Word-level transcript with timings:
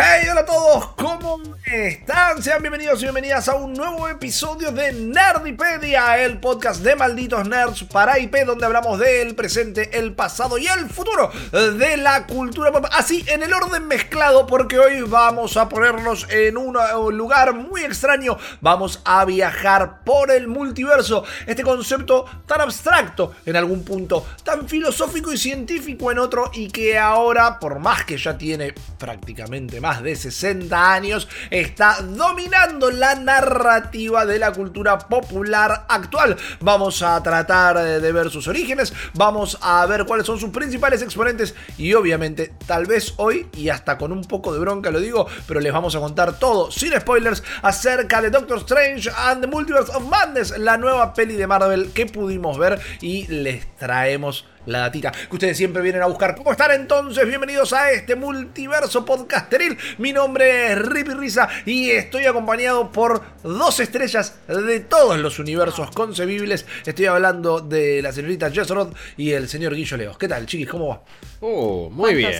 Hey, 0.00 0.28
hola 0.30 0.42
a 0.42 0.46
todos, 0.46 0.86
¿cómo 0.94 1.42
están? 1.64 2.40
Sean 2.40 2.62
bienvenidos 2.62 3.00
y 3.00 3.06
bienvenidas 3.06 3.48
a 3.48 3.56
un 3.56 3.72
nuevo 3.72 4.08
episodio 4.08 4.70
de 4.70 4.92
Nerdipedia, 4.92 6.22
el 6.22 6.38
podcast 6.38 6.82
de 6.82 6.94
malditos 6.94 7.48
nerds 7.48 7.82
para 7.82 8.16
IP, 8.20 8.44
donde 8.46 8.64
hablamos 8.64 9.00
del 9.00 9.34
presente, 9.34 9.98
el 9.98 10.12
pasado 10.12 10.56
y 10.56 10.68
el 10.68 10.88
futuro 10.88 11.32
de 11.50 11.96
la 11.96 12.28
cultura 12.28 12.70
pop. 12.70 12.86
Así, 12.92 13.24
en 13.26 13.42
el 13.42 13.52
orden 13.52 13.88
mezclado, 13.88 14.46
porque 14.46 14.78
hoy 14.78 15.02
vamos 15.02 15.56
a 15.56 15.68
ponernos 15.68 16.28
en 16.30 16.56
un 16.56 16.76
lugar 17.16 17.54
muy 17.54 17.82
extraño. 17.82 18.38
Vamos 18.60 19.02
a 19.04 19.24
viajar 19.24 20.04
por 20.04 20.30
el 20.30 20.46
multiverso. 20.46 21.24
Este 21.44 21.64
concepto 21.64 22.24
tan 22.46 22.60
abstracto 22.60 23.32
en 23.44 23.56
algún 23.56 23.82
punto, 23.82 24.24
tan 24.44 24.68
filosófico 24.68 25.32
y 25.32 25.38
científico 25.38 26.12
en 26.12 26.20
otro, 26.20 26.52
y 26.54 26.68
que 26.68 26.96
ahora, 26.96 27.58
por 27.58 27.80
más 27.80 28.04
que 28.04 28.16
ya 28.16 28.38
tiene 28.38 28.72
prácticamente 28.96 29.80
más 29.80 29.87
más 29.88 30.02
de 30.02 30.16
60 30.16 30.92
años, 30.92 31.28
está 31.48 32.02
dominando 32.02 32.90
la 32.90 33.14
narrativa 33.14 34.26
de 34.26 34.38
la 34.38 34.52
cultura 34.52 34.98
popular 34.98 35.86
actual. 35.88 36.36
Vamos 36.60 37.02
a 37.02 37.22
tratar 37.22 37.78
de 37.78 38.12
ver 38.12 38.28
sus 38.28 38.48
orígenes, 38.48 38.92
vamos 39.14 39.56
a 39.62 39.86
ver 39.86 40.04
cuáles 40.04 40.26
son 40.26 40.38
sus 40.38 40.50
principales 40.50 41.00
exponentes 41.00 41.54
y 41.78 41.94
obviamente 41.94 42.52
tal 42.66 42.84
vez 42.84 43.14
hoy 43.16 43.48
y 43.54 43.70
hasta 43.70 43.96
con 43.96 44.12
un 44.12 44.24
poco 44.24 44.52
de 44.52 44.58
bronca 44.58 44.90
lo 44.90 45.00
digo, 45.00 45.26
pero 45.46 45.58
les 45.58 45.72
vamos 45.72 45.96
a 45.96 46.00
contar 46.00 46.38
todo 46.38 46.70
sin 46.70 46.92
spoilers 46.92 47.42
acerca 47.62 48.20
de 48.20 48.28
Doctor 48.28 48.58
Strange 48.58 49.08
and 49.16 49.40
the 49.40 49.46
Multiverse 49.46 49.90
of 49.96 50.06
Madness, 50.06 50.58
la 50.58 50.76
nueva 50.76 51.14
peli 51.14 51.36
de 51.36 51.46
Marvel 51.46 51.92
que 51.92 52.04
pudimos 52.04 52.58
ver 52.58 52.78
y 53.00 53.26
les 53.28 53.74
traemos 53.76 54.44
la 54.66 54.80
datita 54.80 55.10
que 55.12 55.34
ustedes 55.34 55.56
siempre 55.56 55.82
vienen 55.82 56.02
a 56.02 56.06
buscar. 56.06 56.34
¿Cómo 56.36 56.52
están 56.52 56.72
entonces? 56.72 57.26
Bienvenidos 57.26 57.72
a 57.72 57.90
este 57.92 58.14
multiverso 58.14 59.04
podcasteril. 59.04 59.76
Mi 59.98 60.12
nombre 60.12 60.72
es 60.72 60.78
Rippy 60.78 61.14
Risa 61.14 61.48
y 61.64 61.90
estoy 61.90 62.26
acompañado 62.26 62.90
por 62.92 63.22
dos 63.42 63.80
estrellas 63.80 64.38
de 64.46 64.80
todos 64.80 65.18
los 65.18 65.38
universos 65.38 65.90
concebibles. 65.90 66.66
Estoy 66.84 67.06
hablando 67.06 67.60
de 67.60 68.02
la 68.02 68.12
señorita 68.12 68.50
Jess 68.50 68.68
Roth 68.70 68.94
y 69.16 69.32
el 69.32 69.48
señor 69.48 69.74
Guillo 69.74 69.96
Leos. 69.96 70.18
¿Qué 70.18 70.28
tal, 70.28 70.46
chiquis? 70.46 70.68
¿Cómo 70.68 70.88
va? 70.88 71.02
Oh, 71.40 71.88
muy 71.90 72.14
bien. 72.14 72.32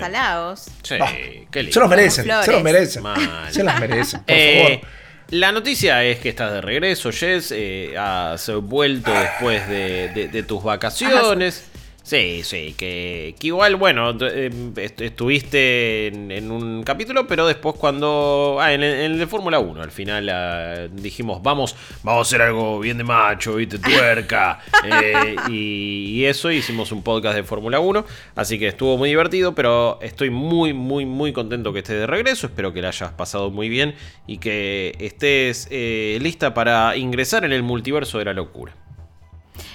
Sí, 0.83 0.95
ah, 1.01 1.13
qué 1.51 1.63
lindo. 1.63 1.73
Se 1.73 1.81
los 1.81 1.89
merecen, 1.89 2.25
se 2.45 2.53
los 2.53 2.63
merecen. 2.63 3.05
Se 3.51 3.63
las 3.63 3.81
merecen, 3.81 4.21
por 4.21 4.35
eh, 4.37 4.65
favor. 4.81 4.99
La 5.31 5.53
noticia 5.53 6.05
es 6.05 6.19
que 6.21 6.31
estás 6.31 6.53
de 6.53 6.61
regreso, 6.61 7.13
Jess. 7.13 7.53
Eh, 7.55 7.97
has 7.99 8.51
vuelto 8.63 9.13
después 9.13 9.69
de 9.69 10.45
tus 10.47 10.63
vacaciones. 10.63 11.68
Sí, 12.09 12.41
sí, 12.43 12.75
que, 12.75 13.35
igual, 13.43 13.77
bueno, 13.77 14.17
eh, 14.23 14.51
estuviste 14.97 16.07
en, 16.07 16.51
un 16.51 16.83
capítulo, 16.83 17.27
pero 17.27 17.47
después 17.47 17.75
cuando... 17.77 18.57
Ah, 18.59 18.73
en, 18.73 18.83
el 18.83 19.19
de 19.19 19.27
Fórmula 19.27 19.59
1, 19.59 19.83
al 19.83 19.91
final 19.91 20.27
ah, 20.31 20.89
dijimos, 20.91 21.43
vamos, 21.43 21.77
vamos 22.03 22.21
a 22.21 22.23
hacer 22.27 22.41
algo 22.41 22.81
bien 22.81 22.97
de 22.97 23.05
macho, 23.05 23.57
viste, 23.57 23.79
tuerca. 23.79 24.59
Eh, 24.87 25.37
y, 25.51 26.25
eso, 26.25 26.51
hicimos 26.51 26.93
un 26.93 27.03
podcast 27.03 27.37
de 27.37 27.43
Fórmula 27.43 27.79
1, 27.79 28.07
así 28.37 28.59
que 28.59 28.69
estuvo 28.69 28.97
muy 28.97 29.11
divertido, 29.11 29.55
pero 29.55 29.99
estoy 30.01 30.31
muy, 30.31 30.73
muy, 30.73 31.05
muy 31.05 31.35
contento 31.35 31.75
que 31.75 31.81
estés 31.81 31.99
de 31.99 32.07
regreso, 32.07 32.47
espero 32.47 32.73
que 32.73 32.81
la 32.81 32.89
hayas 32.89 33.13
pasado 33.13 33.51
muy 33.51 33.69
bien 33.69 33.95
y 34.27 34.39
que 34.39 34.97
estés 34.99 35.69
eh, 35.71 36.17
lista 36.23 36.55
para 36.55 36.97
ingresar 36.97 37.45
en 37.45 37.53
el 37.53 37.63
multiverso 37.63 38.19
de 38.19 38.25
la 38.25 38.33
locura. 38.33 38.75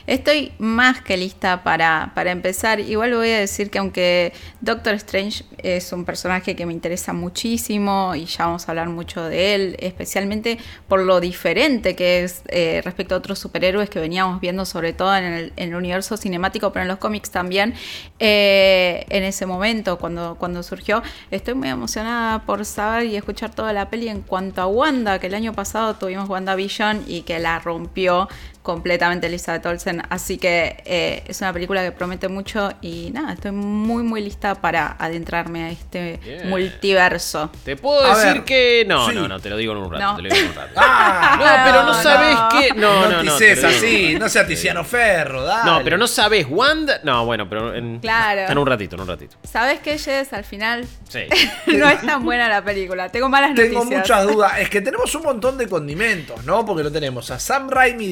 Estoy 0.05 0.51
más 0.59 1.01
que 1.01 1.15
lista 1.15 1.63
para, 1.63 2.11
para, 2.13 2.31
empezar. 2.31 2.79
Igual 2.79 3.13
voy 3.13 3.29
a 3.29 3.39
decir 3.39 3.69
que 3.69 3.79
aunque 3.79 4.33
Doctor 4.59 4.95
Strange 4.95 5.45
es 5.59 5.93
un 5.93 6.03
personaje 6.03 6.55
que 6.55 6.65
me 6.65 6.73
interesa 6.73 7.13
muchísimo 7.13 8.13
y 8.15 8.25
ya 8.25 8.45
vamos 8.45 8.67
a 8.67 8.71
hablar 8.71 8.89
mucho 8.89 9.23
de 9.23 9.55
él, 9.55 9.75
especialmente 9.79 10.57
por 10.87 11.01
lo 11.01 11.21
diferente 11.21 11.95
que 11.95 12.23
es 12.23 12.43
eh, 12.49 12.81
respecto 12.83 13.15
a 13.15 13.19
otros 13.19 13.39
superhéroes 13.39 13.89
que 13.89 13.99
veníamos 13.99 14.41
viendo 14.41 14.65
sobre 14.65 14.91
todo 14.91 15.15
en 15.15 15.51
el, 15.55 15.73
universo 15.73 16.17
cinemático, 16.17 16.71
pero 16.71 16.83
en 16.83 16.89
los 16.89 16.99
cómics 16.99 17.31
también, 17.31 17.73
eh, 18.19 19.05
en 19.09 19.23
ese 19.23 19.45
momento 19.45 19.97
cuando, 19.97 20.35
cuando 20.35 20.61
surgió, 20.61 21.01
estoy 21.31 21.55
muy 21.55 21.69
emocionada 21.69 22.45
por 22.45 22.63
saber 22.65 23.07
y 23.07 23.15
escuchar 23.15 23.55
toda 23.55 23.73
la 23.73 23.89
peli 23.89 24.09
en 24.09 24.21
cuanto 24.21 24.61
a 24.61 24.67
Wanda, 24.67 25.17
que 25.19 25.27
el 25.27 25.33
año 25.33 25.53
pasado 25.53 25.95
tuvimos 25.95 26.29
WandaVision 26.29 27.05
y 27.07 27.21
que 27.21 27.39
la 27.39 27.59
rompió 27.59 28.27
completamente 28.63 29.27
Elizabeth 29.27 29.65
Olsen. 29.65 30.01
Así 30.09 30.37
que 30.37 30.81
eh, 30.85 31.23
es 31.27 31.41
una 31.41 31.53
película 31.53 31.83
que 31.83 31.91
promete 31.91 32.29
mucho 32.29 32.71
y 32.81 33.11
nada, 33.11 33.33
estoy 33.33 33.51
muy 33.51 34.03
muy 34.03 34.23
lista 34.23 34.55
para 34.55 34.95
adentrarme 34.97 35.65
a 35.65 35.69
este 35.69 36.19
multiverso. 36.45 37.51
Te 37.63 37.75
puedo 37.75 38.15
decir 38.15 38.43
que 38.43 38.85
no, 38.87 39.11
no, 39.11 39.27
no, 39.27 39.39
te 39.39 39.49
lo 39.49 39.57
digo 39.57 39.73
en 39.73 39.79
un 39.79 39.91
rato, 39.91 40.03
no. 40.03 40.15
te 40.15 40.21
lo 40.23 40.29
digo 40.29 40.41
en 40.41 40.49
un 40.49 40.55
rato. 40.55 40.71
ah, 40.77 41.35
no, 41.37 41.71
pero 41.71 41.83
no, 41.83 41.93
sabes 42.01 42.37
que 42.51 42.73
no, 42.73 43.01
no, 43.01 43.09
no, 43.11 43.23
no, 43.23 43.33
así, 43.35 44.15
no 44.17 44.29
sea 44.29 44.47
Tiziano 44.47 44.83
Ferro, 44.83 45.43
dale. 45.43 45.69
No, 45.69 45.83
pero 45.83 45.97
no 45.97 46.07
sabes 46.07 46.47
Wanda, 46.49 47.01
no, 47.03 47.25
bueno, 47.25 47.47
pero 47.49 47.75
en, 47.75 47.99
claro. 47.99 48.51
en 48.51 48.57
un 48.57 48.65
ratito, 48.65 48.95
en 48.95 49.01
un 49.01 49.07
ratito. 49.07 49.35
¿Sabes 49.43 49.79
qué, 49.81 49.97
Jess? 49.97 50.31
Al 50.31 50.45
final 50.45 50.85
sí. 51.09 51.25
no 51.67 51.89
es 51.89 52.01
tan 52.01 52.23
buena 52.23 52.47
la 52.47 52.63
película. 52.63 53.09
Tengo 53.09 53.27
malas 53.27 53.49
noticias. 53.51 53.71
Tengo 53.71 53.85
muchas 53.85 54.23
dudas. 54.25 54.53
Es 54.59 54.69
que 54.69 54.81
tenemos 54.81 55.13
un 55.15 55.23
montón 55.23 55.57
de 55.57 55.67
condimentos, 55.67 56.43
¿no? 56.45 56.65
Porque 56.65 56.83
lo 56.83 56.91
tenemos 56.91 57.29
a 57.29 57.39
Sam 57.39 57.69
Raimi 57.69 58.07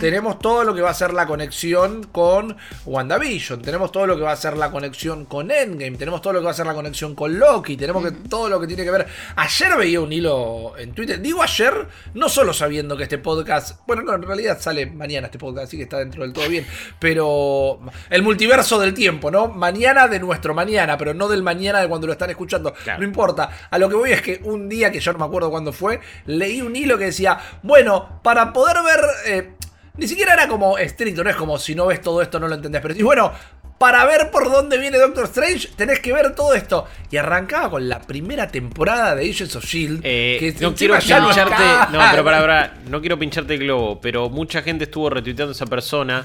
tenemos 0.00 0.38
todo 0.38 0.64
lo 0.64 0.74
que 0.74 0.80
va 0.80 0.90
a 0.90 0.94
ser 0.94 1.12
la 1.12 1.26
conexión 1.26 2.04
con 2.04 2.56
WandaVision. 2.84 3.62
Tenemos 3.62 3.92
todo 3.92 4.06
lo 4.06 4.16
que 4.16 4.22
va 4.22 4.32
a 4.32 4.36
ser 4.36 4.56
la 4.56 4.70
conexión 4.70 5.24
con 5.24 5.50
Endgame. 5.50 5.96
Tenemos 5.96 6.22
todo 6.22 6.34
lo 6.34 6.40
que 6.40 6.46
va 6.46 6.50
a 6.50 6.54
ser 6.54 6.66
la 6.66 6.74
conexión 6.74 7.14
con 7.14 7.38
Loki. 7.38 7.76
Tenemos 7.76 8.04
que, 8.04 8.12
todo 8.12 8.48
lo 8.48 8.60
que 8.60 8.66
tiene 8.66 8.84
que 8.84 8.90
ver. 8.90 9.06
Ayer 9.36 9.76
veía 9.76 10.00
un 10.00 10.12
hilo 10.12 10.74
en 10.78 10.92
Twitter. 10.92 11.20
Digo 11.20 11.42
ayer, 11.42 11.86
no 12.14 12.28
solo 12.28 12.52
sabiendo 12.52 12.96
que 12.96 13.04
este 13.04 13.18
podcast. 13.18 13.80
Bueno, 13.86 14.02
no, 14.02 14.14
en 14.14 14.22
realidad 14.22 14.60
sale 14.60 14.86
mañana 14.86 15.26
este 15.26 15.38
podcast, 15.38 15.68
así 15.68 15.76
que 15.76 15.84
está 15.84 15.98
dentro 15.98 16.22
del 16.22 16.32
todo 16.32 16.48
bien. 16.48 16.66
Pero 16.98 17.80
el 18.10 18.22
multiverso 18.22 18.78
del 18.78 18.94
tiempo, 18.94 19.30
¿no? 19.30 19.48
Mañana 19.48 20.08
de 20.08 20.20
nuestro 20.20 20.54
mañana, 20.54 20.96
pero 20.98 21.14
no 21.14 21.28
del 21.28 21.42
mañana 21.42 21.80
de 21.80 21.88
cuando 21.88 22.06
lo 22.06 22.12
están 22.12 22.30
escuchando. 22.30 22.74
No 22.98 23.04
importa. 23.04 23.50
A 23.70 23.78
lo 23.78 23.88
que 23.88 23.96
voy 23.96 24.12
es 24.12 24.22
que 24.22 24.40
un 24.44 24.68
día, 24.68 24.92
que 24.92 25.00
yo 25.00 25.12
no 25.12 25.18
me 25.18 25.24
acuerdo 25.24 25.50
cuándo 25.50 25.72
fue, 25.72 26.00
leí 26.26 26.62
un 26.62 26.76
hilo 26.76 26.98
que 26.98 27.06
decía: 27.06 27.38
Bueno, 27.62 28.20
para 28.22 28.52
poder 28.52 28.76
ver 28.84 29.00
eh, 29.26 29.50
ni 29.96 30.08
siquiera 30.08 30.34
era 30.34 30.48
como 30.48 30.76
estricto, 30.78 31.22
no 31.22 31.30
es 31.30 31.36
como 31.36 31.58
si 31.58 31.74
no 31.74 31.86
ves 31.86 32.00
todo 32.00 32.20
esto 32.20 32.40
no 32.40 32.48
lo 32.48 32.54
entendés. 32.54 32.82
Pero 32.82 32.94
y 32.94 33.02
bueno, 33.02 33.32
para 33.78 34.04
ver 34.04 34.30
por 34.30 34.50
dónde 34.50 34.78
viene 34.78 34.98
Doctor 34.98 35.24
Strange, 35.24 35.68
tenés 35.76 36.00
que 36.00 36.12
ver 36.12 36.34
todo 36.34 36.54
esto. 36.54 36.86
Y 37.10 37.16
arrancaba 37.16 37.70
con 37.70 37.88
la 37.88 38.00
primera 38.00 38.48
temporada 38.48 39.14
de 39.14 39.28
Agents 39.28 39.56
of 39.56 39.64
Shield. 39.64 40.00
Eh, 40.04 40.54
no 40.60 40.74
quiero 40.74 40.98
pincharte. 40.98 41.92
No, 41.92 41.98
pero 42.10 42.24
para, 42.24 42.40
para, 42.40 42.74
no 42.88 43.00
quiero 43.00 43.18
pincharte 43.18 43.54
el 43.54 43.60
globo. 43.60 44.00
Pero 44.00 44.30
mucha 44.30 44.62
gente 44.62 44.84
estuvo 44.84 45.10
retuiteando 45.10 45.52
a 45.52 45.54
esa 45.54 45.66
persona 45.66 46.24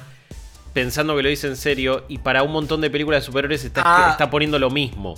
pensando 0.74 1.16
que 1.16 1.24
lo 1.24 1.30
dice 1.30 1.48
en 1.48 1.58
serio. 1.58 2.06
Y 2.08 2.20
para 2.20 2.44
un 2.44 2.52
montón 2.52 2.82
de 2.82 2.90
películas 2.90 3.24
de 3.24 3.26
superhéroes 3.26 3.66
está, 3.66 3.82
ah. 3.84 4.12
está 4.12 4.30
poniendo 4.30 4.58
lo 4.58 4.70
mismo. 4.70 5.16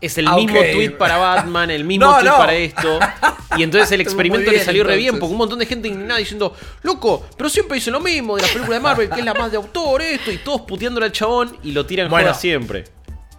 Es 0.00 0.16
el 0.16 0.28
mismo 0.30 0.58
tweet 0.58 0.90
para 0.92 1.18
Batman, 1.18 1.70
el 1.70 1.84
mismo 1.84 2.18
tweet 2.18 2.30
para 2.30 2.54
esto. 2.54 2.98
Y 3.56 3.64
entonces 3.64 3.90
el 3.90 4.00
experimento 4.00 4.50
le 4.50 4.60
salió 4.60 4.84
re 4.84 4.96
bien, 4.96 5.18
porque 5.18 5.32
un 5.32 5.38
montón 5.38 5.58
de 5.58 5.66
gente 5.66 5.88
indignada 5.88 6.20
diciendo, 6.20 6.54
loco, 6.82 7.26
pero 7.36 7.50
siempre 7.50 7.74
dicen 7.74 7.92
lo 7.92 7.98
mismo 7.98 8.36
de 8.36 8.42
la 8.42 8.48
película 8.48 8.76
de 8.76 8.80
Marvel, 8.80 9.10
que 9.10 9.18
es 9.18 9.24
la 9.24 9.34
más 9.34 9.50
de 9.50 9.56
autor, 9.56 10.02
esto, 10.02 10.30
y 10.30 10.38
todos 10.38 10.60
puteándole 10.60 11.06
al 11.06 11.12
chabón 11.12 11.56
y 11.64 11.72
lo 11.72 11.84
tiran 11.84 12.08
bueno, 12.08 12.32
siempre. 12.32 12.84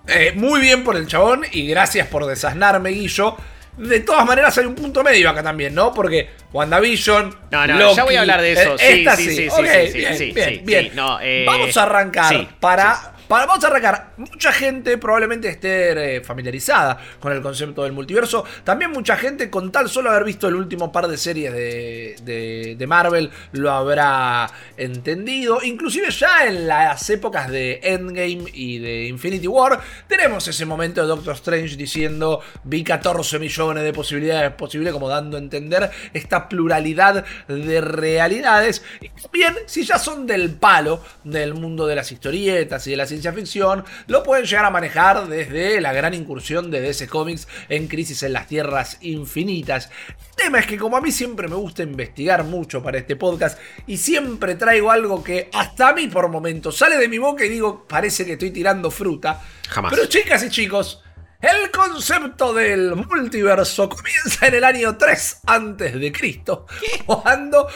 Eh, 0.08 0.34
muy 0.36 0.60
bien 0.60 0.84
por 0.84 0.98
el 0.98 1.08
chabón 1.08 1.46
y 1.50 1.66
gracias 1.66 2.08
por 2.08 2.26
desasnarme, 2.26 2.90
Guillo. 2.90 3.38
De 3.78 4.02
todas 4.02 4.26
maneras 4.26 4.58
hay 4.58 4.66
un 4.66 4.76
punto 4.76 5.02
medio 5.02 5.30
acá 5.30 5.42
también, 5.42 5.74
¿no? 5.74 5.94
Porque 5.94 6.30
WandaVision. 6.52 7.34
No, 7.52 7.68
no, 7.68 7.96
ya 7.96 8.04
voy 8.04 8.16
a 8.16 8.22
hablar 8.22 8.42
de 8.42 8.52
eso. 8.52 8.76
Eh, 8.78 9.06
sí, 9.16 9.30
sí, 9.30 9.50
sí, 9.50 10.06
sí, 10.18 10.32
bien, 10.34 10.66
bien, 10.66 10.92
bien, 10.94 11.46
Vamos 11.46 11.78
a 11.78 11.84
arrancar 11.84 12.50
para 12.60 13.14
vamos 13.40 13.64
a 13.64 13.68
arrancar. 13.68 14.11
Mucha 14.22 14.52
gente 14.52 15.00
probablemente 15.00 15.48
esté 15.50 16.18
eh, 16.18 16.22
familiarizada 16.22 17.00
con 17.20 17.32
el 17.32 17.42
concepto 17.42 17.84
del 17.84 17.92
multiverso. 17.92 18.46
También 18.64 18.92
mucha 18.92 19.18
gente 19.18 19.50
con 19.50 19.72
tal 19.72 19.90
solo 19.90 20.12
haber 20.12 20.26
visto 20.26 20.48
el 20.48 20.54
último 20.54 20.92
par 20.92 21.08
de 21.08 21.18
series 21.18 21.52
de, 21.52 22.86
Marvel 22.88 23.32
lo 23.54 23.72
habrá 23.72 24.48
entendido. 24.78 25.60
Inclusive 25.64 26.12
ya 26.12 26.46
en 26.46 26.68
las 26.68 27.10
épocas 27.10 27.50
de 27.50 27.80
Endgame 27.82 28.44
y 28.54 28.78
de 28.78 29.08
Infinity 29.08 29.48
War 29.48 29.80
tenemos 30.08 30.48
ese 30.48 30.66
momento 30.66 31.02
de 31.02 31.08
Doctor 31.08 31.34
Strange 31.34 31.76
diciendo 31.76 32.42
vi 32.64 32.84
14 32.84 33.40
millones 33.40 33.84
de 33.84 33.94
posibilidades 33.94 34.52
posibles 34.52 34.94
como 34.94 35.10
dando 35.10 35.38
a 35.38 35.40
entender 35.40 35.90
esta 36.14 36.48
pluralidad 36.48 37.26
de 37.48 37.82
realidades. 37.82 38.84
Bien, 39.32 39.56
si 39.66 39.84
ya 39.84 39.98
son 39.98 40.28
del 40.28 40.52
palo 40.52 41.02
del 41.24 41.56
mundo 41.56 41.88
de 41.88 41.96
las 41.96 42.12
historietas 42.12 42.86
y 42.86 42.92
de 42.92 42.98
la 42.98 43.08
ciencia 43.08 43.34
ficción, 43.34 43.84
lo 44.12 44.24
pueden 44.24 44.46
llegar 44.46 44.66
a 44.66 44.70
manejar 44.70 45.30
desde 45.30 45.80
la 45.80 45.94
gran 45.94 46.14
incursión 46.14 46.70
de 46.70 46.82
DC 46.82 47.08
Comics 47.08 47.48
en 47.70 47.88
Crisis 47.88 48.24
en 48.24 48.34
las 48.34 48.46
Tierras 48.46 48.98
Infinitas. 49.00 49.90
El 50.10 50.36
tema 50.36 50.60
es 50.60 50.68
que 50.68 50.78
como 50.78 50.98
a 50.98 51.02
mí 51.02 51.14
siempre 51.14 51.48
me 51.48 51.56
gusta 51.56 51.84
investigar 51.84 52.44
mucho 52.44 52.84
para 52.84 52.98
este 52.98 53.16
podcast 53.16 53.58
y 53.88 53.96
siempre 53.96 54.56
traigo 54.56 54.92
algo 54.92 55.24
que 55.24 55.50
hasta 55.54 55.88
a 55.88 55.94
mí 55.94 56.10
por 56.10 56.28
momentos 56.28 56.78
sale 56.78 56.98
de 56.98 57.08
mi 57.08 57.20
boca 57.20 57.46
y 57.46 57.50
digo, 57.50 57.86
parece 57.88 58.26
que 58.26 58.34
estoy 58.34 58.52
tirando 58.52 58.92
fruta. 58.92 59.42
Jamás. 59.70 59.94
Pero 59.94 60.08
chicas 60.08 60.44
y 60.44 60.50
chicos, 60.50 61.02
el 61.40 61.72
concepto 61.72 62.54
del 62.54 62.94
multiverso 62.96 63.88
comienza 63.90 64.46
en 64.46 64.56
el 64.56 64.64
año 64.66 64.98
3 64.98 65.40
antes 65.48 66.00
de 66.00 66.12
Cristo, 66.12 66.68
cuando 67.06 67.68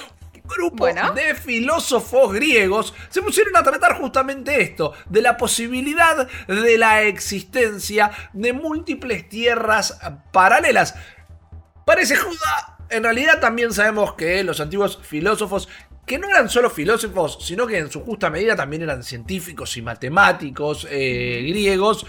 grupo 0.47 0.87
de 0.87 1.35
filósofos 1.35 2.33
griegos 2.33 2.93
se 3.09 3.21
pusieron 3.21 3.55
a 3.55 3.63
tratar 3.63 3.99
justamente 3.99 4.61
esto, 4.61 4.93
de 5.09 5.21
la 5.21 5.37
posibilidad 5.37 6.27
de 6.47 6.77
la 6.77 7.03
existencia 7.03 8.11
de 8.33 8.53
múltiples 8.53 9.27
tierras 9.29 9.99
paralelas. 10.31 10.95
Parece 11.85 12.15
juda, 12.15 12.77
en 12.89 13.03
realidad 13.03 13.39
también 13.39 13.71
sabemos 13.73 14.13
que 14.13 14.43
los 14.43 14.59
antiguos 14.59 14.99
filósofos 15.03 15.69
que 16.05 16.19
no 16.19 16.29
eran 16.29 16.49
solo 16.49 16.69
filósofos, 16.69 17.39
sino 17.41 17.65
que 17.65 17.79
en 17.79 17.89
su 17.89 18.01
justa 18.01 18.29
medida 18.29 18.55
también 18.55 18.83
eran 18.83 19.03
científicos 19.03 19.75
y 19.77 19.81
matemáticos 19.81 20.87
eh, 20.89 21.45
griegos, 21.49 22.05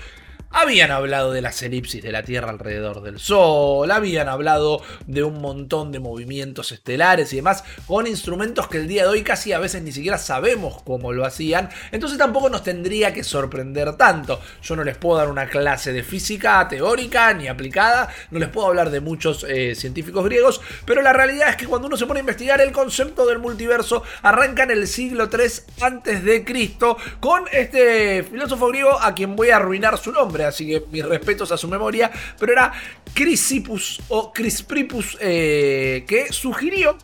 habían 0.56 0.90
hablado 0.90 1.32
de 1.32 1.42
las 1.42 1.62
elipsis 1.62 2.02
de 2.02 2.10
la 2.10 2.22
Tierra 2.22 2.48
alrededor 2.48 3.02
del 3.02 3.18
Sol, 3.18 3.90
habían 3.90 4.26
hablado 4.26 4.80
de 5.06 5.22
un 5.22 5.42
montón 5.42 5.92
de 5.92 6.00
movimientos 6.00 6.72
estelares 6.72 7.30
y 7.34 7.36
demás, 7.36 7.62
con 7.86 8.06
instrumentos 8.06 8.66
que 8.66 8.78
el 8.78 8.88
día 8.88 9.02
de 9.02 9.08
hoy 9.10 9.22
casi 9.22 9.52
a 9.52 9.58
veces 9.58 9.82
ni 9.82 9.92
siquiera 9.92 10.16
sabemos 10.16 10.82
cómo 10.82 11.12
lo 11.12 11.26
hacían, 11.26 11.68
entonces 11.92 12.16
tampoco 12.16 12.48
nos 12.48 12.62
tendría 12.62 13.12
que 13.12 13.22
sorprender 13.22 13.98
tanto. 13.98 14.40
Yo 14.62 14.76
no 14.76 14.82
les 14.82 14.96
puedo 14.96 15.18
dar 15.18 15.28
una 15.28 15.46
clase 15.46 15.92
de 15.92 16.02
física 16.02 16.66
teórica 16.68 17.34
ni 17.34 17.48
aplicada, 17.48 18.08
no 18.30 18.38
les 18.38 18.48
puedo 18.48 18.68
hablar 18.68 18.88
de 18.88 19.00
muchos 19.00 19.44
eh, 19.46 19.74
científicos 19.74 20.24
griegos, 20.24 20.62
pero 20.86 21.02
la 21.02 21.12
realidad 21.12 21.50
es 21.50 21.56
que 21.56 21.66
cuando 21.66 21.88
uno 21.88 21.98
se 21.98 22.06
pone 22.06 22.20
a 22.20 22.22
investigar 22.22 22.62
el 22.62 22.72
concepto 22.72 23.26
del 23.26 23.40
multiverso, 23.40 24.02
arranca 24.22 24.62
en 24.62 24.70
el 24.70 24.88
siglo 24.88 25.28
3 25.28 25.66
antes 25.82 26.24
de 26.24 26.46
Cristo 26.46 26.96
con 27.20 27.44
este 27.52 28.22
filósofo 28.22 28.68
griego 28.68 28.98
a 28.98 29.14
quien 29.14 29.36
voy 29.36 29.50
a 29.50 29.56
arruinar 29.56 29.98
su 29.98 30.12
nombre 30.12 30.45
así 30.48 30.66
que 30.66 30.84
mis 30.90 31.04
respetos 31.04 31.52
a 31.52 31.56
su 31.56 31.68
memoria, 31.68 32.10
pero 32.38 32.52
era 32.52 32.72
Crisipus 33.14 34.00
o 34.08 34.32
Crispripus 34.32 35.16
eh, 35.20 36.04
que 36.06 36.32
sugirió 36.32 36.96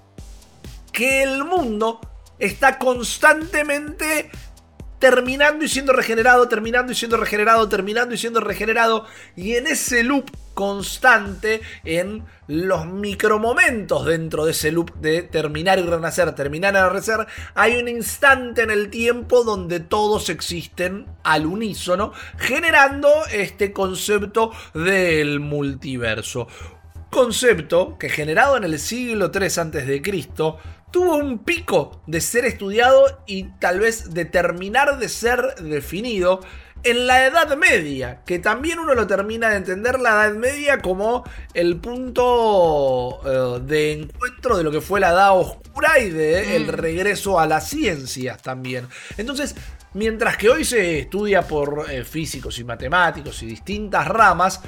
que 0.93 1.23
el 1.23 1.45
mundo 1.45 2.01
está 2.39 2.79
constantemente 2.79 4.31
terminando 5.03 5.65
y 5.65 5.69
siendo 5.69 5.93
regenerado, 5.93 6.47
terminando 6.47 6.93
y 6.93 6.95
siendo 6.95 7.17
regenerado, 7.17 7.69
terminando 7.69 8.15
y 8.15 8.19
siendo 8.19 8.39
regenerado, 8.39 9.05
y 9.35 9.57
en 9.57 9.67
ese 9.67 10.05
loop 10.05 10.31
constante, 10.55 11.61
en 11.83 12.25
los 12.47 12.87
micromomentos 12.87 14.07
dentro 14.07 14.45
de 14.45 14.53
ese 14.53 14.71
loop 14.71 14.95
de 15.01 15.23
terminar 15.23 15.81
y 15.81 15.83
renacer, 15.83 16.33
terminar 16.37 16.75
y 16.75 16.89
renacer, 16.89 17.27
hay 17.57 17.83
un 17.83 17.89
instante 17.89 18.63
en 18.63 18.71
el 18.71 18.91
tiempo 18.91 19.43
donde 19.43 19.81
todos 19.81 20.29
existen 20.29 21.07
al 21.25 21.47
unísono, 21.47 22.13
generando 22.39 23.11
este 23.33 23.73
concepto 23.73 24.53
del 24.73 25.41
multiverso 25.41 26.47
concepto 27.11 27.99
que 27.99 28.09
generado 28.09 28.57
en 28.57 28.65
el 28.65 28.79
siglo 28.79 29.31
III 29.35 29.45
a.C. 29.45 30.01
tuvo 30.93 31.17
un 31.17 31.41
pico 31.41 32.03
de 32.07 32.21
ser 32.21 32.45
estudiado 32.45 33.23
y 33.27 33.45
tal 33.59 33.81
vez 33.81 34.15
de 34.15 34.25
terminar 34.25 34.99
de 34.99 35.09
ser 35.09 35.57
definido 35.57 36.41
en 36.85 37.07
la 37.07 37.27
Edad 37.27 37.57
Media, 37.57 38.23
que 38.25 38.39
también 38.39 38.79
uno 38.79 38.95
lo 38.95 39.07
termina 39.07 39.49
de 39.51 39.57
entender 39.57 40.01
la 40.01 40.11
Edad 40.11 40.35
Media 40.35 40.79
como 40.79 41.25
el 41.55 41.77
punto 41.77 43.21
eh, 43.25 43.61
de 43.65 43.93
encuentro 43.93 44.57
de 44.57 44.65
lo 44.65 44.71
que 44.71 44.81
fue 44.81 45.01
la 45.01 45.11
Edad 45.11 45.39
Oscura 45.39 45.99
y 46.01 46.11
de 46.11 46.57
el 46.57 46.67
mm. 46.67 46.71
regreso 46.71 47.39
a 47.39 47.47
las 47.47 47.69
ciencias 47.69 48.43
también. 48.43 48.89
Entonces, 49.17 49.55
mientras 49.95 50.37
que 50.37 50.51
hoy 50.51 50.65
se 50.65 51.01
estudia 51.01 51.43
por 51.43 51.87
eh, 51.89 52.05
físicos 52.05 52.59
y 52.59 52.65
matemáticos 52.65 53.43
y 53.43 53.47
distintas 53.47 54.09
ramas, 54.09 54.61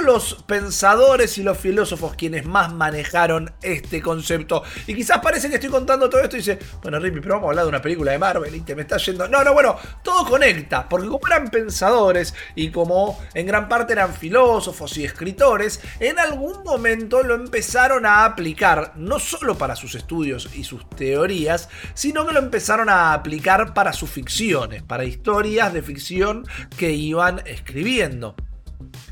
los 0.00 0.42
pensadores 0.46 1.38
y 1.38 1.42
los 1.42 1.58
filósofos 1.58 2.14
quienes 2.16 2.44
más 2.44 2.72
manejaron 2.72 3.52
este 3.62 4.02
concepto. 4.02 4.62
Y 4.86 4.94
quizás 4.94 5.18
parece 5.18 5.48
que 5.48 5.56
estoy 5.56 5.70
contando 5.70 6.08
todo 6.10 6.20
esto 6.20 6.36
y 6.36 6.40
dice, 6.40 6.58
bueno, 6.82 6.98
Rippy, 6.98 7.20
pero 7.20 7.34
vamos 7.34 7.46
a 7.46 7.50
hablar 7.50 7.64
de 7.64 7.68
una 7.68 7.82
película 7.82 8.12
de 8.12 8.18
Marvel 8.18 8.54
y 8.54 8.60
te 8.60 8.74
me 8.74 8.82
está 8.82 8.96
yendo. 8.98 9.28
No, 9.28 9.44
no, 9.44 9.52
bueno, 9.52 9.76
todo 10.02 10.24
conecta, 10.28 10.88
porque 10.88 11.08
como 11.08 11.26
eran 11.26 11.48
pensadores 11.48 12.34
y 12.54 12.70
como 12.70 13.20
en 13.34 13.46
gran 13.46 13.68
parte 13.68 13.92
eran 13.92 14.12
filósofos 14.12 14.96
y 14.98 15.04
escritores, 15.04 15.80
en 16.00 16.18
algún 16.18 16.62
momento 16.64 17.22
lo 17.22 17.34
empezaron 17.34 18.06
a 18.06 18.24
aplicar, 18.24 18.92
no 18.96 19.18
solo 19.18 19.56
para 19.56 19.76
sus 19.76 19.94
estudios 19.94 20.50
y 20.54 20.64
sus 20.64 20.88
teorías, 20.90 21.68
sino 21.94 22.26
que 22.26 22.32
lo 22.32 22.40
empezaron 22.40 22.88
a 22.88 23.12
aplicar 23.12 23.74
para 23.74 23.92
sus 23.92 24.10
ficciones, 24.10 24.82
para 24.82 25.04
historias 25.04 25.72
de 25.72 25.82
ficción 25.82 26.46
que 26.76 26.92
iban 26.92 27.42
escribiendo. 27.46 28.34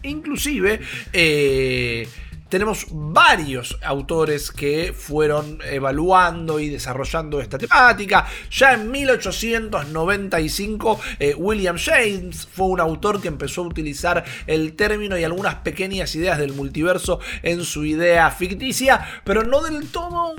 Inclusive, 0.02 0.80
eh, 1.12 2.08
tenemos 2.52 2.86
varios 2.90 3.78
autores 3.82 4.50
que 4.50 4.92
fueron 4.92 5.58
evaluando 5.64 6.60
y 6.60 6.68
desarrollando 6.68 7.40
esta 7.40 7.56
temática. 7.56 8.26
Ya 8.50 8.74
en 8.74 8.90
1895, 8.90 11.00
eh, 11.18 11.34
William 11.34 11.78
James 11.78 12.46
fue 12.52 12.66
un 12.66 12.80
autor 12.80 13.22
que 13.22 13.28
empezó 13.28 13.62
a 13.62 13.68
utilizar 13.68 14.22
el 14.46 14.74
término 14.74 15.18
y 15.18 15.24
algunas 15.24 15.54
pequeñas 15.54 16.14
ideas 16.14 16.38
del 16.38 16.52
multiverso 16.52 17.20
en 17.42 17.64
su 17.64 17.86
idea 17.86 18.30
ficticia, 18.30 19.00
pero 19.24 19.44
no 19.44 19.62
del 19.62 19.88
todo 19.88 20.34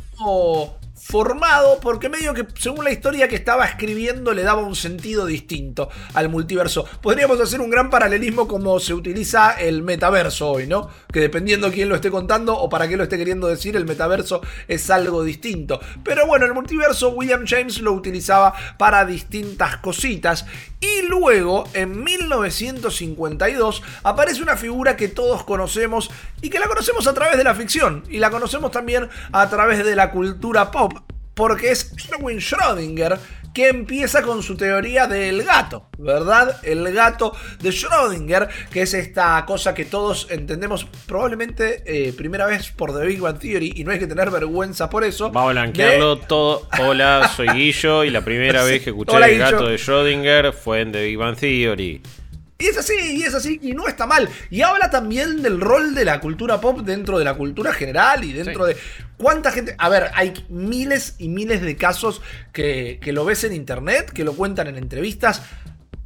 formado 0.96 1.80
porque 1.82 2.10
medio 2.10 2.34
que 2.34 2.46
según 2.56 2.86
la 2.86 2.92
historia 2.92 3.28
que 3.28 3.36
estaba 3.36 3.66
escribiendo 3.66 4.34
le 4.34 4.44
daba 4.44 4.62
un 4.62 4.76
sentido 4.76 5.26
distinto 5.26 5.90
al 6.14 6.30
multiverso. 6.30 6.86
Podríamos 7.02 7.40
hacer 7.40 7.62
un 7.62 7.70
gran 7.70 7.90
paralelismo 7.90 8.48
como 8.48 8.80
se 8.80 8.94
utiliza 8.94 9.52
el 9.52 9.84
metaverso 9.84 10.52
hoy, 10.52 10.68
¿no? 10.68 10.90
Que 11.12 11.20
dependiendo 11.20 11.72
quién 11.72 11.90
lo 11.90 11.96
esté 11.96 12.12
contando 12.12 12.58
o 12.58 12.70
para 12.70 12.88
qué 12.88 12.98
lo 12.98 13.04
esté 13.04 13.18
queriendo 13.18 13.48
decir, 13.48 13.76
el 13.76 13.86
metaverso 13.86 14.42
es 14.68 14.90
algo 14.90 15.24
distinto. 15.24 15.80
Pero 16.04 16.26
bueno, 16.28 16.46
el 16.46 16.54
multiverso 16.54 17.10
William 17.10 17.46
James 17.46 17.80
lo 17.82 17.92
utilizaba 17.94 18.54
para 18.78 19.06
distintas 19.06 19.78
cositas 19.78 20.46
y 20.84 21.08
luego 21.08 21.64
en 21.74 22.04
1952 22.04 23.82
aparece 24.04 24.42
una 24.42 24.58
figura 24.58 24.98
que 24.98 25.08
todos 25.08 25.44
conocemos 25.46 26.12
y 26.42 26.50
que 26.50 26.60
la 26.60 26.68
conocemos 26.68 27.08
a 27.08 27.14
través 27.14 27.38
de 27.38 27.46
la 27.46 27.56
ficción 27.56 28.04
y 28.10 28.18
la 28.18 28.30
conocemos 28.30 28.72
también 28.72 29.08
a 29.32 29.50
través 29.50 29.86
de 29.86 29.96
la 29.96 30.12
cultura 30.12 30.72
pop 30.72 30.92
porque 31.34 31.72
es 31.72 31.94
Erwin 32.12 32.40
Schrödinger 32.40 33.18
que 33.54 33.70
empieza 33.70 34.24
con 34.24 34.42
su 34.42 34.58
teoría 34.58 35.08
del 35.08 35.44
gato, 35.44 35.88
¿verdad? 35.98 36.58
El 36.64 36.92
gato 36.92 37.36
de 37.62 37.70
Schrödinger, 37.70 38.50
que 38.72 38.82
es 38.82 38.94
esta 38.94 39.44
cosa 39.46 39.74
que 39.74 39.86
todos 39.86 40.28
entendemos 40.32 40.86
probablemente 41.06 41.84
eh, 41.86 42.14
primera 42.14 42.48
vez 42.48 42.72
por 42.72 42.98
The 42.98 43.06
Big 43.06 43.20
Bang 43.20 43.40
Theory 43.40 43.74
y 43.76 43.84
no 43.84 43.92
hay 43.92 44.00
que 44.00 44.08
tener 44.08 44.32
vergüenza 44.32 44.90
por 44.90 45.04
eso. 45.04 45.32
Vamos 45.32 45.50
a 45.50 45.54
blanquearlo 45.54 46.18
todo. 46.18 46.68
Hola, 46.80 47.32
soy 47.36 47.48
Guillo 47.50 48.04
y 48.04 48.10
la 48.10 48.22
primera 48.22 48.64
vez 48.66 48.84
que 48.84 48.90
escuché 48.90 49.16
el 49.16 49.38
gato 49.38 49.68
de 49.68 49.76
Schrödinger 49.78 50.54
fue 50.54 50.82
en 50.82 50.92
The 50.92 51.06
Big 51.06 51.18
Bang 51.18 51.38
Theory. 51.38 52.02
Y 52.60 52.68
es 52.68 52.78
así, 52.78 52.94
y 53.18 53.24
es 53.24 53.34
así, 53.34 53.60
y 53.62 53.74
no 53.74 53.88
está 53.88 54.06
mal. 54.06 54.30
Y 54.50 54.62
habla 54.62 54.90
también 54.90 55.42
del 55.42 55.60
rol 55.60 55.94
de 55.94 56.06
la 56.06 56.22
cultura 56.22 56.62
pop 56.62 56.80
dentro 56.80 57.20
de 57.20 57.26
la 57.26 57.34
cultura 57.34 57.74
general 57.74 58.24
y 58.24 58.32
dentro 58.32 58.66
de 58.66 58.78
cuánta 59.24 59.52
gente... 59.52 59.74
A 59.80 59.90
ver, 59.90 60.12
hay 60.14 60.34
miles 60.50 61.16
y 61.18 61.30
miles 61.30 61.62
de 61.62 61.78
casos 61.78 62.22
que, 62.52 63.00
lo 63.08 63.24
ves 63.24 63.46
en 63.46 63.54
internet, 63.54 64.12
que 64.12 64.26
lo 64.26 64.34
cuentan 64.34 64.68
en 64.68 64.78
entrevistas. 64.78 65.42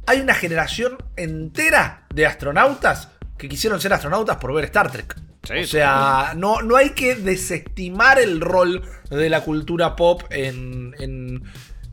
Hay 0.06 0.20
una 0.20 0.34
generación 0.34 0.96
entera 1.16 2.06
de 2.14 2.26
astronautas 2.26 3.08
que 3.36 3.48
quisieron 3.48 3.80
ser 3.80 3.92
astronautas 3.92 4.36
por 4.36 4.54
ver 4.54 4.66
Star 4.66 4.90
Trek. 4.90 5.16
o 5.50 5.66
sea, 5.66 6.32
no, 6.36 6.62
no 6.62 6.76
hay 6.76 6.90
que 6.90 7.16
desestimar 7.16 8.20
el 8.20 8.40
rol 8.40 8.82
de 9.10 9.28
la 9.28 9.42
cultura 9.42 9.96
pop 9.96 10.22
en, 10.30 11.42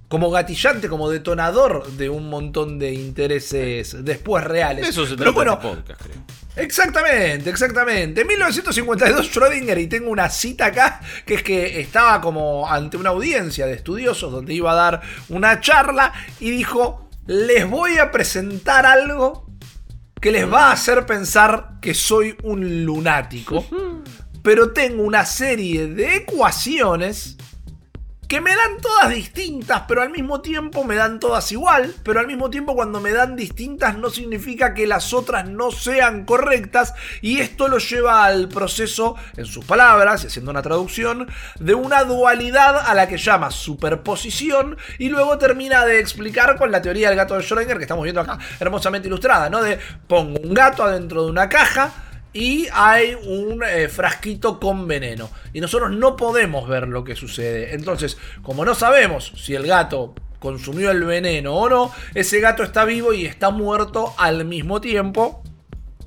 como 0.07 0.29
gatillante, 0.29 0.87
como 0.87 1.09
detonador 1.09 1.91
de 1.93 2.09
un 2.09 2.29
montón 2.29 2.77
de 2.79 2.93
intereses 2.93 4.03
después 4.03 4.43
reales. 4.43 4.87
Eso 4.87 5.05
se 5.05 5.15
Pero 5.15 5.33
trata 5.33 5.35
bueno, 5.35 5.53
este 5.53 5.67
podcast, 5.67 6.01
creo. 6.01 6.35
Exactamente, 6.57 7.49
exactamente. 7.49 8.21
En 8.21 8.27
1952 8.27 9.33
Schrödinger, 9.33 9.81
y 9.81 9.87
tengo 9.87 10.09
una 10.09 10.29
cita 10.29 10.67
acá, 10.67 11.01
que 11.25 11.35
es 11.35 11.43
que 11.43 11.81
estaba 11.81 12.21
como 12.21 12.69
ante 12.69 12.97
una 12.97 13.09
audiencia 13.09 13.65
de 13.65 13.73
estudiosos 13.73 14.31
donde 14.31 14.53
iba 14.53 14.71
a 14.71 14.75
dar 14.75 15.01
una 15.29 15.59
charla 15.59 16.13
y 16.39 16.51
dijo, 16.51 17.09
les 17.25 17.69
voy 17.69 17.97
a 17.97 18.11
presentar 18.11 18.85
algo 18.85 19.45
que 20.21 20.31
les 20.31 20.51
va 20.51 20.69
a 20.69 20.71
hacer 20.71 21.05
pensar 21.05 21.71
que 21.81 21.93
soy 21.93 22.35
un 22.43 22.85
lunático, 22.85 23.65
pero 24.41 24.71
tengo 24.71 25.03
una 25.03 25.25
serie 25.25 25.87
de 25.87 26.15
ecuaciones 26.15 27.37
que 28.27 28.41
me 28.41 28.55
dan 28.55 28.81
todas 28.81 29.09
distintas, 29.09 29.83
pero 29.87 30.01
al 30.01 30.09
mismo 30.09 30.41
tiempo 30.41 30.83
me 30.83 30.95
dan 30.95 31.19
todas 31.19 31.51
igual, 31.51 31.93
pero 32.03 32.19
al 32.19 32.27
mismo 32.27 32.49
tiempo 32.49 32.75
cuando 32.75 32.99
me 32.99 33.11
dan 33.11 33.35
distintas 33.35 33.97
no 33.97 34.09
significa 34.09 34.73
que 34.73 34.87
las 34.87 35.13
otras 35.13 35.47
no 35.47 35.71
sean 35.71 36.25
correctas 36.25 36.93
y 37.21 37.39
esto 37.39 37.67
lo 37.67 37.77
lleva 37.77 38.25
al 38.25 38.49
proceso, 38.49 39.15
en 39.37 39.45
sus 39.45 39.65
palabras, 39.65 40.23
y 40.23 40.27
haciendo 40.27 40.51
una 40.51 40.61
traducción, 40.61 41.27
de 41.59 41.73
una 41.75 42.03
dualidad 42.03 42.77
a 42.77 42.93
la 42.93 43.07
que 43.07 43.17
llama 43.17 43.51
superposición 43.51 44.77
y 44.97 45.09
luego 45.09 45.37
termina 45.37 45.85
de 45.85 45.99
explicar 45.99 46.57
con 46.57 46.71
la 46.71 46.81
teoría 46.81 47.09
del 47.09 47.17
gato 47.17 47.35
de 47.35 47.43
Schrödinger 47.43 47.77
que 47.77 47.83
estamos 47.83 48.03
viendo 48.03 48.21
acá 48.21 48.39
hermosamente 48.59 49.07
ilustrada, 49.07 49.49
¿no? 49.49 49.61
De 49.61 49.79
pongo 50.07 50.39
un 50.39 50.53
gato 50.53 50.83
adentro 50.83 51.23
de 51.23 51.31
una 51.31 51.49
caja, 51.49 51.91
y 52.35 52.67
hay 52.73 53.15
un 53.15 53.63
eh, 53.63 53.87
frasquito 53.87 54.59
con 54.59 54.89
veneno. 54.89 55.29
Y 55.53 55.61
nosotros 55.61 55.91
no 55.91 56.17
podemos 56.17 56.67
ver 56.67 56.89
lo 56.89 57.05
que 57.05 57.15
sucede. 57.15 57.73
Entonces, 57.73 58.17
como 58.43 58.65
no 58.65 58.75
sabemos 58.75 59.31
si 59.37 59.55
el 59.55 59.65
gato 59.65 60.13
consumió 60.39 60.91
el 60.91 61.05
veneno 61.05 61.55
o 61.55 61.69
no, 61.69 61.91
ese 62.13 62.41
gato 62.41 62.61
está 62.61 62.83
vivo 62.83 63.13
y 63.13 63.25
está 63.25 63.51
muerto 63.51 64.13
al 64.17 64.43
mismo 64.43 64.81
tiempo 64.81 65.41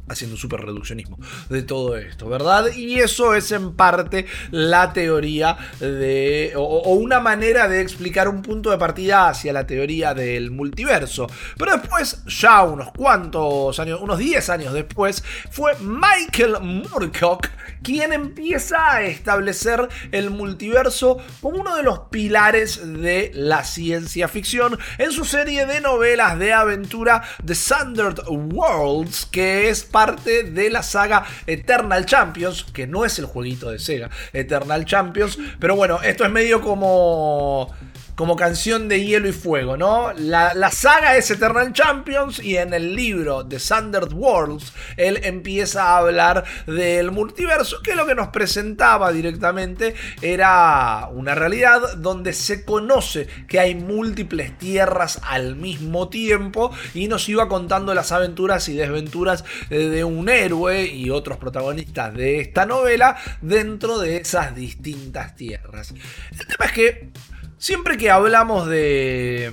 haciendo 0.08 0.36
super 0.36 0.60
reduccionismo 0.60 1.18
de 1.48 1.62
todo 1.62 1.96
esto, 1.96 2.28
¿verdad? 2.28 2.72
Y 2.74 3.00
eso 3.00 3.34
es 3.34 3.52
en 3.52 3.74
parte 3.74 4.26
la 4.50 4.92
teoría 4.92 5.56
de, 5.80 6.52
o, 6.56 6.94
una 6.94 7.20
manera 7.20 7.68
de 7.68 7.80
explicar 7.80 8.28
un 8.28 8.42
punto 8.42 8.70
de 8.70 8.78
partida 8.78 9.28
hacia 9.28 9.52
la 9.52 9.66
teoría 9.66 10.14
del 10.14 10.50
multiverso. 10.50 11.26
Pero 11.56 11.72
después, 11.72 12.24
ya 12.26 12.62
unos 12.62 12.92
cuantos 12.92 13.78
años, 13.78 14.00
unos 14.00 14.18
10 14.18 14.50
años 14.50 14.72
después, 14.72 15.22
fue 15.50 15.72
Michael 15.80 16.56
Moorcock 16.60 17.48
quien 17.82 18.12
empieza 18.12 18.92
a 18.92 19.02
establecer 19.02 19.88
el 20.12 20.30
multiverso 20.30 21.18
como 21.40 21.58
uno 21.58 21.76
de 21.76 21.82
los 21.82 22.00
pilares 22.10 22.80
de 22.84 23.30
la 23.34 23.64
ciencia 23.64 24.28
ficción 24.28 24.78
en 24.98 25.12
su 25.12 25.24
serie 25.24 25.66
de 25.66 25.80
novelas 25.80 26.38
de 26.38 26.52
aventura 26.52 27.22
The 27.44 27.54
Sundered 27.54 28.20
Worlds, 28.28 29.26
que 29.26 29.68
es 29.68 29.84
parte 29.98 30.44
de 30.44 30.70
la 30.70 30.84
saga 30.84 31.24
Eternal 31.44 32.06
Champions, 32.06 32.62
que 32.72 32.86
no 32.86 33.04
es 33.04 33.18
el 33.18 33.24
jueguito 33.24 33.68
de 33.68 33.80
Sega, 33.80 34.08
Eternal 34.32 34.84
Champions, 34.84 35.36
pero 35.58 35.74
bueno, 35.74 36.00
esto 36.02 36.24
es 36.24 36.30
medio 36.30 36.60
como 36.60 37.74
como 38.18 38.34
canción 38.34 38.88
de 38.88 39.04
hielo 39.04 39.28
y 39.28 39.32
fuego, 39.32 39.76
¿no? 39.76 40.12
La, 40.12 40.72
saga 40.72 41.16
es 41.16 41.30
Eternal 41.30 41.72
Champions 41.72 42.40
y 42.40 42.56
en 42.56 42.75
el 42.75 42.96
libro 42.96 43.46
The 43.46 43.60
Sundered 43.60 44.12
Worlds 44.12 44.72
él 44.96 45.20
empieza 45.22 45.84
a 45.84 45.98
hablar 45.98 46.42
del 46.66 47.12
multiverso, 47.12 47.80
que 47.80 47.94
lo 47.94 48.06
que 48.06 48.16
nos 48.16 48.30
presentaba 48.30 49.12
directamente 49.12 49.94
era 50.20 51.08
una 51.12 51.37
realidad 51.37 51.94
donde 51.98 52.32
se 52.32 52.64
conoce 52.64 53.28
que 53.46 53.60
hay 53.60 53.76
múltiples 53.76 54.58
tierras 54.58 55.20
al 55.22 55.54
mismo 55.54 56.08
tiempo 56.08 56.72
y 56.94 57.06
nos 57.06 57.28
iba 57.28 57.48
contando 57.48 57.94
las 57.94 58.10
aventuras 58.10 58.68
y 58.68 58.75
desventuras 58.75 59.44
de 59.70 60.02
un 60.02 60.28
héroe 60.28 60.87
y 60.87 61.10
otros 61.10 61.38
protagonistas 61.38 62.12
de 62.14 62.40
esta 62.40 62.66
novela 62.66 63.16
dentro 63.42 64.00
de 64.00 64.16
esas 64.16 64.56
distintas 64.56 65.37
tierras. 65.37 65.94
El 66.32 66.46
tema 66.48 66.64
es 66.64 66.72
que 66.72 67.12
Siempre 67.58 67.96
que 67.96 68.10
hablamos 68.10 68.68
de, 68.68 69.52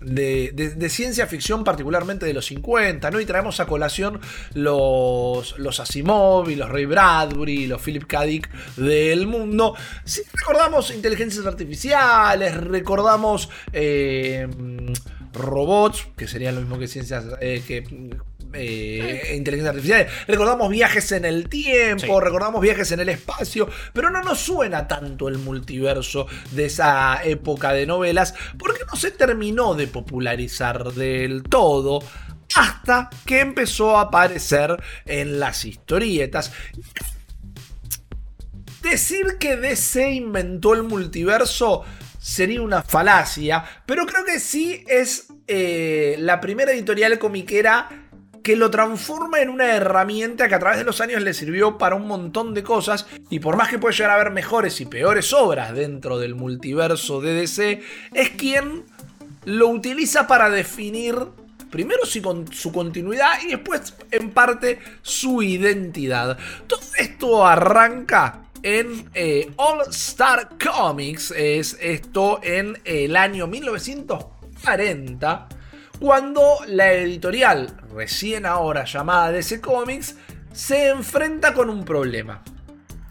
de, 0.00 0.88
ciencia 0.88 1.26
ficción, 1.26 1.64
particularmente 1.64 2.26
de 2.26 2.32
los 2.32 2.46
50, 2.46 3.10
¿no? 3.10 3.20
Y 3.20 3.26
traemos 3.26 3.60
a 3.60 3.66
colación 3.66 4.20
los, 4.54 5.58
los 5.58 5.80
Asimov 5.80 6.48
y 6.50 6.56
los 6.56 6.68
Ray 6.68 6.86
Bradbury 6.86 7.64
y 7.64 7.66
los 7.66 7.82
Philip 7.82 8.06
K. 8.06 8.22
Dick 8.22 8.50
del 8.76 9.26
mundo. 9.26 9.74
Recordamos 10.34 10.90
inteligencias 10.94 11.46
artificiales, 11.46 12.56
recordamos 12.56 13.50
eh, 13.72 14.48
robots, 15.32 16.08
que 16.16 16.26
serían 16.26 16.54
lo 16.54 16.60
mismo 16.62 16.78
que 16.78 16.88
ciencias, 16.88 17.24
eh, 17.40 17.62
que 17.66 17.84
eh, 18.52 19.34
inteligencia 19.36 19.70
artificial. 19.70 20.06
Recordamos 20.26 20.70
viajes 20.70 21.12
en 21.12 21.24
el 21.24 21.48
tiempo, 21.48 22.20
recordamos 22.20 22.60
viajes 22.60 22.90
en 22.92 23.00
el 23.00 23.08
espacio, 23.08 23.68
pero 23.92 24.10
no 24.10 24.22
nos 24.22 24.38
suena 24.38 24.88
tanto 24.88 25.28
el 25.28 25.38
multiverso 25.38 26.26
de 26.52 26.66
esa 26.66 27.22
época 27.24 27.72
de 27.72 27.86
novelas 27.86 28.34
porque 28.58 28.80
no 28.90 28.96
se 28.96 29.10
terminó 29.10 29.74
de 29.74 29.86
popularizar 29.86 30.92
del 30.92 31.42
todo 31.42 32.00
hasta 32.54 33.10
que 33.26 33.40
empezó 33.40 33.96
a 33.96 34.02
aparecer 34.02 34.82
en 35.04 35.38
las 35.38 35.64
historietas. 35.64 36.52
Decir 38.82 39.36
que 39.38 39.56
DC 39.56 40.12
inventó 40.12 40.72
el 40.72 40.84
multiverso 40.84 41.84
sería 42.18 42.62
una 42.62 42.82
falacia, 42.82 43.64
pero 43.86 44.06
creo 44.06 44.24
que 44.24 44.40
sí 44.40 44.84
es 44.88 45.28
eh, 45.46 46.16
la 46.18 46.40
primera 46.40 46.72
editorial 46.72 47.18
comiquera 47.18 48.07
que 48.48 48.56
lo 48.56 48.70
transforma 48.70 49.42
en 49.42 49.50
una 49.50 49.76
herramienta 49.76 50.48
que 50.48 50.54
a 50.54 50.58
través 50.58 50.78
de 50.78 50.84
los 50.86 51.02
años 51.02 51.20
le 51.20 51.34
sirvió 51.34 51.76
para 51.76 51.96
un 51.96 52.06
montón 52.06 52.54
de 52.54 52.62
cosas 52.62 53.04
y 53.28 53.40
por 53.40 53.58
más 53.58 53.68
que 53.68 53.78
puede 53.78 53.94
llegar 53.94 54.12
a 54.12 54.14
haber 54.14 54.30
mejores 54.30 54.80
y 54.80 54.86
peores 54.86 55.34
obras 55.34 55.74
dentro 55.74 56.18
del 56.18 56.34
multiverso 56.34 57.20
de 57.20 57.42
es 57.42 58.30
quien 58.38 58.86
lo 59.44 59.68
utiliza 59.68 60.26
para 60.26 60.48
definir 60.48 61.14
primero 61.68 62.06
su, 62.06 62.72
continuidad 62.72 63.32
y 63.44 63.48
después 63.48 63.92
en 64.12 64.30
parte 64.30 64.78
su 65.02 65.42
identidad. 65.42 66.38
Todo 66.66 66.80
esto 66.96 67.46
arranca 67.46 68.44
en 68.62 69.10
eh, 69.12 69.52
All 69.56 69.82
Star 69.90 70.48
Comics, 70.58 71.32
es 71.32 71.76
esto 71.82 72.40
en 72.42 72.78
el 72.86 73.14
año 73.14 73.46
1940 73.46 75.48
cuando 75.98 76.58
la 76.66 76.92
editorial, 76.92 77.74
recién 77.92 78.46
ahora 78.46 78.84
llamada 78.84 79.32
DC 79.32 79.60
Comics, 79.60 80.14
se 80.52 80.90
enfrenta 80.90 81.52
con 81.52 81.70
un 81.70 81.84
problema. 81.84 82.42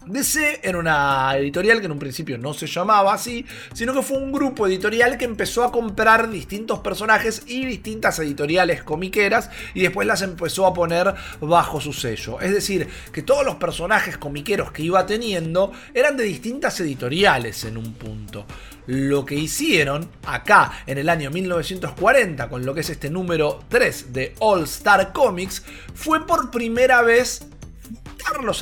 DC 0.08 0.60
era 0.62 0.78
una 0.78 1.36
editorial 1.36 1.80
que 1.80 1.86
en 1.86 1.92
un 1.92 1.98
principio 1.98 2.38
no 2.38 2.54
se 2.54 2.66
llamaba 2.66 3.12
así, 3.12 3.44
sino 3.74 3.92
que 3.92 4.00
fue 4.00 4.16
un 4.16 4.32
grupo 4.32 4.66
editorial 4.66 5.18
que 5.18 5.26
empezó 5.26 5.64
a 5.64 5.70
comprar 5.70 6.30
distintos 6.30 6.78
personajes 6.78 7.42
y 7.46 7.66
distintas 7.66 8.18
editoriales 8.18 8.82
comiqueras 8.82 9.50
y 9.74 9.82
después 9.82 10.06
las 10.06 10.22
empezó 10.22 10.66
a 10.66 10.72
poner 10.72 11.14
bajo 11.40 11.80
su 11.82 11.92
sello. 11.92 12.40
Es 12.40 12.52
decir, 12.52 12.88
que 13.12 13.22
todos 13.22 13.44
los 13.44 13.56
personajes 13.56 14.16
comiqueros 14.16 14.72
que 14.72 14.82
iba 14.82 15.04
teniendo 15.04 15.72
eran 15.92 16.16
de 16.16 16.24
distintas 16.24 16.80
editoriales 16.80 17.64
en 17.64 17.76
un 17.76 17.92
punto. 17.92 18.46
Lo 18.88 19.26
que 19.26 19.34
hicieron 19.34 20.08
acá 20.24 20.72
en 20.86 20.96
el 20.96 21.10
año 21.10 21.30
1940 21.30 22.48
con 22.48 22.64
lo 22.64 22.72
que 22.72 22.80
es 22.80 22.88
este 22.88 23.10
número 23.10 23.60
3 23.68 24.14
de 24.14 24.34
All 24.38 24.62
Star 24.62 25.12
Comics 25.12 25.62
fue 25.94 26.26
por 26.26 26.50
primera 26.50 27.02
vez 27.02 27.42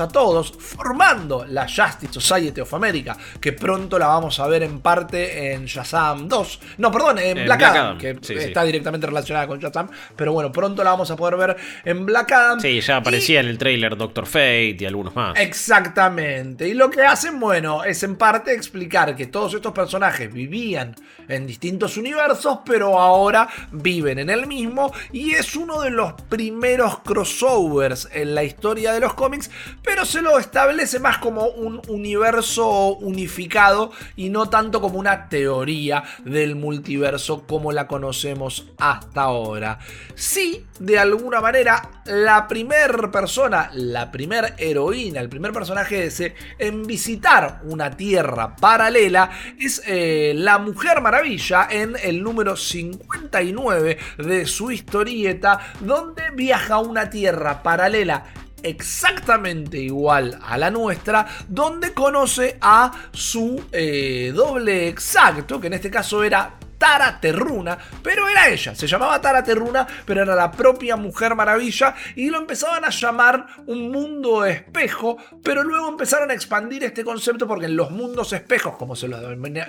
a 0.00 0.08
todos, 0.08 0.52
formando 0.58 1.44
la 1.46 1.66
Justice 1.68 2.12
Society 2.12 2.60
of 2.60 2.74
America, 2.74 3.16
que 3.40 3.52
pronto 3.52 3.98
la 3.98 4.08
vamos 4.08 4.38
a 4.40 4.46
ver 4.48 4.62
en 4.62 4.80
parte 4.80 5.52
en 5.52 5.66
Shazam 5.66 6.28
2. 6.28 6.60
No, 6.78 6.90
perdón, 6.90 7.18
en, 7.18 7.44
Black, 7.44 7.62
Adam, 7.62 7.98
que 7.98 8.18
está 8.20 8.64
directamente 8.64 9.06
relacionada 9.06 9.46
con 9.46 9.58
Shazam, 9.58 9.88
pero 10.16 10.32
bueno, 10.32 10.50
pronto 10.50 10.82
la 10.82 10.90
vamos 10.90 11.10
a 11.10 11.16
poder 11.16 11.36
ver 11.36 11.56
en 11.84 12.04
Black 12.04 12.32
Adam. 12.32 12.60
Sí, 12.60 12.80
ya 12.80 12.96
aparecía 12.96 13.40
en 13.40 13.46
el 13.46 13.58
trailer 13.58 13.96
Doctor 13.96 14.26
Fate 14.26 14.76
y 14.80 14.84
algunos 14.84 15.14
más. 15.14 15.38
Exactamente. 15.38 16.68
Y 16.68 16.74
lo 16.74 16.90
que 16.90 17.02
hacen, 17.02 17.38
bueno, 17.38 17.84
es 17.84 18.02
en 18.02 18.16
parte 18.16 18.52
explicar 18.52 19.14
que 19.14 19.26
todos 19.26 19.54
estos 19.54 19.72
personajes 19.72 20.32
vivían 20.32 20.96
en 21.28 21.46
distintos 21.46 21.96
universos, 21.96 22.60
pero 22.64 22.98
ahora 22.98 23.48
viven 23.72 24.18
en 24.18 24.30
el 24.30 24.46
mismo 24.46 24.92
y 25.12 25.32
es 25.32 25.56
uno 25.56 25.80
de 25.80 25.90
los 25.90 26.12
primeros 26.28 27.00
crossovers 27.00 28.08
en 28.12 28.34
la 28.34 28.44
historia 28.44 28.92
de 28.92 29.00
los 29.00 29.14
cómics 29.14 29.45
pero 29.82 30.04
se 30.04 30.22
lo 30.22 30.38
establece 30.38 30.98
más 30.98 31.18
como 31.18 31.46
un 31.46 31.80
universo 31.88 32.96
unificado 32.96 33.92
y 34.16 34.28
no 34.28 34.48
tanto 34.48 34.80
como 34.80 34.98
una 34.98 35.28
teoría 35.28 36.02
del 36.24 36.56
multiverso 36.56 37.46
como 37.46 37.72
la 37.72 37.86
conocemos 37.86 38.66
hasta 38.78 39.22
ahora. 39.22 39.78
Sí, 40.14 40.64
de 40.78 40.98
alguna 40.98 41.40
manera, 41.40 42.02
la 42.06 42.46
primera 42.48 43.10
persona, 43.10 43.70
la 43.74 44.10
primera 44.10 44.54
heroína, 44.58 45.20
el 45.20 45.28
primer 45.28 45.52
personaje 45.52 46.06
ese 46.06 46.34
en 46.58 46.84
visitar 46.84 47.60
una 47.64 47.90
tierra 47.90 48.56
paralela 48.56 49.30
es 49.58 49.82
eh, 49.86 50.32
la 50.36 50.58
Mujer 50.58 51.00
Maravilla 51.00 51.68
en 51.70 51.96
el 52.02 52.22
número 52.22 52.56
59 52.56 53.98
de 54.18 54.46
su 54.46 54.70
historieta, 54.70 55.74
donde 55.80 56.30
viaja 56.34 56.74
a 56.74 56.78
una 56.78 57.10
tierra 57.10 57.62
paralela 57.62 58.24
exactamente 58.66 59.78
igual 59.78 60.38
a 60.42 60.58
la 60.58 60.70
nuestra, 60.70 61.26
donde 61.48 61.92
conoce 61.92 62.58
a 62.60 62.92
su 63.12 63.64
eh, 63.72 64.32
doble 64.34 64.88
exacto, 64.88 65.60
que 65.60 65.68
en 65.68 65.74
este 65.74 65.90
caso 65.90 66.22
era 66.24 66.58
Tara 66.78 67.20
Terruna, 67.20 67.78
pero 68.02 68.28
era 68.28 68.48
ella, 68.48 68.74
se 68.74 68.86
llamaba 68.86 69.20
Tara 69.20 69.42
Terruna, 69.42 69.86
pero 70.04 70.22
era 70.22 70.34
la 70.34 70.52
propia 70.52 70.96
Mujer 70.96 71.34
Maravilla 71.34 71.94
y 72.14 72.28
lo 72.28 72.38
empezaban 72.38 72.84
a 72.84 72.90
llamar 72.90 73.46
un 73.66 73.90
mundo 73.90 74.44
espejo, 74.44 75.16
pero 75.42 75.62
luego 75.62 75.88
empezaron 75.88 76.30
a 76.30 76.34
expandir 76.34 76.84
este 76.84 77.04
concepto 77.04 77.46
porque 77.46 77.66
en 77.66 77.76
los 77.76 77.90
mundos 77.90 78.32
espejos, 78.32 78.76
como 78.76 78.94
se 78.94 79.08
los 79.08 79.20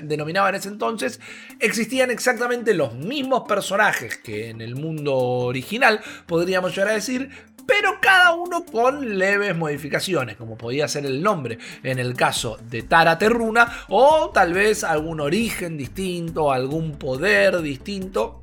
denominaba 0.02 0.50
en 0.50 0.56
ese 0.56 0.70
entonces, 0.70 1.20
existían 1.60 2.12
exactamente 2.12 2.74
los 2.74 2.94
mismos 2.94 3.44
personajes 3.48 4.18
que 4.18 4.50
en 4.50 4.62
el 4.62 4.76
mundo 4.76 5.16
original, 5.16 6.02
podríamos 6.26 6.76
llegar 6.76 6.90
a 6.90 6.94
decir, 6.94 7.30
pero 7.68 8.00
cada 8.02 8.34
uno 8.34 8.66
con 8.66 9.20
leves 9.20 9.56
modificaciones, 9.56 10.38
como 10.38 10.58
podía 10.58 10.88
ser 10.88 11.06
el 11.06 11.22
nombre 11.22 11.60
en 11.84 12.00
el 12.00 12.16
caso 12.16 12.58
de 12.70 12.82
Tara 12.82 13.20
Terruna, 13.20 13.72
o 13.90 14.32
tal 14.34 14.54
vez 14.54 14.84
algún 14.84 15.20
origen 15.20 15.78
distinto, 15.78 16.52
algún 16.52 16.98
poder 16.98 17.62
distinto 17.62 18.42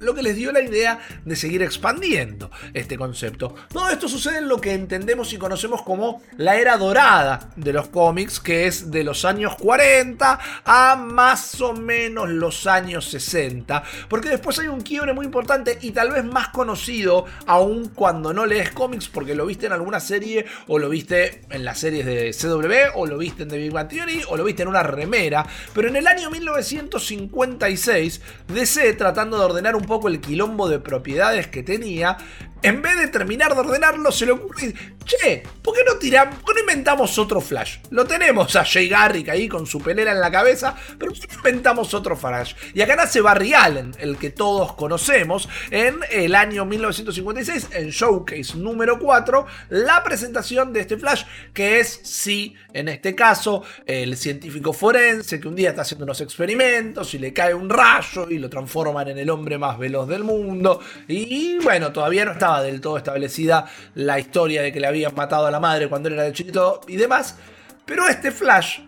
lo 0.00 0.14
que 0.14 0.22
les 0.22 0.36
dio 0.36 0.52
la 0.52 0.60
idea 0.60 1.00
de 1.24 1.36
seguir 1.36 1.62
expandiendo 1.62 2.50
este 2.74 2.96
concepto. 2.96 3.54
Todo 3.72 3.88
esto 3.90 4.08
sucede 4.08 4.38
en 4.38 4.48
lo 4.48 4.60
que 4.60 4.72
entendemos 4.72 5.32
y 5.32 5.38
conocemos 5.38 5.82
como 5.82 6.22
la 6.36 6.56
era 6.56 6.76
dorada 6.76 7.50
de 7.56 7.72
los 7.72 7.88
cómics, 7.88 8.40
que 8.40 8.66
es 8.66 8.90
de 8.90 9.04
los 9.04 9.24
años 9.24 9.56
40 9.56 10.38
a 10.64 10.96
más 10.96 11.60
o 11.60 11.72
menos 11.72 12.28
los 12.28 12.66
años 12.66 13.06
60, 13.06 13.82
porque 14.08 14.28
después 14.28 14.58
hay 14.58 14.68
un 14.68 14.80
quiebre 14.80 15.12
muy 15.12 15.26
importante 15.26 15.78
y 15.80 15.90
tal 15.90 16.12
vez 16.12 16.24
más 16.24 16.48
conocido 16.48 17.24
aún 17.46 17.88
cuando 17.94 18.32
no 18.32 18.46
lees 18.46 18.70
cómics 18.70 19.08
porque 19.08 19.34
lo 19.34 19.46
viste 19.46 19.66
en 19.66 19.72
alguna 19.72 20.00
serie 20.00 20.46
o 20.66 20.78
lo 20.78 20.88
viste 20.88 21.42
en 21.50 21.64
las 21.64 21.78
series 21.78 22.06
de 22.06 22.32
CW 22.32 22.98
o 22.98 23.06
lo 23.06 23.18
viste 23.18 23.42
en 23.42 23.48
The 23.48 23.58
Big 23.58 23.72
Bang 23.72 23.88
Theory 23.88 24.22
o 24.28 24.36
lo 24.36 24.44
viste 24.44 24.62
en 24.62 24.68
una 24.68 24.82
remera, 24.82 25.46
pero 25.74 25.88
en 25.88 25.96
el 25.96 26.06
año 26.06 26.30
1956 26.30 28.20
DC 28.48 28.92
tratando 28.94 29.38
de 29.38 29.44
ordenar 29.44 29.76
un 29.76 29.84
poco 29.88 30.06
el 30.06 30.20
quilombo 30.20 30.68
de 30.68 30.78
propiedades 30.78 31.48
que 31.48 31.64
tenía, 31.64 32.18
en 32.62 32.82
vez 32.82 32.98
de 32.98 33.08
terminar 33.08 33.54
de 33.54 33.60
ordenarlo, 33.60 34.10
se 34.10 34.26
le 34.26 34.32
ocurre, 34.32 34.74
che, 35.04 35.42
¿por 35.62 35.74
qué 35.74 35.84
no 35.84 35.96
tiramos, 35.96 36.36
por 36.40 36.54
qué 36.54 36.60
no 36.60 36.70
inventamos 36.70 37.18
otro 37.18 37.40
Flash? 37.40 37.78
Lo 37.90 38.04
tenemos 38.04 38.56
a 38.56 38.64
Jay 38.64 38.88
Garrick 38.88 39.28
ahí 39.28 39.48
con 39.48 39.66
su 39.66 39.80
pelera 39.80 40.12
en 40.12 40.20
la 40.20 40.30
cabeza, 40.30 40.74
pero 40.98 41.12
¿por 41.12 41.20
qué 41.20 41.26
no 41.28 41.34
inventamos 41.34 41.94
otro 41.94 42.16
Flash? 42.16 42.54
Y 42.74 42.80
acá 42.80 42.96
nace 42.96 43.20
Barry 43.20 43.54
Allen, 43.54 43.94
el 43.98 44.16
que 44.18 44.30
todos 44.30 44.74
conocemos, 44.74 45.48
en 45.70 46.00
el 46.10 46.34
año 46.34 46.64
1956, 46.64 47.68
en 47.72 47.90
Showcase 47.90 48.56
número 48.56 48.98
4, 48.98 49.46
la 49.70 50.02
presentación 50.02 50.72
de 50.72 50.80
este 50.80 50.96
Flash, 50.96 51.24
que 51.52 51.80
es, 51.80 52.00
sí, 52.02 52.54
en 52.72 52.88
este 52.88 53.14
caso, 53.14 53.62
el 53.86 54.16
científico 54.16 54.72
forense 54.72 55.40
que 55.40 55.48
un 55.48 55.54
día 55.54 55.70
está 55.70 55.82
haciendo 55.82 56.04
unos 56.04 56.20
experimentos 56.20 57.14
y 57.14 57.18
le 57.18 57.32
cae 57.32 57.54
un 57.54 57.70
rayo 57.70 58.28
y 58.28 58.38
lo 58.38 58.50
transforman 58.50 59.08
en 59.08 59.18
el 59.18 59.30
hombre 59.30 59.58
más 59.58 59.78
veloz 59.78 60.08
del 60.08 60.24
mundo. 60.24 60.80
Y 61.06 61.58
bueno, 61.58 61.92
todavía 61.92 62.24
no 62.24 62.32
está 62.32 62.47
del 62.62 62.80
todo 62.80 62.96
establecida 62.96 63.66
la 63.94 64.18
historia 64.18 64.62
de 64.62 64.72
que 64.72 64.80
le 64.80 64.86
habían 64.86 65.14
matado 65.14 65.46
a 65.46 65.50
la 65.50 65.60
madre 65.60 65.88
cuando 65.88 66.08
él 66.08 66.14
era 66.14 66.24
de 66.24 66.32
chiquito 66.32 66.80
y 66.88 66.96
demás. 66.96 67.36
Pero 67.84 68.08
este 68.08 68.30
Flash, 68.30 68.80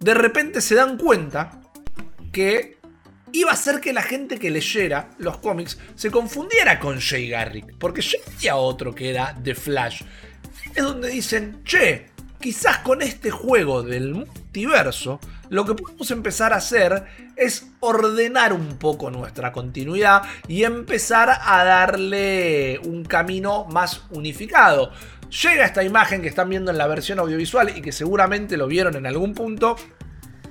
de 0.00 0.14
repente 0.14 0.60
se 0.60 0.74
dan 0.74 0.98
cuenta 0.98 1.60
que 2.32 2.76
iba 3.32 3.50
a 3.50 3.54
hacer 3.54 3.80
que 3.80 3.92
la 3.92 4.02
gente 4.02 4.38
que 4.38 4.50
leyera 4.50 5.10
los 5.18 5.38
cómics 5.38 5.78
se 5.94 6.10
confundiera 6.10 6.78
con 6.78 7.00
Jay 7.00 7.28
Garrick, 7.28 7.76
porque 7.78 8.02
ya 8.02 8.18
había 8.36 8.56
otro 8.56 8.94
que 8.94 9.10
era 9.10 9.36
The 9.42 9.54
Flash. 9.54 10.02
Es 10.74 10.82
donde 10.82 11.08
dicen, 11.08 11.62
che, 11.64 12.06
quizás 12.40 12.78
con 12.78 13.02
este 13.02 13.30
juego 13.30 13.82
del 13.82 14.14
multiverso, 14.14 15.20
lo 15.48 15.64
que 15.64 15.74
podemos 15.74 16.10
empezar 16.10 16.52
a 16.52 16.56
hacer 16.56 17.04
es 17.36 17.68
ordenar 17.80 18.52
un 18.52 18.78
poco 18.78 19.10
nuestra 19.10 19.52
continuidad 19.52 20.22
y 20.48 20.64
empezar 20.64 21.38
a 21.40 21.64
darle 21.64 22.80
un 22.84 23.04
camino 23.04 23.64
más 23.66 24.02
unificado. 24.10 24.90
Llega 25.42 25.64
esta 25.64 25.82
imagen 25.82 26.22
que 26.22 26.28
están 26.28 26.48
viendo 26.48 26.70
en 26.70 26.78
la 26.78 26.86
versión 26.86 27.18
audiovisual 27.18 27.76
y 27.76 27.82
que 27.82 27.92
seguramente 27.92 28.56
lo 28.56 28.66
vieron 28.66 28.94
en 28.96 29.06
algún 29.06 29.34
punto 29.34 29.76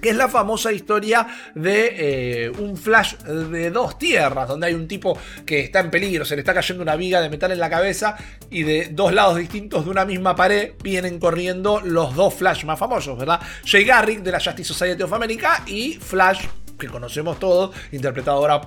que 0.01 0.09
es 0.09 0.15
la 0.15 0.29
famosa 0.29 0.71
historia 0.71 1.27
de 1.53 2.45
eh, 2.45 2.49
un 2.49 2.77
flash 2.77 3.15
de 3.17 3.71
dos 3.71 3.97
tierras, 3.97 4.47
donde 4.47 4.67
hay 4.67 4.73
un 4.73 4.87
tipo 4.87 5.17
que 5.45 5.61
está 5.61 5.79
en 5.79 5.91
peligro, 5.91 6.25
se 6.25 6.35
le 6.35 6.41
está 6.41 6.53
cayendo 6.53 6.83
una 6.83 6.95
viga 6.95 7.21
de 7.21 7.29
metal 7.29 7.51
en 7.51 7.59
la 7.59 7.69
cabeza 7.69 8.15
y 8.49 8.63
de 8.63 8.89
dos 8.91 9.13
lados 9.13 9.37
distintos 9.37 9.85
de 9.85 9.91
una 9.91 10.05
misma 10.05 10.35
pared 10.35 10.73
vienen 10.83 11.19
corriendo 11.19 11.81
los 11.81 12.15
dos 12.15 12.33
flash 12.33 12.65
más 12.65 12.79
famosos, 12.79 13.17
¿verdad? 13.17 13.39
Jay 13.65 13.83
Garrick 13.83 14.21
de 14.21 14.31
la 14.31 14.39
Justice 14.39 14.73
Society 14.73 15.03
of 15.03 15.13
America 15.13 15.63
y 15.65 15.93
Flash, 15.93 16.45
que 16.77 16.87
conocemos 16.87 17.39
todos, 17.39 17.75
interpretado 17.91 18.37
ahora 18.37 18.61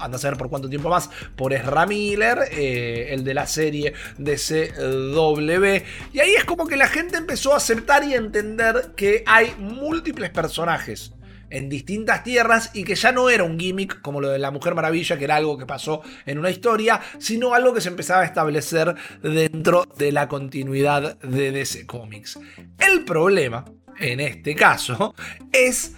anda 0.00 0.16
a 0.16 0.20
saber 0.20 0.38
por 0.38 0.48
cuánto 0.48 0.68
tiempo 0.68 0.88
más, 0.88 1.10
por 1.36 1.52
Ezra 1.52 1.86
Miller, 1.86 2.38
eh, 2.50 3.08
el 3.10 3.24
de 3.24 3.34
la 3.34 3.46
serie 3.46 3.92
de 4.18 4.36
CW. 4.36 5.84
Y 6.12 6.20
ahí 6.20 6.34
es 6.34 6.44
como 6.44 6.66
que 6.66 6.76
la 6.76 6.88
gente 6.88 7.16
empezó 7.16 7.54
a 7.54 7.58
aceptar 7.58 8.04
y 8.04 8.14
entender 8.14 8.92
que 8.96 9.22
hay 9.26 9.54
múltiples 9.58 10.30
personajes 10.30 11.12
en 11.50 11.68
distintas 11.68 12.22
tierras 12.22 12.70
y 12.74 12.84
que 12.84 12.94
ya 12.94 13.12
no 13.12 13.28
era 13.28 13.44
un 13.44 13.58
gimmick 13.58 14.00
como 14.00 14.20
lo 14.20 14.30
de 14.30 14.38
la 14.38 14.50
Mujer 14.50 14.74
Maravilla, 14.74 15.18
que 15.18 15.24
era 15.24 15.36
algo 15.36 15.58
que 15.58 15.66
pasó 15.66 16.02
en 16.24 16.38
una 16.38 16.50
historia, 16.50 17.00
sino 17.18 17.54
algo 17.54 17.74
que 17.74 17.80
se 17.80 17.88
empezaba 17.88 18.22
a 18.22 18.24
establecer 18.24 18.94
dentro 19.22 19.86
de 19.98 20.12
la 20.12 20.28
continuidad 20.28 21.18
de 21.18 21.50
DC 21.50 21.86
Comics. 21.86 22.38
El 22.78 23.04
problema, 23.04 23.64
en 23.98 24.20
este 24.20 24.54
caso, 24.54 25.14
es 25.52 25.94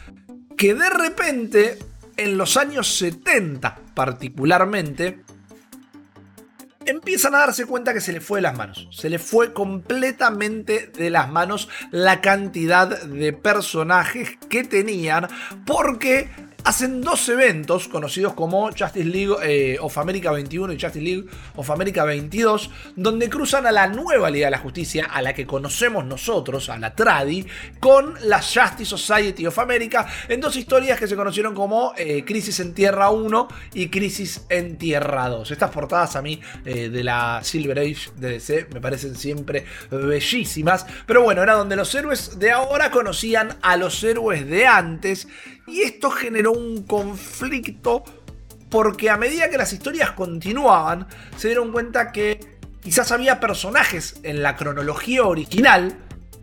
que 0.56 0.74
de 0.74 0.90
repente 0.90 1.78
en 2.16 2.36
los 2.36 2.56
años 2.56 2.96
70 2.96 3.78
particularmente, 3.94 5.22
empiezan 6.86 7.34
a 7.34 7.38
darse 7.38 7.66
cuenta 7.66 7.92
que 7.92 8.00
se 8.00 8.12
le 8.12 8.20
fue 8.20 8.38
de 8.38 8.42
las 8.42 8.56
manos. 8.56 8.88
Se 8.90 9.08
le 9.08 9.18
fue 9.18 9.52
completamente 9.52 10.86
de 10.86 11.10
las 11.10 11.30
manos 11.30 11.68
la 11.90 12.20
cantidad 12.20 13.02
de 13.02 13.32
personajes 13.32 14.38
que 14.48 14.64
tenían 14.64 15.28
porque 15.64 16.30
hacen 16.64 17.00
dos 17.00 17.28
eventos 17.28 17.88
conocidos 17.88 18.34
como 18.34 18.66
Justice 18.68 19.04
League 19.04 19.34
eh, 19.42 19.78
of 19.80 19.96
America 19.98 20.30
21 20.30 20.72
y 20.72 20.80
Justice 20.80 21.04
League 21.04 21.24
of 21.56 21.70
America 21.70 22.04
22, 22.04 22.70
donde 22.96 23.28
cruzan 23.28 23.66
a 23.66 23.72
la 23.72 23.88
nueva 23.88 24.30
Liga 24.30 24.46
de 24.46 24.52
la 24.52 24.58
Justicia, 24.58 25.06
a 25.12 25.22
la 25.22 25.34
que 25.34 25.46
conocemos 25.46 26.04
nosotros, 26.04 26.68
a 26.68 26.78
la 26.78 26.94
Tradi, 26.94 27.46
con 27.80 28.14
la 28.24 28.40
Justice 28.40 28.84
Society 28.84 29.46
of 29.46 29.58
America, 29.58 30.06
en 30.28 30.40
dos 30.40 30.56
historias 30.56 30.98
que 30.98 31.08
se 31.08 31.16
conocieron 31.16 31.54
como 31.54 31.92
eh, 31.96 32.24
Crisis 32.24 32.60
en 32.60 32.74
Tierra 32.74 33.10
1 33.10 33.48
y 33.74 33.88
Crisis 33.88 34.46
en 34.48 34.78
Tierra 34.78 35.28
2. 35.28 35.50
Estas 35.50 35.70
portadas 35.70 36.16
a 36.16 36.22
mí 36.22 36.40
eh, 36.64 36.88
de 36.88 37.04
la 37.04 37.40
Silver 37.42 37.78
Age 37.78 38.10
de 38.16 38.30
DC 38.32 38.68
me 38.72 38.80
parecen 38.80 39.16
siempre 39.16 39.64
bellísimas, 39.90 40.86
pero 41.06 41.22
bueno, 41.22 41.42
era 41.42 41.54
donde 41.54 41.76
los 41.76 41.94
héroes 41.94 42.38
de 42.38 42.50
ahora 42.50 42.90
conocían 42.90 43.56
a 43.62 43.76
los 43.76 44.02
héroes 44.04 44.48
de 44.48 44.66
antes 44.66 45.28
y 45.66 45.82
esto 45.82 46.10
generó 46.10 46.52
un 46.52 46.82
conflicto 46.84 48.04
porque 48.70 49.10
a 49.10 49.16
medida 49.16 49.50
que 49.50 49.58
las 49.58 49.72
historias 49.72 50.12
continuaban, 50.12 51.06
se 51.36 51.48
dieron 51.48 51.72
cuenta 51.72 52.10
que 52.10 52.40
quizás 52.82 53.12
había 53.12 53.38
personajes 53.38 54.16
en 54.22 54.42
la 54.42 54.56
cronología 54.56 55.24
original 55.24 55.96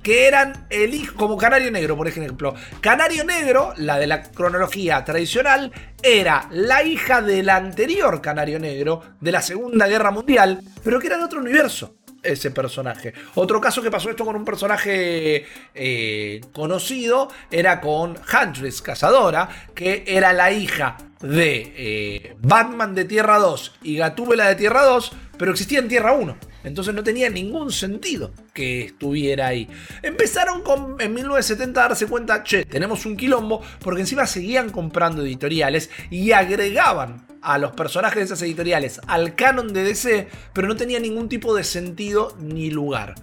que 0.03 0.27
eran 0.27 0.65
el 0.69 0.93
hijo, 0.93 1.15
como 1.15 1.37
Canario 1.37 1.71
Negro, 1.71 1.97
por 1.97 2.07
ejemplo. 2.07 2.55
Canario 2.79 3.25
Negro, 3.25 3.73
la 3.77 3.97
de 3.97 4.07
la 4.07 4.23
cronología 4.23 5.03
tradicional, 5.03 5.73
era 6.01 6.47
la 6.51 6.83
hija 6.83 7.21
del 7.21 7.49
anterior 7.49 8.21
Canario 8.21 8.59
Negro 8.59 9.01
de 9.19 9.31
la 9.31 9.41
Segunda 9.41 9.87
Guerra 9.87 10.11
Mundial, 10.11 10.61
pero 10.83 10.99
que 10.99 11.07
era 11.07 11.17
de 11.17 11.25
otro 11.25 11.41
universo 11.41 11.98
ese 12.23 12.51
personaje. 12.51 13.13
Otro 13.35 13.61
caso 13.61 13.81
que 13.81 13.91
pasó 13.91 14.09
esto 14.09 14.25
con 14.25 14.35
un 14.35 14.45
personaje 14.45 15.45
eh, 15.73 16.41
conocido 16.53 17.29
era 17.51 17.81
con 17.81 18.15
Huntress, 18.17 18.81
cazadora, 18.81 19.49
que 19.73 20.03
era 20.07 20.33
la 20.33 20.51
hija 20.51 20.97
de 21.21 21.73
eh, 21.75 22.35
Batman 22.39 22.95
de 22.95 23.05
Tierra 23.05 23.37
2 23.37 23.79
y 23.83 23.97
Gatúbela 23.97 24.47
de 24.47 24.55
Tierra 24.55 24.83
2, 24.83 25.11
pero 25.37 25.51
existía 25.51 25.79
en 25.79 25.87
Tierra 25.87 26.13
1. 26.13 26.37
Entonces 26.63 26.93
no 26.93 27.03
tenía 27.03 27.29
ningún 27.29 27.71
sentido 27.71 28.33
que 28.53 28.85
estuviera 28.85 29.47
ahí. 29.47 29.69
Empezaron 30.01 30.61
con, 30.61 30.97
en 30.99 31.13
1970 31.13 31.79
a 31.79 31.87
darse 31.87 32.07
cuenta, 32.07 32.43
che, 32.43 32.65
tenemos 32.65 33.05
un 33.05 33.15
quilombo, 33.15 33.61
porque 33.79 34.01
encima 34.01 34.25
seguían 34.25 34.69
comprando 34.69 35.21
editoriales 35.21 35.89
y 36.09 36.31
agregaban 36.33 37.28
a 37.41 37.57
los 37.57 37.71
personajes 37.71 38.17
de 38.17 38.25
esas 38.25 38.41
editoriales 38.41 38.99
al 39.07 39.35
canon 39.35 39.73
de 39.73 39.83
DC, 39.83 40.27
pero 40.53 40.67
no 40.67 40.75
tenía 40.75 40.99
ningún 40.99 41.29
tipo 41.29 41.55
de 41.55 41.63
sentido 41.63 42.35
ni 42.39 42.69
lugar. 42.69 43.15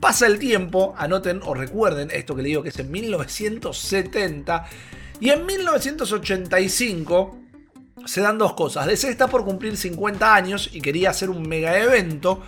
Pasa 0.00 0.26
el 0.26 0.38
tiempo, 0.38 0.94
anoten 0.98 1.40
o 1.44 1.54
recuerden 1.54 2.10
esto 2.10 2.34
que 2.34 2.42
le 2.42 2.48
digo 2.48 2.62
que 2.62 2.70
es 2.70 2.78
en 2.78 2.90
1970, 2.90 4.66
y 5.20 5.30
en 5.30 5.46
1985 5.46 7.38
se 8.04 8.20
dan 8.20 8.38
dos 8.38 8.54
cosas. 8.54 8.86
DC 8.86 9.08
está 9.08 9.28
por 9.28 9.44
cumplir 9.44 9.76
50 9.76 10.34
años 10.34 10.70
y 10.72 10.80
quería 10.80 11.10
hacer 11.10 11.30
un 11.30 11.48
mega 11.48 11.78
evento. 11.78 12.42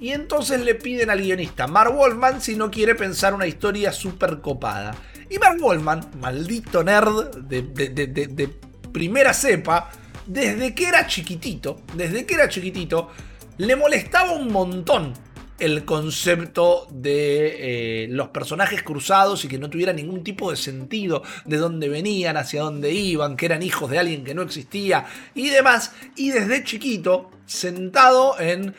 Y 0.00 0.10
entonces 0.10 0.60
le 0.60 0.74
piden 0.74 1.10
al 1.10 1.20
guionista 1.20 1.68
Mark 1.68 1.94
Wolfman 1.94 2.40
si 2.40 2.56
no 2.56 2.70
quiere 2.70 2.96
pensar 2.96 3.34
una 3.34 3.46
historia 3.46 3.92
súper 3.92 4.40
copada. 4.40 4.96
Y 5.30 5.38
Mark 5.38 5.60
Wolfman, 5.60 6.10
maldito 6.20 6.82
nerd 6.82 7.36
de, 7.44 7.62
de 7.62 8.48
primera 8.92 9.32
cepa, 9.32 9.90
desde 10.28 10.74
que 10.74 10.86
era 10.86 11.06
chiquitito, 11.06 11.80
desde 11.94 12.24
que 12.24 12.34
era 12.34 12.48
chiquitito, 12.48 13.08
le 13.56 13.74
molestaba 13.74 14.32
un 14.32 14.52
montón 14.52 15.14
el 15.58 15.84
concepto 15.84 16.86
de 16.90 18.04
eh, 18.04 18.08
los 18.10 18.28
personajes 18.28 18.82
cruzados 18.82 19.44
y 19.44 19.48
que 19.48 19.58
no 19.58 19.68
tuviera 19.68 19.92
ningún 19.92 20.22
tipo 20.22 20.50
de 20.50 20.56
sentido 20.56 21.22
de 21.46 21.56
dónde 21.56 21.88
venían, 21.88 22.36
hacia 22.36 22.62
dónde 22.62 22.92
iban, 22.92 23.36
que 23.36 23.46
eran 23.46 23.62
hijos 23.62 23.90
de 23.90 23.98
alguien 23.98 24.22
que 24.22 24.34
no 24.34 24.42
existía 24.42 25.06
y 25.34 25.48
demás. 25.48 25.92
Y 26.14 26.30
desde 26.30 26.62
chiquito, 26.62 27.30
sentado 27.44 28.38
en... 28.38 28.74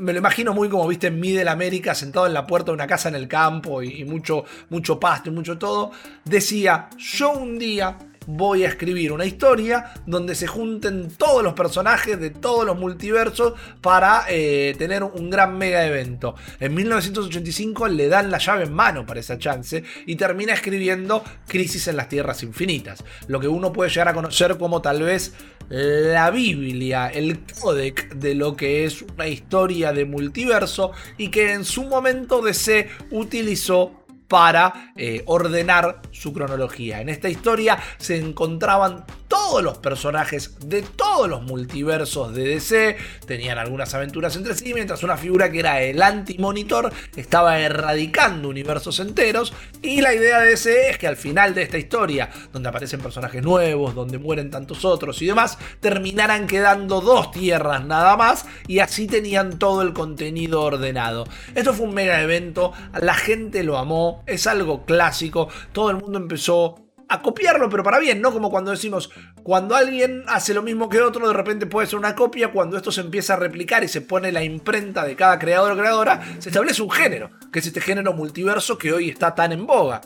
Me 0.00 0.12
lo 0.12 0.18
imagino 0.18 0.52
muy 0.52 0.68
como 0.68 0.86
viste 0.88 1.06
en 1.06 1.20
Middle 1.20 1.48
América, 1.48 1.94
sentado 1.94 2.26
en 2.26 2.34
la 2.34 2.46
puerta 2.46 2.72
de 2.72 2.74
una 2.74 2.88
casa 2.88 3.08
en 3.08 3.14
el 3.14 3.28
campo 3.28 3.82
y, 3.82 4.00
y 4.00 4.04
mucho, 4.04 4.44
mucho 4.68 4.98
pasto 4.98 5.30
y 5.30 5.32
mucho 5.32 5.56
todo, 5.56 5.92
decía, 6.24 6.90
yo 6.98 7.32
un 7.32 7.56
día 7.56 7.96
voy 8.26 8.64
a 8.64 8.68
escribir 8.68 9.12
una 9.12 9.24
historia 9.24 9.92
donde 10.06 10.34
se 10.34 10.46
junten 10.46 11.08
todos 11.10 11.42
los 11.42 11.54
personajes 11.54 12.18
de 12.18 12.30
todos 12.30 12.64
los 12.66 12.78
multiversos 12.78 13.54
para 13.80 14.24
eh, 14.28 14.74
tener 14.78 15.02
un 15.02 15.30
gran 15.30 15.56
mega 15.58 15.86
evento. 15.86 16.34
En 16.60 16.74
1985 16.74 17.88
le 17.88 18.08
dan 18.08 18.30
la 18.30 18.38
llave 18.38 18.64
en 18.64 18.72
mano 18.72 19.06
para 19.06 19.20
esa 19.20 19.38
chance 19.38 19.84
y 20.06 20.16
termina 20.16 20.52
escribiendo 20.52 21.24
Crisis 21.46 21.88
en 21.88 21.96
las 21.96 22.08
Tierras 22.08 22.42
Infinitas, 22.42 23.04
lo 23.26 23.40
que 23.40 23.48
uno 23.48 23.72
puede 23.72 23.90
llegar 23.90 24.08
a 24.08 24.14
conocer 24.14 24.56
como 24.58 24.82
tal 24.82 25.02
vez 25.02 25.34
la 25.68 26.30
Biblia, 26.30 27.08
el 27.08 27.40
códec 27.60 28.14
de 28.14 28.34
lo 28.34 28.56
que 28.56 28.84
es 28.84 29.02
una 29.02 29.28
historia 29.28 29.92
de 29.92 30.04
multiverso 30.04 30.92
y 31.16 31.28
que 31.28 31.52
en 31.52 31.64
su 31.64 31.84
momento 31.84 32.42
DC 32.42 32.88
utilizó 33.10 34.03
para 34.28 34.92
eh, 34.96 35.22
ordenar 35.26 36.00
su 36.10 36.32
cronología. 36.32 37.00
En 37.00 37.08
esta 37.08 37.28
historia 37.28 37.78
se 37.98 38.16
encontraban 38.16 39.04
todos 39.28 39.62
los 39.62 39.78
personajes 39.78 40.56
de 40.60 40.82
todos 40.82 41.28
los 41.28 41.42
multiversos 41.42 42.32
de 42.34 42.44
DC, 42.44 42.96
tenían 43.26 43.58
algunas 43.58 43.92
aventuras 43.92 44.36
entre 44.36 44.54
sí, 44.54 44.72
mientras 44.74 45.02
una 45.02 45.16
figura 45.16 45.50
que 45.50 45.58
era 45.58 45.82
el 45.82 46.00
anti-monitor 46.02 46.92
estaba 47.16 47.58
erradicando 47.58 48.48
universos 48.48 49.00
enteros. 49.00 49.52
Y 49.82 50.00
la 50.00 50.14
idea 50.14 50.40
de 50.40 50.50
DC 50.50 50.90
es 50.90 50.98
que 50.98 51.08
al 51.08 51.16
final 51.16 51.52
de 51.52 51.62
esta 51.62 51.78
historia, 51.78 52.30
donde 52.52 52.68
aparecen 52.68 53.00
personajes 53.00 53.42
nuevos, 53.42 53.94
donde 53.94 54.18
mueren 54.18 54.50
tantos 54.50 54.84
otros 54.84 55.20
y 55.20 55.26
demás, 55.26 55.58
terminaran 55.80 56.46
quedando 56.46 57.00
dos 57.00 57.32
tierras 57.32 57.84
nada 57.84 58.16
más 58.16 58.46
y 58.68 58.78
así 58.78 59.06
tenían 59.08 59.58
todo 59.58 59.82
el 59.82 59.92
contenido 59.92 60.62
ordenado. 60.62 61.24
Esto 61.54 61.74
fue 61.74 61.86
un 61.86 61.94
mega 61.94 62.20
evento, 62.22 62.72
la 63.00 63.14
gente 63.14 63.64
lo 63.64 63.78
amó, 63.78 64.13
es 64.26 64.46
algo 64.46 64.84
clásico, 64.84 65.48
todo 65.72 65.90
el 65.90 65.96
mundo 65.96 66.18
empezó 66.18 66.84
a 67.08 67.22
copiarlo, 67.22 67.68
pero 67.68 67.82
para 67.82 67.98
bien, 67.98 68.20
no 68.20 68.32
como 68.32 68.50
cuando 68.50 68.70
decimos, 68.70 69.10
cuando 69.42 69.76
alguien 69.76 70.24
hace 70.26 70.54
lo 70.54 70.62
mismo 70.62 70.88
que 70.88 71.00
otro, 71.00 71.28
de 71.28 71.34
repente 71.34 71.66
puede 71.66 71.86
ser 71.86 71.98
una 71.98 72.14
copia, 72.14 72.50
cuando 72.50 72.76
esto 72.76 72.90
se 72.90 73.02
empieza 73.02 73.34
a 73.34 73.36
replicar 73.36 73.84
y 73.84 73.88
se 73.88 74.00
pone 74.00 74.32
la 74.32 74.42
imprenta 74.42 75.04
de 75.04 75.16
cada 75.16 75.38
creador 75.38 75.72
o 75.72 75.76
creadora, 75.76 76.22
se 76.38 76.48
establece 76.48 76.82
un 76.82 76.90
género, 76.90 77.30
que 77.52 77.58
es 77.58 77.66
este 77.66 77.80
género 77.80 78.12
multiverso 78.12 78.78
que 78.78 78.92
hoy 78.92 79.10
está 79.10 79.34
tan 79.34 79.52
en 79.52 79.66
boga. 79.66 80.00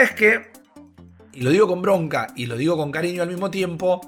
Es 0.00 0.12
que, 0.12 0.52
y 1.32 1.40
lo 1.42 1.50
digo 1.50 1.66
con 1.66 1.82
bronca 1.82 2.28
y 2.36 2.46
lo 2.46 2.56
digo 2.56 2.76
con 2.76 2.92
cariño 2.92 3.22
al 3.22 3.28
mismo 3.28 3.50
tiempo, 3.50 4.00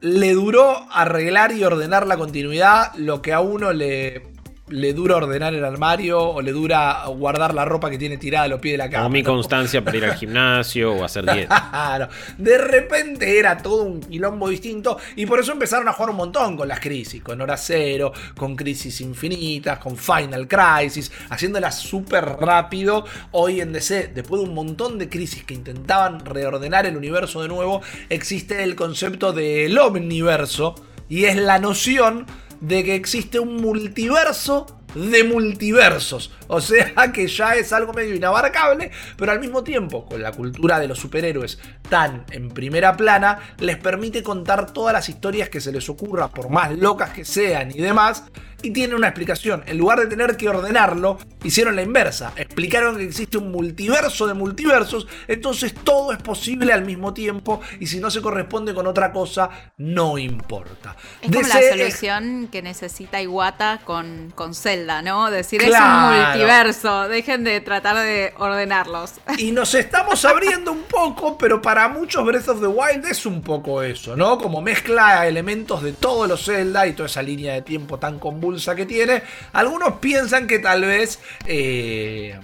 le 0.00 0.32
duró 0.32 0.86
arreglar 0.90 1.52
y 1.52 1.64
ordenar 1.64 2.06
la 2.06 2.16
continuidad 2.16 2.94
lo 2.96 3.22
que 3.22 3.32
a 3.32 3.40
uno 3.40 3.72
le 3.72 4.33
le 4.68 4.94
dura 4.94 5.16
ordenar 5.16 5.52
el 5.52 5.64
armario 5.64 6.20
o 6.22 6.40
le 6.40 6.52
dura 6.52 7.04
guardar 7.08 7.52
la 7.52 7.66
ropa 7.66 7.90
que 7.90 7.98
tiene 7.98 8.16
tirada 8.16 8.44
a 8.44 8.48
los 8.48 8.60
pies 8.60 8.74
de 8.74 8.78
la 8.78 8.88
cama. 8.88 9.06
O 9.06 9.10
mi 9.10 9.22
constancia 9.22 9.84
para 9.84 9.96
ir 9.96 10.04
al 10.06 10.14
gimnasio 10.16 10.92
o 10.94 11.04
hacer 11.04 11.30
dieta. 11.30 11.68
Claro. 11.70 12.08
De 12.38 12.56
repente 12.56 13.38
era 13.38 13.58
todo 13.58 13.82
un 13.82 14.00
quilombo 14.00 14.48
distinto 14.48 14.98
y 15.16 15.26
por 15.26 15.38
eso 15.38 15.52
empezaron 15.52 15.86
a 15.88 15.92
jugar 15.92 16.10
un 16.10 16.16
montón 16.16 16.56
con 16.56 16.66
las 16.66 16.80
crisis, 16.80 17.22
con 17.22 17.40
Hora 17.42 17.58
Cero, 17.58 18.12
con 18.36 18.56
Crisis 18.56 19.02
Infinitas, 19.02 19.78
con 19.78 19.96
Final 19.98 20.48
Crisis, 20.48 21.12
haciéndolas 21.28 21.78
súper 21.78 22.24
rápido. 22.24 23.04
Hoy 23.32 23.60
en 23.60 23.72
DC, 23.72 24.12
después 24.14 24.40
de 24.40 24.48
un 24.48 24.54
montón 24.54 24.98
de 24.98 25.10
crisis 25.10 25.44
que 25.44 25.52
intentaban 25.52 26.24
reordenar 26.24 26.86
el 26.86 26.96
universo 26.96 27.42
de 27.42 27.48
nuevo, 27.48 27.82
existe 28.08 28.62
el 28.62 28.76
concepto 28.76 29.32
del 29.34 29.76
omniverso 29.78 30.74
y 31.08 31.26
es 31.26 31.36
la 31.36 31.58
noción 31.58 32.26
de 32.66 32.82
que 32.82 32.94
existe 32.94 33.38
un 33.38 33.56
multiverso 33.56 34.66
de 34.94 35.24
multiversos. 35.24 36.32
O 36.46 36.60
sea 36.60 36.94
que 37.12 37.26
ya 37.26 37.54
es 37.54 37.72
algo 37.72 37.92
medio 37.92 38.14
inabarcable, 38.14 38.90
pero 39.16 39.32
al 39.32 39.40
mismo 39.40 39.64
tiempo, 39.64 40.06
con 40.06 40.22
la 40.22 40.32
cultura 40.32 40.78
de 40.78 40.88
los 40.88 40.98
superhéroes 40.98 41.58
tan 41.88 42.24
en 42.30 42.50
primera 42.50 42.96
plana, 42.96 43.38
les 43.58 43.76
permite 43.76 44.22
contar 44.22 44.72
todas 44.72 44.92
las 44.92 45.08
historias 45.08 45.48
que 45.48 45.60
se 45.60 45.72
les 45.72 45.88
ocurra, 45.88 46.28
por 46.28 46.50
más 46.50 46.72
locas 46.76 47.10
que 47.10 47.24
sean 47.24 47.70
y 47.70 47.80
demás, 47.80 48.24
y 48.64 48.70
tiene 48.70 48.94
una 48.94 49.08
explicación. 49.08 49.62
En 49.66 49.76
lugar 49.78 50.00
de 50.00 50.06
tener 50.06 50.36
que 50.36 50.48
ordenarlo, 50.48 51.18
hicieron 51.44 51.76
la 51.76 51.82
inversa. 51.82 52.32
Explicaron 52.36 52.96
que 52.96 53.04
existe 53.04 53.36
un 53.36 53.52
multiverso 53.52 54.26
de 54.26 54.34
multiversos, 54.34 55.06
entonces 55.28 55.74
todo 55.74 56.12
es 56.12 56.22
posible 56.22 56.72
al 56.72 56.84
mismo 56.84 57.12
tiempo 57.12 57.60
y 57.78 57.86
si 57.86 58.00
no 58.00 58.10
se 58.10 58.22
corresponde 58.22 58.74
con 58.74 58.86
otra 58.86 59.12
cosa, 59.12 59.50
no 59.76 60.16
importa. 60.16 60.96
Es 61.20 61.30
como 61.30 61.46
la 61.46 61.60
solución 61.70 62.48
que 62.50 62.62
necesita 62.62 63.20
Iwata 63.20 63.80
con, 63.84 64.32
con 64.34 64.54
Zelda, 64.54 64.83
¿no? 64.84 65.30
Decir, 65.30 65.62
es 65.62 65.74
un 65.74 66.16
multiverso, 66.16 67.08
dejen 67.08 67.44
de 67.44 67.60
tratar 67.60 67.96
de 67.96 68.32
ordenarlos. 68.38 69.14
Y 69.38 69.50
nos 69.50 69.74
estamos 69.74 70.24
abriendo 70.24 70.72
un 70.72 70.84
poco, 70.84 71.36
pero 71.36 71.60
para 71.60 71.88
muchos 71.88 72.24
Breath 72.24 72.48
of 72.48 72.60
the 72.60 72.66
Wild 72.66 73.04
es 73.06 73.26
un 73.26 73.42
poco 73.42 73.82
eso, 73.82 74.16
¿no? 74.16 74.38
Como 74.38 74.62
mezcla 74.62 75.26
elementos 75.26 75.82
de 75.82 75.92
todos 75.92 76.28
los 76.28 76.44
Zelda 76.44 76.86
y 76.86 76.92
toda 76.92 77.06
esa 77.06 77.22
línea 77.22 77.54
de 77.54 77.62
tiempo 77.62 77.98
tan 77.98 78.18
convulsa 78.18 78.74
que 78.74 78.86
tiene. 78.86 79.22
Algunos 79.52 79.94
piensan 79.94 80.46
que 80.46 80.58
tal 80.60 80.82
vez 80.82 81.18
eh, 81.46 82.38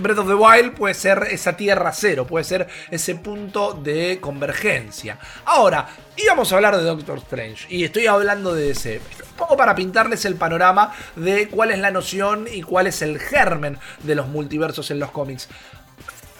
Breath 0.00 0.18
of 0.18 0.28
the 0.28 0.34
Wild 0.34 0.74
puede 0.74 0.94
ser 0.94 1.26
esa 1.30 1.56
tierra 1.56 1.92
cero, 1.92 2.26
puede 2.26 2.44
ser 2.44 2.68
ese 2.90 3.14
punto 3.16 3.72
de 3.72 4.18
convergencia. 4.20 5.18
Ahora, 5.44 5.88
íbamos 6.16 6.52
a 6.52 6.56
hablar 6.56 6.76
de 6.76 6.84
Doctor 6.84 7.18
Strange 7.18 7.66
y 7.68 7.84
estoy 7.84 8.06
hablando 8.06 8.54
de 8.54 8.70
ese. 8.70 9.00
Un 9.30 9.36
poco 9.36 9.56
para 9.56 9.74
pintarles 9.74 10.24
el 10.24 10.36
panorama 10.36 10.92
de 11.16 11.48
cuál 11.48 11.70
es 11.70 11.78
la 11.78 11.90
noción 11.90 12.46
y 12.50 12.62
cuál 12.62 12.86
es 12.86 13.02
el 13.02 13.18
germen 13.18 13.78
de 14.02 14.14
los 14.14 14.28
multiversos 14.28 14.90
en 14.90 14.98
los 14.98 15.10
cómics 15.10 15.48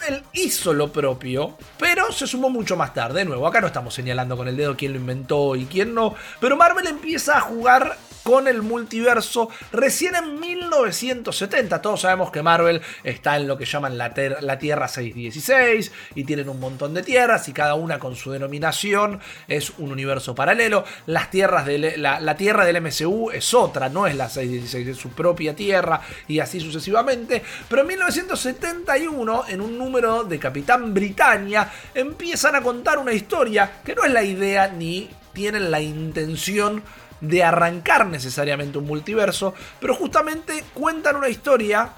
él 0.07 0.23
hizo 0.33 0.73
lo 0.73 0.91
propio, 0.91 1.57
pero 1.77 2.11
se 2.11 2.27
sumó 2.27 2.49
mucho 2.49 2.75
más 2.75 2.93
tarde. 2.93 3.19
De 3.19 3.25
nuevo, 3.25 3.47
acá 3.47 3.61
no 3.61 3.67
estamos 3.67 3.93
señalando 3.93 4.37
con 4.37 4.47
el 4.47 4.55
dedo 4.55 4.77
quién 4.77 4.93
lo 4.93 4.99
inventó 4.99 5.55
y 5.55 5.65
quién 5.65 5.93
no, 5.93 6.15
pero 6.39 6.55
Marvel 6.55 6.87
empieza 6.87 7.37
a 7.37 7.41
jugar 7.41 7.97
con 8.27 8.49
el 8.49 8.61
multiverso 8.61 9.47
recién 9.71 10.13
en 10.13 10.37
1970. 10.37 11.81
Todos 11.81 12.01
sabemos 12.01 12.29
que 12.29 12.43
Marvel 12.43 12.81
está 13.01 13.37
en 13.37 13.47
lo 13.47 13.57
que 13.57 13.63
llaman 13.63 13.97
la, 13.97 14.13
Tierra 14.13 14.89
616 14.89 15.93
y 16.13 16.25
tienen 16.25 16.49
un 16.49 16.59
montón 16.59 16.93
de 16.93 17.03
tierras 17.03 17.47
y 17.47 17.53
cada 17.53 17.75
una 17.75 17.99
con 17.99 18.17
su 18.17 18.31
denominación 18.31 19.21
es 19.47 19.71
un 19.77 19.93
universo 19.93 20.35
paralelo. 20.35 20.83
Las 21.05 21.31
tierras 21.31 21.65
de 21.65 21.95
la, 21.95 22.35
Tierra 22.35 22.65
del 22.65 22.81
MCU 22.81 23.31
es 23.31 23.53
otra, 23.53 23.87
no 23.87 24.05
es 24.05 24.15
la 24.15 24.27
616, 24.27 24.89
es 24.89 24.97
su 24.97 25.11
propia 25.11 25.55
tierra 25.55 26.01
y 26.27 26.39
así 26.39 26.59
sucesivamente. 26.59 27.41
Pero 27.69 27.83
en 27.83 27.87
1971, 27.87 29.45
en 29.47 29.61
un 29.61 29.77
número 29.77 30.25
de 30.25 30.37
Capitán 30.37 30.93
Britannia, 30.93 31.71
empiezan 31.93 32.57
a 32.57 32.61
contar 32.61 32.97
una 32.97 33.13
historia 33.13 33.79
que 33.85 33.95
no 33.95 34.03
es 34.03 34.11
la 34.11 34.23
idea 34.23 34.67
ni 34.67 35.09
tienen 35.31 35.71
la 35.71 35.79
intención 35.79 36.83
de 37.21 37.43
arrancar 37.43 38.05
necesariamente 38.07 38.77
un 38.77 38.85
multiverso, 38.85 39.53
pero 39.79 39.95
justamente 39.95 40.63
cuentan 40.73 41.15
una 41.15 41.29
historia 41.29 41.91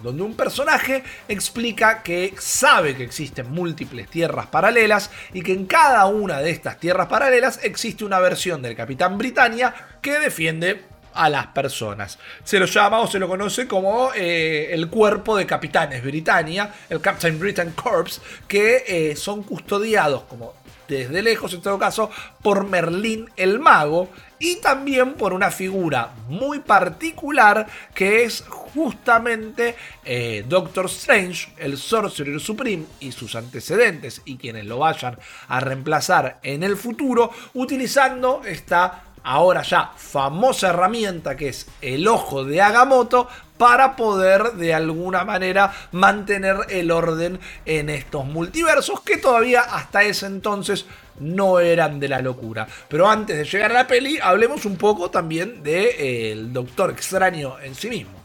donde 0.00 0.22
un 0.22 0.34
personaje 0.34 1.02
explica 1.28 2.02
que 2.02 2.34
sabe 2.38 2.96
que 2.96 3.04
existen 3.04 3.50
múltiples 3.50 4.08
tierras 4.08 4.46
paralelas 4.46 5.10
y 5.32 5.42
que 5.42 5.52
en 5.52 5.66
cada 5.66 6.06
una 6.06 6.40
de 6.40 6.50
estas 6.50 6.78
tierras 6.78 7.08
paralelas 7.08 7.60
existe 7.62 8.04
una 8.04 8.20
versión 8.20 8.62
del 8.62 8.76
Capitán 8.76 9.18
Britannia 9.18 9.74
que 10.00 10.18
defiende 10.18 10.84
a 11.14 11.28
las 11.28 11.48
personas. 11.48 12.18
Se 12.44 12.60
lo 12.60 12.66
llama 12.66 13.00
o 13.00 13.08
se 13.08 13.18
lo 13.18 13.28
conoce 13.28 13.66
como 13.66 14.12
eh, 14.14 14.68
el 14.70 14.88
cuerpo 14.88 15.36
de 15.36 15.46
capitanes 15.46 16.02
Britannia, 16.02 16.72
el 16.88 17.00
Captain 17.00 17.38
Britain 17.38 17.72
Corps, 17.72 18.20
que 18.46 18.84
eh, 18.86 19.16
son 19.16 19.42
custodiados 19.42 20.22
como 20.24 20.54
desde 20.88 21.22
lejos 21.22 21.54
en 21.54 21.60
todo 21.60 21.78
caso 21.78 22.10
por 22.42 22.66
Merlín 22.66 23.30
el 23.36 23.58
mago 23.58 24.08
y 24.38 24.56
también 24.56 25.14
por 25.14 25.32
una 25.32 25.50
figura 25.50 26.14
muy 26.28 26.60
particular 26.60 27.66
que 27.94 28.24
es 28.24 28.44
justamente 28.48 29.74
eh, 30.04 30.44
Doctor 30.48 30.86
Strange, 30.86 31.48
el 31.58 31.76
Sorcerer 31.76 32.40
Supreme 32.40 32.86
y 33.00 33.12
sus 33.12 33.34
antecedentes 33.34 34.22
y 34.24 34.36
quienes 34.36 34.66
lo 34.66 34.78
vayan 34.78 35.18
a 35.48 35.60
reemplazar 35.60 36.38
en 36.42 36.62
el 36.62 36.76
futuro 36.76 37.30
utilizando 37.54 38.42
esta 38.44 39.04
ahora 39.24 39.62
ya 39.62 39.92
famosa 39.96 40.70
herramienta 40.70 41.36
que 41.36 41.48
es 41.48 41.66
el 41.80 42.06
ojo 42.08 42.44
de 42.44 42.60
Agamotto 42.60 43.28
para 43.56 43.96
poder 43.96 44.52
de 44.52 44.72
alguna 44.72 45.24
manera 45.24 45.72
mantener 45.92 46.56
el 46.70 46.90
orden 46.90 47.40
en 47.66 47.90
estos 47.90 48.24
multiversos 48.24 49.00
que 49.00 49.16
todavía 49.16 49.60
hasta 49.62 50.02
ese 50.04 50.26
entonces 50.26 50.86
no 51.20 51.58
eran 51.58 51.98
de 51.98 52.08
la 52.08 52.22
locura. 52.22 52.66
Pero 52.88 53.08
antes 53.08 53.36
de 53.36 53.44
llegar 53.44 53.72
a 53.72 53.74
la 53.74 53.86
peli, 53.86 54.18
hablemos 54.22 54.64
un 54.64 54.76
poco 54.76 55.10
también 55.10 55.62
del 55.62 55.64
de, 55.64 56.32
eh, 56.32 56.36
Doctor 56.50 56.90
Extraño 56.90 57.58
en 57.60 57.74
sí 57.74 57.88
mismo. 57.90 58.18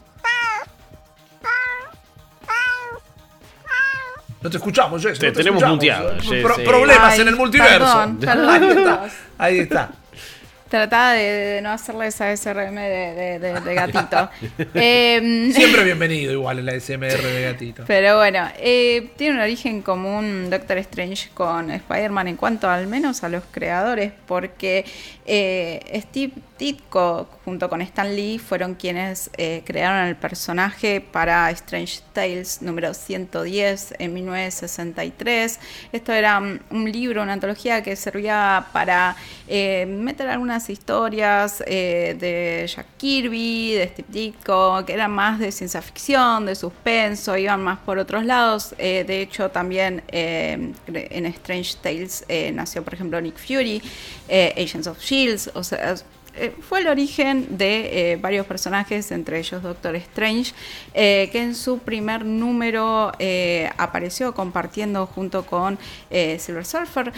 No 4.40 4.50
te 4.50 4.58
escuchamos, 4.58 5.02
Jess. 5.02 5.18
Te, 5.18 5.32
tenemos 5.32 5.64
muteado. 5.64 6.12
problemas 6.64 7.18
en 7.18 7.28
el 7.28 7.34
multiverso. 7.34 8.14
Ahí 9.38 9.60
está. 9.60 9.90
Trataba 10.74 11.12
de, 11.12 11.60
no 11.62 11.70
hacerles 11.70 12.20
esa 12.20 12.36
SRM 12.36 12.74
de, 12.74 13.60
gatito. 13.76 14.28
Em, 14.74 15.52
Siempre 15.52 15.84
bienvenido 15.84 16.32
igual 16.32 16.58
en 16.58 16.66
la 16.66 16.80
SMR 16.80 17.22
de 17.22 17.42
gatito. 17.42 17.84
Pero 17.86 18.16
bueno, 18.16 18.48
eh, 18.58 19.10
tiene 19.16 19.36
un 19.36 19.40
origen 19.42 19.82
común 19.82 20.50
Doctor 20.50 20.78
Strange 20.78 21.28
con 21.32 21.70
Spider-Man 21.70 22.26
en 22.26 22.36
cuanto 22.36 22.68
al 22.68 22.88
menos 22.88 23.22
a 23.22 23.28
los 23.28 23.44
creadores, 23.52 24.10
porque 24.26 24.84
eh, 25.26 26.00
Steve 26.08 26.32
Ditko 26.58 27.28
junto 27.44 27.68
con 27.68 27.82
Stan 27.82 28.14
Lee 28.14 28.38
fueron 28.38 28.74
quienes 28.74 29.30
eh, 29.36 29.62
crearon 29.64 30.06
el 30.06 30.16
personaje 30.16 31.00
para 31.00 31.50
Strange 31.50 32.00
Tales 32.12 32.62
número 32.62 32.94
110 32.94 33.94
en 33.98 34.14
1963. 34.14 35.60
Esto 35.92 36.12
era 36.12 36.38
un 36.38 36.92
libro, 36.92 37.22
una 37.22 37.32
antología 37.32 37.82
que 37.82 37.96
servía 37.96 38.66
para 38.72 39.16
meter 39.48 40.28
algunas 40.28 40.70
historias 40.70 41.62
eh, 41.66 42.16
de 42.18 42.66
Jack 42.66 42.86
Kirby, 42.96 43.72
de 43.72 43.88
Steve 43.88 44.08
Ditko, 44.08 44.84
que 44.86 44.92
eran 44.92 45.10
más 45.10 45.38
de 45.38 45.50
ciencia 45.52 45.82
ficción, 45.82 46.46
de 46.46 46.54
suspenso, 46.54 47.36
iban 47.36 47.62
más 47.62 47.78
por 47.78 47.98
otros 47.98 48.24
lados. 48.24 48.74
Eh, 48.78 49.04
de 49.06 49.22
hecho, 49.22 49.50
también 49.50 50.02
eh, 50.08 50.72
en 50.86 51.26
Strange 51.26 51.76
Tales 51.82 52.24
nació, 52.52 52.82
por 52.82 52.94
ejemplo, 52.94 53.20
Nick 53.20 53.36
Fury, 53.38 53.82
Agents 54.28 54.86
of 54.86 54.98
O 55.54 55.62
sea, 55.62 55.96
eh, 56.36 56.52
fue 56.68 56.80
el 56.80 56.88
origen 56.88 57.58
de 57.58 58.12
eh, 58.12 58.16
varios 58.16 58.44
personajes, 58.46 59.12
entre 59.12 59.38
ellos 59.38 59.62
Doctor 59.62 59.94
Strange, 59.96 60.52
eh, 60.92 61.28
que 61.30 61.40
en 61.40 61.54
su 61.54 61.78
primer 61.78 62.24
número 62.24 63.12
apareció 63.76 64.34
compartiendo 64.34 65.06
junto 65.06 65.46
con 65.46 65.78
Silver 66.10 66.64
Surfer. 66.64 67.12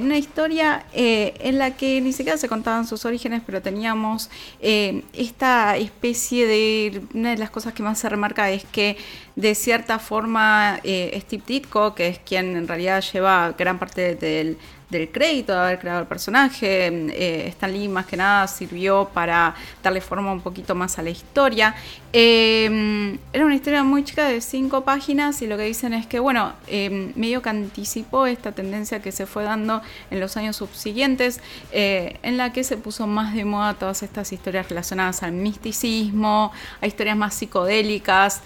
Una 0.00 0.18
historia 0.18 0.84
en 0.92 1.58
la 1.58 1.76
que 1.76 2.00
ni 2.00 2.12
siquiera 2.12 2.38
se 2.38 2.48
contaban 2.48 2.86
sus 2.86 3.04
orígenes, 3.04 3.42
pero 3.44 3.62
teníamos 3.62 4.30
esta 4.60 5.76
especie 5.76 6.46
de... 6.46 7.02
Una 7.14 7.30
de 7.30 7.38
las 7.38 7.50
cosas 7.50 7.72
que 7.72 7.82
más 7.82 7.98
se 7.98 8.08
remarca 8.08 8.50
es 8.50 8.64
que 8.64 8.96
de 9.36 9.54
cierta 9.54 9.98
forma 9.98 10.78
Steve 10.78 11.42
Ditko, 11.46 11.94
que 11.94 12.08
es 12.08 12.18
quien 12.18 12.56
en 12.56 12.68
realidad 12.68 13.02
lleva 13.12 13.54
gran 13.56 13.78
parte 13.78 14.14
del 14.14 14.58
del 14.90 15.10
crédito 15.10 15.52
de 15.52 15.58
haber 15.58 15.78
creado 15.78 16.00
el 16.00 16.06
personaje. 16.06 16.88
Eh, 16.88 17.48
Stan 17.48 17.72
Lee 17.72 17.88
más 17.88 18.06
que 18.06 18.16
nada 18.16 18.46
sirvió 18.48 19.08
para 19.12 19.54
darle 19.82 20.00
forma 20.00 20.32
un 20.32 20.40
poquito 20.40 20.74
más 20.74 20.98
a 20.98 21.02
la 21.02 21.10
historia. 21.10 21.74
Eh, 22.12 23.16
era 23.32 23.44
una 23.44 23.54
historia 23.54 23.84
muy 23.84 24.04
chica 24.04 24.28
de 24.28 24.40
cinco 24.40 24.82
páginas 24.84 25.40
y 25.42 25.46
lo 25.46 25.56
que 25.56 25.64
dicen 25.64 25.94
es 25.94 26.06
que, 26.06 26.18
bueno, 26.18 26.52
eh, 26.66 27.12
medio 27.14 27.40
que 27.40 27.48
anticipó 27.48 28.26
esta 28.26 28.52
tendencia 28.52 29.00
que 29.00 29.12
se 29.12 29.26
fue 29.26 29.44
dando 29.44 29.80
en 30.10 30.20
los 30.20 30.36
años 30.36 30.56
subsiguientes, 30.56 31.40
en 31.72 32.36
la 32.36 32.52
que 32.52 32.64
se 32.64 32.76
puso 32.76 33.06
más 33.06 33.34
de 33.34 33.44
moda 33.44 33.74
todas 33.74 34.02
estas 34.02 34.32
historias 34.32 34.68
relacionadas 34.68 35.22
al 35.22 35.32
misticismo, 35.32 36.52
a 36.80 36.86
historias 36.86 37.16
más 37.16 37.34
psicodélicas. 37.34 38.42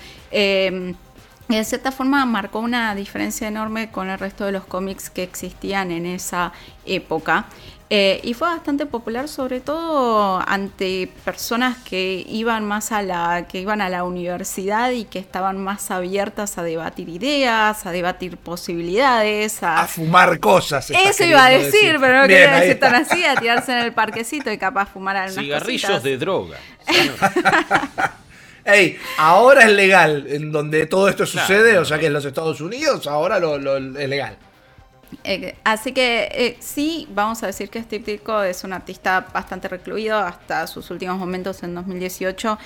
Y 1.48 1.56
de 1.56 1.64
cierta 1.64 1.92
forma 1.92 2.24
marcó 2.24 2.60
una 2.60 2.94
diferencia 2.94 3.48
enorme 3.48 3.90
con 3.90 4.08
el 4.08 4.18
resto 4.18 4.46
de 4.46 4.52
los 4.52 4.64
cómics 4.64 5.10
que 5.10 5.22
existían 5.22 5.90
en 5.90 6.06
esa 6.06 6.52
época. 6.86 7.46
Eh, 7.90 8.18
y 8.24 8.32
fue 8.32 8.48
bastante 8.48 8.86
popular 8.86 9.28
sobre 9.28 9.60
todo 9.60 10.42
ante 10.48 11.10
personas 11.22 11.76
que 11.84 12.24
iban 12.26 12.64
más 12.64 12.92
a 12.92 13.02
la 13.02 13.46
que 13.46 13.60
iban 13.60 13.82
a 13.82 13.90
la 13.90 14.04
universidad 14.04 14.90
y 14.90 15.04
que 15.04 15.18
estaban 15.18 15.62
más 15.62 15.90
abiertas 15.90 16.56
a 16.56 16.62
debatir 16.62 17.10
ideas, 17.10 17.84
a 17.84 17.92
debatir 17.92 18.38
posibilidades, 18.38 19.62
a, 19.62 19.86
fumar 19.86 20.40
cosas. 20.40 20.90
Eso 20.90 21.24
iba 21.24 21.44
a 21.44 21.50
decir, 21.50 21.98
pero 22.00 22.22
no 22.22 22.26
quería 22.26 22.56
decir 22.56 22.80
tan 22.80 22.94
así, 22.94 23.22
a 23.22 23.36
tirarse 23.36 23.72
en 23.72 23.78
el 23.84 23.92
parquecito 23.92 24.50
y 24.50 24.56
capaz 24.56 24.86
fumar 24.86 25.16
algunas 25.18 25.44
Cigarrillos 25.44 26.02
de 26.02 26.16
droga. 26.16 26.56
Ey, 28.64 28.98
ahora 29.18 29.64
es 29.64 29.72
legal 29.72 30.26
en 30.28 30.50
donde 30.50 30.86
todo 30.86 31.08
esto 31.08 31.26
sucede, 31.26 31.78
o 31.78 31.84
sea 31.84 31.98
que 31.98 32.06
en 32.06 32.14
los 32.14 32.24
Estados 32.24 32.60
Unidos 32.60 33.06
ahora 33.06 33.38
lo, 33.38 33.76
es 33.76 34.08
legal. 34.08 34.36
Eh, 35.22 35.54
así 35.62 35.92
que 35.92 36.28
eh, 36.32 36.56
sí, 36.60 37.06
vamos 37.10 37.42
a 37.42 37.46
decir 37.46 37.68
que 37.68 37.80
Steve 37.82 38.02
Ditko 38.04 38.42
es 38.42 38.64
un 38.64 38.72
artista 38.72 39.26
bastante 39.32 39.68
recluido 39.68 40.18
hasta 40.18 40.66
sus 40.66 40.90
últimos 40.90 41.18
momentos 41.18 41.62
en 41.62 41.74
2018 41.74 42.58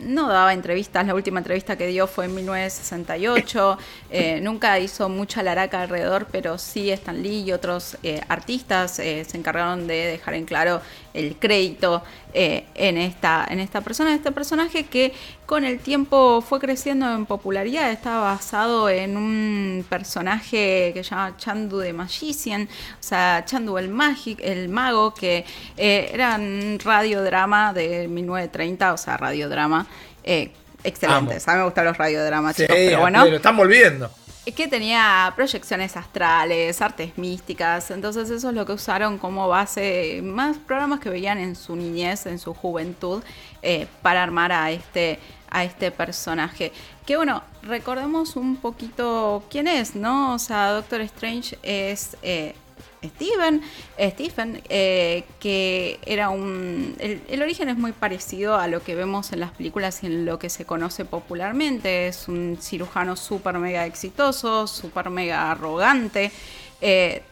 no 0.00 0.28
daba 0.28 0.52
entrevistas, 0.52 1.06
la 1.06 1.14
última 1.14 1.40
entrevista 1.40 1.76
que 1.76 1.86
dio 1.86 2.06
fue 2.06 2.26
en 2.26 2.34
1968, 2.34 3.78
eh, 4.10 4.40
nunca 4.40 4.78
hizo 4.78 5.08
mucha 5.08 5.42
laraca 5.42 5.82
alrededor, 5.82 6.26
pero 6.30 6.58
sí 6.58 6.90
Stan 6.90 7.20
Lee 7.20 7.44
y 7.44 7.52
otros 7.52 7.96
eh, 8.02 8.20
artistas 8.28 8.98
eh, 8.98 9.24
se 9.28 9.36
encargaron 9.36 9.86
de 9.86 9.94
dejar 9.94 10.34
en 10.34 10.44
claro 10.44 10.80
el 11.18 11.36
crédito 11.36 12.02
en, 12.34 12.98
esta, 12.98 13.46
en 13.50 13.58
esta 13.58 13.80
persona, 13.80 14.14
este 14.14 14.30
personaje 14.30 14.84
que 14.84 15.12
con 15.46 15.64
el 15.64 15.80
tiempo 15.80 16.40
fue 16.40 16.60
creciendo 16.60 17.12
en 17.12 17.26
popularidad, 17.26 17.90
estaba 17.90 18.32
basado 18.34 18.88
en 18.88 19.16
un 19.16 19.84
personaje 19.88 20.92
que 20.94 21.02
se 21.02 21.10
llama 21.10 21.36
Chandu 21.36 21.78
de 21.78 21.92
Magician, 21.92 22.62
o 22.64 23.02
sea, 23.02 23.44
Chandu 23.44 23.78
el, 23.78 23.88
Magic, 23.88 24.38
el 24.40 24.68
mago, 24.68 25.14
que 25.14 25.44
era 25.76 26.36
un 26.36 26.78
radiodrama 26.84 27.72
de 27.72 28.06
1930, 28.08 28.92
o 28.92 28.96
sea, 28.96 29.16
radiodrama 29.16 29.86
eh, 30.22 30.52
excelentes. 30.84 31.48
A 31.48 31.52
mí 31.52 31.58
me 31.58 31.64
gustan 31.64 31.86
los 31.86 31.96
radiodramas, 31.96 32.56
chicos, 32.56 32.76
pero 32.76 33.00
bueno. 33.00 33.24
están 33.24 33.56
volviendo. 33.56 34.10
Que 34.44 34.66
tenía 34.66 35.30
proyecciones 35.36 35.96
astrales, 35.96 36.80
artes 36.80 37.18
místicas, 37.18 37.90
entonces 37.90 38.30
eso 38.30 38.48
es 38.48 38.54
lo 38.54 38.64
que 38.64 38.72
usaron 38.72 39.18
como 39.18 39.46
base, 39.46 40.20
más 40.22 40.56
programas 40.56 41.00
que 41.00 41.10
veían 41.10 41.36
en 41.38 41.54
su 41.54 41.76
niñez, 41.76 42.24
en 42.24 42.38
su 42.38 42.54
juventud, 42.54 43.22
eh, 43.60 43.86
para 44.00 44.22
armar 44.22 44.50
a 44.52 44.70
este, 44.70 45.18
a 45.50 45.64
este 45.64 45.90
personaje. 45.90 46.72
Que 47.04 47.16
bueno, 47.16 47.42
recordemos 47.62 48.36
un 48.36 48.56
poquito 48.56 49.44
quién 49.50 49.68
es, 49.68 49.94
¿no? 49.94 50.34
O 50.34 50.38
sea, 50.38 50.72
Doctor 50.72 51.02
Strange 51.02 51.58
es 51.62 52.16
eh, 52.22 52.54
Steven, 53.04 53.62
Stephen, 53.98 54.62
eh, 54.68 55.24
que 55.40 55.98
era 56.04 56.30
un... 56.30 56.96
El, 56.98 57.42
origen 57.42 57.68
es 57.68 57.76
muy 57.76 57.92
parecido 57.92 58.56
a 58.56 58.66
lo 58.66 58.82
que 58.82 58.94
vemos 58.94 59.32
en 59.32 59.40
las 59.40 59.52
películas 59.52 60.02
y 60.02 60.06
en 60.06 60.26
lo 60.26 60.38
que 60.38 60.50
se 60.50 60.64
conoce 60.64 61.04
popularmente. 61.04 62.08
Es 62.08 62.28
un 62.28 62.58
cirujano 62.60 63.16
súper 63.16 63.58
mega 63.58 63.86
exitoso, 63.86 64.66
súper 64.66 65.10
mega 65.10 65.50
arrogante. 65.50 66.32
Eh, 66.80 67.22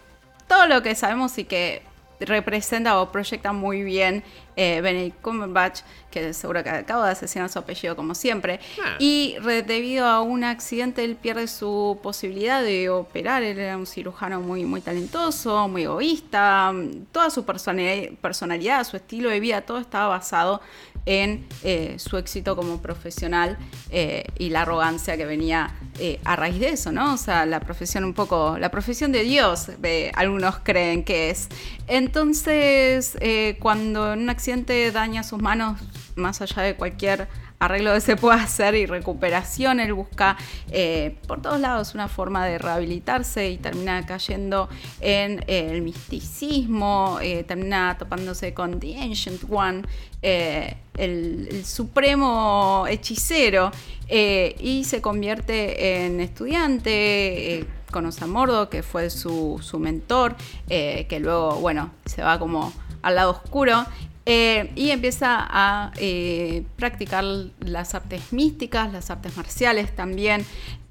todo 0.48 0.66
lo 0.66 0.82
que 0.82 0.94
sabemos 0.94 1.36
y 1.38 1.44
que 1.44 1.82
representa 2.20 3.00
o 3.00 3.12
proyecta 3.12 3.52
muy 3.52 3.82
bien 3.82 4.24
eh, 4.56 4.80
Benedict 4.80 5.20
Cumberbatch, 5.20 5.80
que 6.10 6.32
seguro 6.32 6.64
que 6.64 6.70
acaba 6.70 7.04
de 7.06 7.12
asesinar 7.12 7.50
su 7.50 7.58
apellido 7.58 7.94
como 7.94 8.14
siempre. 8.14 8.58
Ah. 8.82 8.96
Y 8.98 9.36
debido 9.66 10.06
a 10.06 10.22
un 10.22 10.44
accidente 10.44 11.04
él 11.04 11.16
pierde 11.16 11.46
su 11.46 11.98
posibilidad 12.02 12.62
de 12.62 12.88
operar. 12.88 13.42
Él 13.42 13.58
era 13.58 13.76
un 13.76 13.86
cirujano 13.86 14.40
muy, 14.40 14.64
muy 14.64 14.80
talentoso, 14.80 15.68
muy 15.68 15.82
egoísta. 15.82 16.72
Toda 17.12 17.28
su 17.30 17.44
personalidad, 17.44 18.84
su 18.84 18.96
estilo 18.96 19.28
de 19.28 19.40
vida, 19.40 19.60
todo 19.60 19.78
estaba 19.78 20.08
basado 20.08 20.62
en 21.06 21.46
eh, 21.62 21.94
su 21.98 22.18
éxito 22.18 22.56
como 22.56 22.82
profesional 22.82 23.56
eh, 23.90 24.24
y 24.38 24.50
la 24.50 24.62
arrogancia 24.62 25.16
que 25.16 25.24
venía 25.24 25.70
eh, 25.98 26.20
a 26.24 26.36
raíz 26.36 26.58
de 26.58 26.70
eso, 26.70 26.90
¿no? 26.92 27.14
O 27.14 27.16
sea, 27.16 27.46
la 27.46 27.60
profesión 27.60 28.04
un 28.04 28.12
poco, 28.12 28.58
la 28.58 28.70
profesión 28.70 29.12
de 29.12 29.22
Dios, 29.22 29.70
algunos 30.14 30.58
creen 30.58 31.04
que 31.04 31.30
es. 31.30 31.48
Entonces, 31.86 33.16
cuando 33.60 34.12
un 34.12 34.28
accidente 34.28 34.90
daña 34.90 35.22
sus 35.22 35.40
manos, 35.40 35.80
más 36.16 36.40
allá 36.42 36.62
de 36.62 36.74
cualquier 36.74 37.28
arreglo 37.58 37.94
que 37.94 38.00
se 38.00 38.16
pueda 38.16 38.42
hacer 38.42 38.74
y 38.74 38.86
recuperación. 38.86 39.80
Él 39.80 39.92
busca 39.94 40.36
eh, 40.70 41.16
por 41.26 41.42
todos 41.42 41.60
lados 41.60 41.94
una 41.94 42.08
forma 42.08 42.46
de 42.46 42.58
rehabilitarse 42.58 43.50
y 43.50 43.56
termina 43.56 44.04
cayendo 44.06 44.68
en 45.00 45.44
eh, 45.46 45.70
el 45.72 45.82
misticismo, 45.82 47.18
eh, 47.22 47.44
termina 47.44 47.96
topándose 47.98 48.54
con 48.54 48.80
The 48.80 49.00
Ancient 49.00 49.42
One, 49.50 49.82
el, 50.22 51.64
supremo 51.64 52.84
hechicero, 52.88 53.70
y 54.08 54.84
se 54.84 55.00
convierte 55.00 56.04
en 56.04 56.20
estudiante. 56.20 57.66
a 57.92 58.26
Mordo, 58.26 58.68
que 58.68 58.82
fue 58.82 59.08
su, 59.08 59.60
su 59.62 59.78
mentor, 59.78 60.36
que 60.66 61.18
luego, 61.20 61.56
bueno, 61.60 61.92
se 62.04 62.22
va 62.22 62.38
como 62.38 62.72
al 63.02 63.14
lado 63.14 63.30
oscuro 63.30 63.86
eh, 64.28 64.72
y 64.74 64.90
empieza 64.90 65.36
a 65.38 65.92
eh, 65.98 66.64
practicar 66.74 67.24
las 67.60 67.94
artes 67.94 68.32
místicas, 68.32 68.92
las 68.92 69.08
artes 69.08 69.36
marciales 69.36 69.94
también, 69.94 70.44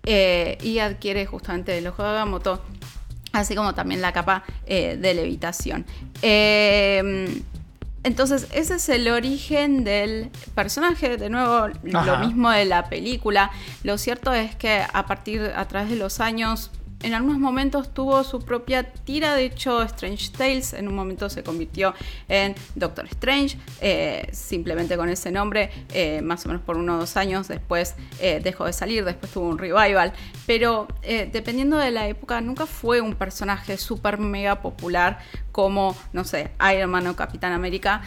eh, 0.04 0.58
y 0.63 0.80
adquiere 0.80 1.26
justamente 1.26 1.78
el 1.78 1.86
ojo 1.88 2.02
de 2.02 2.10
Agamotto, 2.10 2.63
así 3.34 3.54
como 3.54 3.76
también 3.76 4.02
la 4.02 4.13
capa 4.13 4.45
de 4.65 5.13
levitación. 5.13 5.86
entonces, 8.04 8.48
ese 8.54 8.76
es 8.76 8.88
el 8.88 9.10
origen 9.10 9.84
del 9.84 10.30
personaje, 10.54 11.17
de 11.17 11.30
nuevo, 11.30 11.67
lo 11.84 12.17
mismo 12.19 12.50
de 12.52 12.63
la 12.63 12.88
película. 12.88 13.52
Lo 13.84 13.98
cierto 13.98 14.32
es 14.32 14.56
que 14.56 14.82
a 14.93 15.06
partir, 15.06 15.52
a 15.54 15.67
través 15.67 15.89
de 15.89 15.98
los 15.98 16.21
años, 16.21 16.71
en 17.03 17.13
algunos 17.13 17.39
momentos 17.39 17.93
tuvo 17.93 18.23
su 18.23 18.43
propia 18.43 18.84
tira, 18.84 19.36
de 19.36 19.45
hecho 19.45 19.84
Strange 19.84 20.31
Tales 20.31 20.73
en 20.73 20.88
un 20.88 20.95
momento 20.95 21.29
se 21.29 21.43
convirtió 21.43 21.93
en 22.27 22.55
Doctor 22.75 23.05
Strange, 23.05 23.58
eh, 23.81 24.27
simplemente 24.31 24.97
con 24.97 25.10
ese 25.10 25.31
nombre, 25.31 25.69
eh, 25.93 26.21
más 26.21 26.45
o 26.45 26.49
menos 26.49 26.63
por 26.63 26.77
uno 26.77 26.95
o 26.95 26.99
dos 26.99 27.17
años 27.17 27.47
después 27.47 27.95
eh, 28.19 28.39
dejó 28.43 28.65
de 28.65 28.73
salir, 28.73 29.05
después 29.05 29.31
tuvo 29.31 29.49
un 29.49 29.58
revival, 29.58 30.13
pero 30.45 30.88
dependiendo 31.31 31.77
de 31.77 31.91
la 31.91 32.08
época 32.08 32.41
nunca 32.41 32.65
fue 32.65 33.01
un 33.01 33.15
personaje 33.15 33.77
súper 33.77 34.17
mega 34.17 34.62
popular 34.62 35.19
como, 35.51 35.95
no 36.12 36.23
sé, 36.23 36.51
Iron 36.73 36.89
Man 36.89 37.08
o 37.08 37.15
Capitán 37.15 37.53
América, 37.53 38.01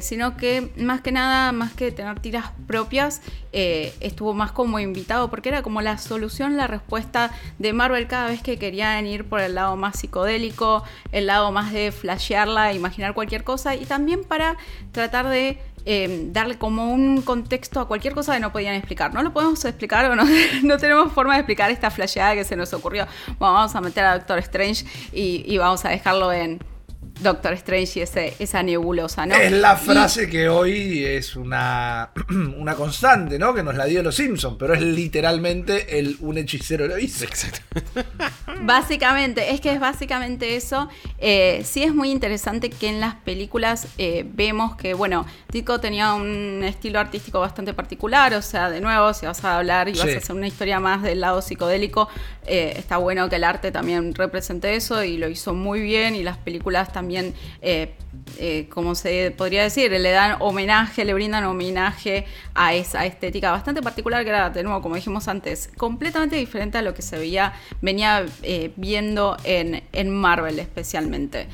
sino 0.00 0.36
que 0.36 0.72
más 0.76 1.00
que 1.00 1.12
nada, 1.12 1.52
más 1.52 1.72
que 1.72 1.92
tener 1.92 2.18
tiras 2.20 2.50
propias, 2.66 3.22
estuvo 3.52 4.34
más 4.34 4.52
como 4.52 4.80
invitado 4.80 5.30
porque 5.30 5.50
era 5.50 5.62
como 5.62 5.80
la 5.82 5.98
solución, 5.98 6.56
la 6.56 6.66
respuesta 6.66 7.30
de 7.58 7.72
Marvel. 7.72 8.08
Cada 8.08 8.21
vez 8.26 8.42
que 8.42 8.58
querían 8.58 9.06
ir 9.06 9.24
por 9.24 9.40
el 9.40 9.54
lado 9.54 9.76
más 9.76 9.98
psicodélico, 9.98 10.84
el 11.12 11.26
lado 11.26 11.52
más 11.52 11.72
de 11.72 11.92
flashearla, 11.92 12.72
imaginar 12.72 13.14
cualquier 13.14 13.44
cosa 13.44 13.74
y 13.74 13.84
también 13.84 14.24
para 14.24 14.56
tratar 14.92 15.28
de 15.28 15.58
eh, 15.84 16.28
darle 16.30 16.58
como 16.58 16.92
un 16.92 17.22
contexto 17.22 17.80
a 17.80 17.88
cualquier 17.88 18.14
cosa 18.14 18.34
que 18.34 18.40
no 18.40 18.52
podían 18.52 18.74
explicar. 18.74 19.12
No 19.12 19.22
lo 19.22 19.32
podemos 19.32 19.64
explicar 19.64 20.04
o 20.10 20.16
no, 20.16 20.24
no 20.62 20.78
tenemos 20.78 21.12
forma 21.12 21.34
de 21.34 21.40
explicar 21.40 21.70
esta 21.70 21.90
flasheada 21.90 22.34
que 22.34 22.44
se 22.44 22.56
nos 22.56 22.72
ocurrió. 22.72 23.06
Bueno, 23.38 23.54
vamos 23.54 23.74
a 23.74 23.80
meter 23.80 24.04
a 24.04 24.18
Doctor 24.18 24.38
Strange 24.38 24.84
y 25.12 25.58
vamos 25.58 25.84
a 25.84 25.88
dejarlo 25.90 26.32
en 26.32 26.60
Doctor 27.20 27.52
Strange 27.54 28.00
y 28.00 28.02
ese, 28.02 28.34
esa 28.38 28.62
nebulosa, 28.62 29.26
¿no? 29.26 29.34
Es 29.34 29.52
la 29.52 29.76
frase 29.76 30.28
que 30.28 30.48
hoy 30.48 31.04
es 31.04 31.36
una, 31.36 32.10
una 32.56 32.74
constante, 32.74 33.38
¿no? 33.38 33.54
Que 33.54 33.62
nos 33.62 33.76
la 33.76 33.84
dio 33.84 34.02
los 34.02 34.14
Simpsons, 34.14 34.56
pero 34.58 34.74
es 34.74 34.82
literalmente 34.82 35.98
el 35.98 36.16
un 36.20 36.38
hechicero 36.38 36.86
lo 36.86 36.98
hizo. 36.98 37.24
Exacto. 37.24 37.60
Básicamente, 38.62 39.52
es 39.52 39.60
que 39.60 39.72
es 39.72 39.80
básicamente 39.80 40.56
eso. 40.56 40.88
Eh, 41.18 41.62
sí 41.64 41.82
es 41.82 41.94
muy 41.94 42.10
interesante 42.10 42.70
que 42.70 42.88
en 42.88 43.00
las 43.00 43.14
películas 43.16 43.88
eh, 43.98 44.24
vemos 44.26 44.76
que, 44.76 44.94
bueno, 44.94 45.26
Tico 45.50 45.80
tenía 45.80 46.14
un 46.14 46.62
estilo 46.64 46.98
artístico 46.98 47.40
bastante 47.40 47.74
particular, 47.74 48.34
o 48.34 48.42
sea, 48.42 48.70
de 48.70 48.80
nuevo, 48.80 49.12
si 49.14 49.26
vas 49.26 49.44
a 49.44 49.58
hablar 49.58 49.88
y 49.88 49.92
vas 49.92 50.14
a 50.14 50.18
hacer 50.18 50.36
una 50.36 50.46
historia 50.46 50.80
más 50.80 51.02
del 51.02 51.20
lado 51.20 51.42
psicodélico, 51.42 52.08
eh, 52.46 52.74
está 52.76 52.96
bueno 52.96 53.28
que 53.28 53.36
el 53.36 53.44
arte 53.44 53.70
también 53.70 54.14
represente 54.14 54.74
eso 54.74 55.02
y 55.04 55.18
lo 55.18 55.28
hizo 55.28 55.54
muy 55.54 55.80
bien 55.80 56.14
y 56.14 56.22
las 56.22 56.38
películas 56.38 56.92
también, 56.92 57.01
eh, 57.10 57.94
eh, 58.38 58.68
como 58.68 58.94
se 58.94 59.32
podría 59.36 59.62
decir, 59.62 59.90
le 59.90 60.10
dan 60.10 60.36
homenaje, 60.40 61.04
le 61.04 61.14
brindan 61.14 61.44
homenaje 61.44 62.26
a 62.54 62.74
esa 62.74 63.04
estética 63.06 63.50
bastante 63.50 63.82
particular 63.82 64.24
que 64.24 64.30
era, 64.30 64.50
de 64.50 64.62
nuevo, 64.62 64.82
como 64.82 64.94
dijimos 64.94 65.28
antes, 65.28 65.70
completamente 65.76 66.36
diferente 66.36 66.78
a 66.78 66.82
lo 66.82 66.94
que 66.94 67.02
se 67.02 67.18
veía, 67.18 67.52
venía 67.80 68.24
viendo 68.76 69.36
en, 69.44 69.82
en, 69.92 70.10
Marvel 70.10 70.58
especialmente. 70.58 71.48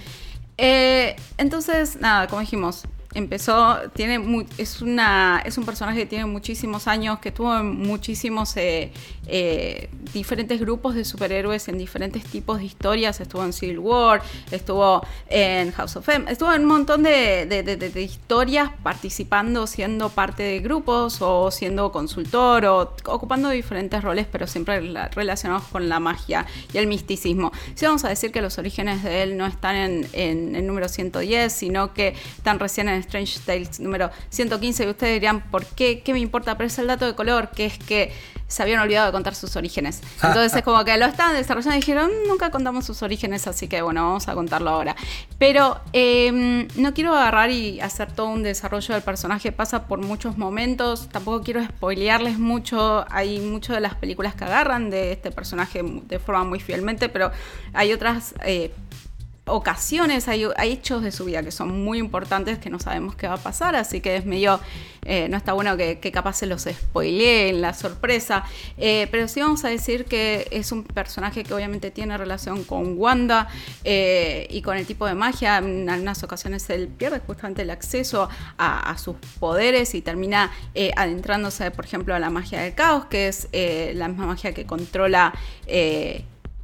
entonces, 0.57 2.01
nada, 2.01 2.27
como 2.27 2.41
dijimos, 2.41 2.85
empezó, 3.15 3.79
tiene 3.95 4.47
es, 4.59 4.83
una, 4.83 5.43
es 5.45 5.57
un 5.57 5.65
personaje 5.65 6.01
que 6.01 6.07
tiene 6.07 6.27
muchísimos 6.27 6.87
años, 6.87 7.19
que 7.21 7.33
tuvo 7.33 7.63
muchísimos 7.65 8.57
eh, 8.57 8.93
eh, 9.27 9.89
diferentes 10.13 10.61
grupos 10.61 10.95
de 10.95 11.05
superhéroes 11.05 11.69
en 11.69 11.79
diferentes 11.79 12.25
tipos 12.25 12.59
de 12.59 12.67
historias. 12.67 13.21
Estuvo 13.21 13.45
en 13.45 13.53
Civil 13.53 13.79
War, 13.79 14.23
estuvo 14.51 15.07
en 15.29 15.73
House 15.73 15.97
of 15.97 16.09
M, 16.09 16.31
estuvo 16.31 16.53
en 16.53 16.63
un 16.63 16.69
montón 16.69 17.03
de, 17.03 17.99
historias 17.99 18.71
participando, 18.83 19.67
siendo 19.67 20.11
parte 20.11 20.43
de 20.43 20.61
grupos 20.61 21.23
o 21.23 21.51
siendo 21.51 21.91
consultor 21.91 22.67
o 22.67 22.95
ocupando 23.07 23.49
diferentes 23.49 24.03
roles, 24.03 24.27
pero 24.31 24.47
siempre 24.47 24.81
relacionados 25.11 25.65
con 25.65 25.89
la 25.89 25.99
magia 25.99 26.47
y 26.73 26.79
el 26.79 26.87
misticismo. 26.87 27.53
Si 27.75 27.87
vamos 27.87 28.05
a 28.05 28.11
decir 28.11 28.33
que 28.33 28.43
los 28.43 28.59
orígenes 28.59 29.03
de 29.03 29.23
él 29.23 29.37
no 29.37 29.47
están 29.47 29.77
en, 29.77 30.09
en 30.13 30.57
el 30.57 30.67
número 30.67 30.89
110, 30.89 31.53
sino 31.53 31.95
que 31.95 32.15
están 32.37 32.59
recién 32.59 32.89
en 32.89 32.98
Strange 33.01 33.41
Tales 33.45 33.81
número 33.81 34.11
115 34.31 34.85
y 34.85 34.89
ustedes 34.89 35.15
dirían, 35.15 35.41
¿por 35.51 35.65
qué? 35.65 36.01
¿Qué 36.01 36.13
me 36.13 36.21
importa? 36.21 36.57
Pero 36.57 36.67
es 36.67 36.79
el 36.79 36.87
dato 36.87 37.07
de 37.07 37.15
color, 37.15 37.51
que 37.51 37.67
es 37.67 37.79
que 37.79 38.13
se 38.49 38.63
habían 38.63 38.81
olvidado 38.81 39.07
de 39.07 39.13
contar 39.13 39.35
sus 39.35 39.55
orígenes. 39.57 40.03
Entonces 40.23 40.55
es 40.55 40.63
como 40.63 40.85
que 40.85 40.97
lo 40.97 41.07
estaban 41.07 41.35
desarrollando 41.37 41.77
y 41.77 41.81
dijeron, 41.81 42.11
mm, 42.11 42.29
nunca 42.29 42.51
contamos 42.51 42.87
sus 42.87 43.03
orígenes, 43.03 43.47
así 43.47 43.69
que 43.69 43.83
bueno, 43.83 44.05
vamos 44.05 44.27
a 44.27 44.35
contarlo 44.35 44.71
ahora. 44.71 44.97
Pero 45.39 45.81
em, 45.93 46.67
no 46.77 46.95
quiero 46.95 47.15
agarrar 47.15 47.51
y 47.51 47.81
hacer 47.81 48.11
todo 48.11 48.29
un 48.29 48.43
desarrollo 48.43 48.95
del 48.95 49.03
personaje, 49.03 49.53
pasa 49.53 49.87
por 49.87 50.01
muchos 50.01 50.39
momentos, 50.39 51.09
tampoco 51.11 51.43
quiero 51.43 51.63
spoilearles 51.65 52.39
mucho, 52.39 53.05
hay 53.11 53.39
muchas 53.41 53.77
de 53.77 53.81
las 53.81 53.95
películas 53.95 54.35
que 54.35 54.45
agarran 54.45 54.91
de 54.91 55.13
este 55.13 55.31
personaje 55.31 55.83
de 55.83 56.19
forma 56.19 56.45
muy 56.45 56.61
fielmente, 56.61 57.09
pero 57.09 57.31
hay 57.75 57.93
otras... 57.93 58.35
Eh, 58.45 58.73
ocasiones, 59.49 60.29
hay, 60.29 60.47
hechos 60.57 61.03
de 61.03 61.13
su 61.13 61.25
vida 61.25 61.43
que 61.43 61.51
son 61.51 61.85
muy 61.85 61.99
importantes 61.99 62.59
que 62.59 62.71
no 62.71 62.79
sabemos 62.79 63.17
qué 63.17 63.27
va 63.27 63.35
a 63.35 63.39
pasar, 63.39 63.77
así 63.77 64.01
que 64.01 64.17
es 64.17 64.25
medio, 64.25 64.61
eh, 65.05 65.29
no 65.29 65.37
está 65.37 65.53
bueno 65.53 65.77
que, 65.77 65.99
capaz 66.13 66.35
se 66.35 66.47
los 66.47 66.67
en 66.67 67.61
la 67.61 67.75
sorpresa, 67.75 68.45
eh, 68.77 69.09
pero 69.11 69.29
sí 69.29 69.41
vamos 69.41 69.65
a 69.65 69.69
decir 69.69 70.05
que 70.05 70.49
es 70.51 70.73
un 70.73 70.85
personaje 70.85 71.45
que 71.45 71.55
obviamente 71.55 71.91
tiene 71.91 72.17
relación 72.19 72.65
con 72.65 72.99
Wanda 72.99 73.49
eh, 73.85 74.47
y 74.51 74.63
con 74.63 74.77
el 74.77 74.87
tipo 74.87 75.07
de 75.07 75.15
magia, 75.15 75.59
en 75.59 75.89
algunas 75.89 76.23
ocasiones 76.23 76.69
él 76.71 76.89
pierde 76.89 77.21
justamente 77.21 77.63
el 77.63 77.71
acceso 77.71 78.29
a, 78.59 78.97
sus 78.99 79.17
poderes 79.39 79.95
y 79.95 80.03
termina 80.03 80.51
adentrándose, 80.97 81.71
por 81.71 81.85
ejemplo, 81.85 82.15
a 82.15 82.19
la 82.19 82.31
magia 82.31 82.61
del 82.63 82.75
caos, 82.75 83.07
que 83.07 83.29
es 83.29 83.49
la 83.53 84.09
misma 84.09 84.27
magia 84.27 84.53
que 84.53 84.67
controla 84.67 85.33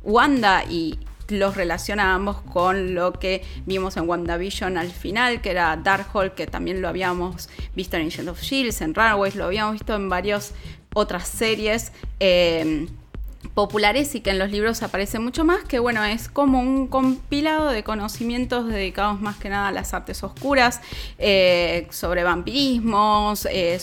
Wanda 0.02 0.64
y, 0.64 0.98
los 1.28 1.56
relaciona 1.56 2.14
ambos 2.14 2.40
con 2.42 2.94
lo 2.94 3.12
que 3.12 3.42
vimos 3.66 3.96
en 3.96 4.08
WandaVision 4.08 4.76
al 4.76 4.90
final, 4.90 5.40
que 5.40 5.50
era 5.50 5.76
Darkhold, 5.76 6.32
que 6.32 6.46
también 6.46 6.82
lo 6.82 6.88
habíamos 6.88 7.48
visto 7.74 7.96
en 7.96 8.06
Agent 8.06 8.28
of 8.28 8.40
Shields, 8.40 8.80
en 8.80 8.94
Runaways, 8.94 9.36
lo 9.36 9.44
habíamos 9.44 9.74
visto 9.74 9.94
en 9.94 10.08
varias 10.08 10.54
otras 10.94 11.26
series. 11.28 11.92
Eh, 12.20 12.86
populares 13.54 14.14
y 14.16 14.20
que 14.20 14.30
en 14.30 14.38
los 14.38 14.50
libros 14.50 14.82
aparece 14.82 15.20
mucho 15.20 15.44
más, 15.44 15.64
que 15.64 15.78
bueno, 15.78 16.04
es 16.04 16.28
como 16.28 16.60
un 16.60 16.88
compilado 16.88 17.70
de 17.70 17.84
conocimientos 17.84 18.66
dedicados 18.66 19.20
más 19.20 19.36
que 19.36 19.48
nada 19.48 19.68
a 19.68 19.72
las 19.72 19.94
artes 19.94 20.22
oscuras, 20.24 20.80
eh, 21.18 21.86
sobre 21.90 22.24
vampirismos, 22.24 23.46
eh, 23.46 23.78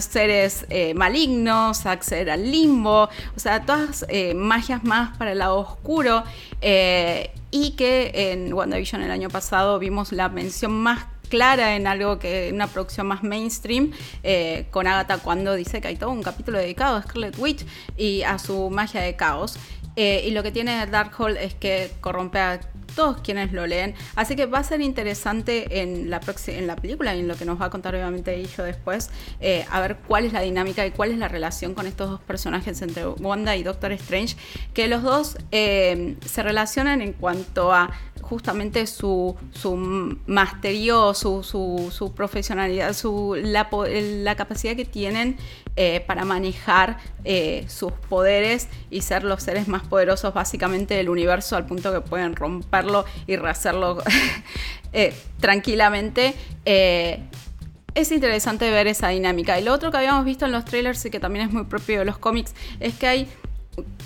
seres 0.00 0.66
eh, 0.68 0.94
malignos, 0.94 1.86
acceder 1.86 2.30
al 2.30 2.50
limbo, 2.50 3.04
o 3.04 3.38
sea, 3.38 3.64
todas 3.64 4.04
magias 4.34 4.82
más 4.84 5.16
para 5.16 5.32
el 5.32 5.38
lado 5.38 5.58
oscuro, 5.58 6.24
y 6.60 7.70
que 7.76 8.10
en 8.32 8.52
WandaVision 8.52 9.02
el 9.02 9.10
año 9.10 9.28
pasado 9.28 9.78
vimos 9.78 10.10
la 10.10 10.28
mención 10.28 10.72
más 10.72 11.13
clara 11.34 11.74
en 11.74 11.88
algo 11.88 12.20
que 12.20 12.52
una 12.54 12.68
producción 12.68 13.08
más 13.08 13.24
mainstream 13.24 13.90
eh, 14.22 14.66
con 14.70 14.86
Agatha 14.86 15.18
cuando 15.18 15.54
dice 15.54 15.80
que 15.80 15.88
hay 15.88 15.96
todo 15.96 16.10
un 16.10 16.22
capítulo 16.22 16.58
dedicado 16.58 16.94
a 16.94 17.02
Scarlet 17.02 17.36
Witch 17.40 17.66
y 17.96 18.22
a 18.22 18.38
su 18.38 18.70
magia 18.70 19.00
de 19.00 19.16
caos. 19.16 19.58
Eh, 19.96 20.24
y 20.28 20.30
lo 20.30 20.44
que 20.44 20.52
tiene 20.52 20.86
Darkhold 20.86 21.36
es 21.36 21.54
que 21.54 21.90
corrompe 22.00 22.38
a 22.38 22.60
todos 22.94 23.20
quienes 23.20 23.52
lo 23.52 23.66
leen. 23.66 23.96
Así 24.14 24.36
que 24.36 24.46
va 24.46 24.60
a 24.60 24.62
ser 24.62 24.80
interesante 24.80 25.80
en 25.80 26.08
la, 26.08 26.20
en 26.46 26.66
la 26.68 26.76
película 26.76 27.16
y 27.16 27.18
en 27.18 27.26
lo 27.26 27.34
que 27.34 27.44
nos 27.44 27.60
va 27.60 27.66
a 27.66 27.70
contar 27.70 27.96
obviamente 27.96 28.40
yo 28.56 28.62
después, 28.62 29.10
eh, 29.40 29.66
a 29.72 29.80
ver 29.80 29.96
cuál 30.06 30.26
es 30.26 30.32
la 30.32 30.40
dinámica 30.40 30.86
y 30.86 30.92
cuál 30.92 31.10
es 31.10 31.18
la 31.18 31.26
relación 31.26 31.74
con 31.74 31.88
estos 31.88 32.10
dos 32.10 32.20
personajes 32.20 32.80
entre 32.80 33.08
Wanda 33.08 33.56
y 33.56 33.64
Doctor 33.64 33.90
Strange, 33.90 34.36
que 34.72 34.86
los 34.86 35.02
dos 35.02 35.36
se 35.50 36.42
relacionan 36.44 37.02
en 37.02 37.12
cuanto 37.12 37.72
a 37.72 37.90
justamente 38.24 38.86
su, 38.86 39.36
su 39.52 39.76
masterío, 40.26 41.14
su, 41.14 41.42
su, 41.42 42.12
profesionalidad, 42.14 42.92
su, 42.92 43.36
la, 43.40 43.68
la, 43.70 44.34
capacidad 44.34 44.76
que 44.76 44.84
tienen 44.84 45.36
eh, 45.76 46.02
para 46.06 46.24
manejar 46.24 46.98
sus 47.68 47.92
poderes 48.08 48.68
y 48.90 49.00
ser 49.00 49.24
los 49.24 49.42
seres 49.42 49.66
más 49.66 49.82
poderosos 49.82 50.34
básicamente 50.34 50.94
del 50.94 51.08
universo 51.08 51.56
al 51.56 51.66
punto 51.66 51.92
que 51.92 52.00
pueden 52.00 52.36
romper 52.36 52.84
y 53.26 53.36
rehacerlo 53.36 54.02
eh, 54.92 55.14
tranquilamente. 55.40 56.34
Eh, 56.64 57.20
es 57.94 58.10
interesante 58.10 58.70
ver 58.70 58.88
esa 58.88 59.08
dinámica. 59.08 59.58
Y 59.58 59.64
lo 59.64 59.72
otro 59.72 59.90
que 59.90 59.98
habíamos 59.98 60.24
visto 60.24 60.44
en 60.44 60.52
los 60.52 60.64
trailers 60.64 61.04
y 61.04 61.10
que 61.10 61.20
también 61.20 61.46
es 61.46 61.52
muy 61.52 61.64
propio 61.64 62.00
de 62.00 62.04
los 62.04 62.18
cómics 62.18 62.54
es 62.80 62.94
que 62.94 63.06
hay 63.06 63.28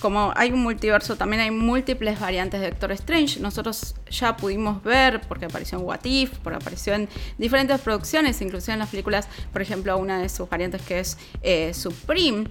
como 0.01 0.33
hay 0.37 0.53
un 0.53 0.63
multiverso, 0.63 1.17
también 1.17 1.41
hay 1.43 1.51
múltiples 1.51 2.19
variantes 2.21 2.61
de 2.61 2.71
Doctor 2.71 2.93
Strange. 2.93 3.41
Nosotros 3.41 3.95
ya 4.11 4.37
pudimos 4.37 4.83
ver, 4.83 5.21
porque 5.23 5.47
apareció 5.47 5.79
en 5.79 5.85
What 5.85 6.05
If, 6.05 6.39
porque 6.39 6.57
apareció 6.57 6.95
en 6.95 7.09
diferentes 7.39 7.81
producciones, 7.81 8.41
inclusive 8.41 8.75
en 8.75 8.79
las 8.79 8.91
películas, 8.91 9.29
por 9.53 9.63
ejemplo, 9.63 9.97
una 9.99 10.21
de 10.21 10.29
sus 10.29 10.49
variantes 10.49 10.83
que 10.83 11.01
es 11.01 11.19
eh, 11.43 11.73
Supreme, 11.75 12.49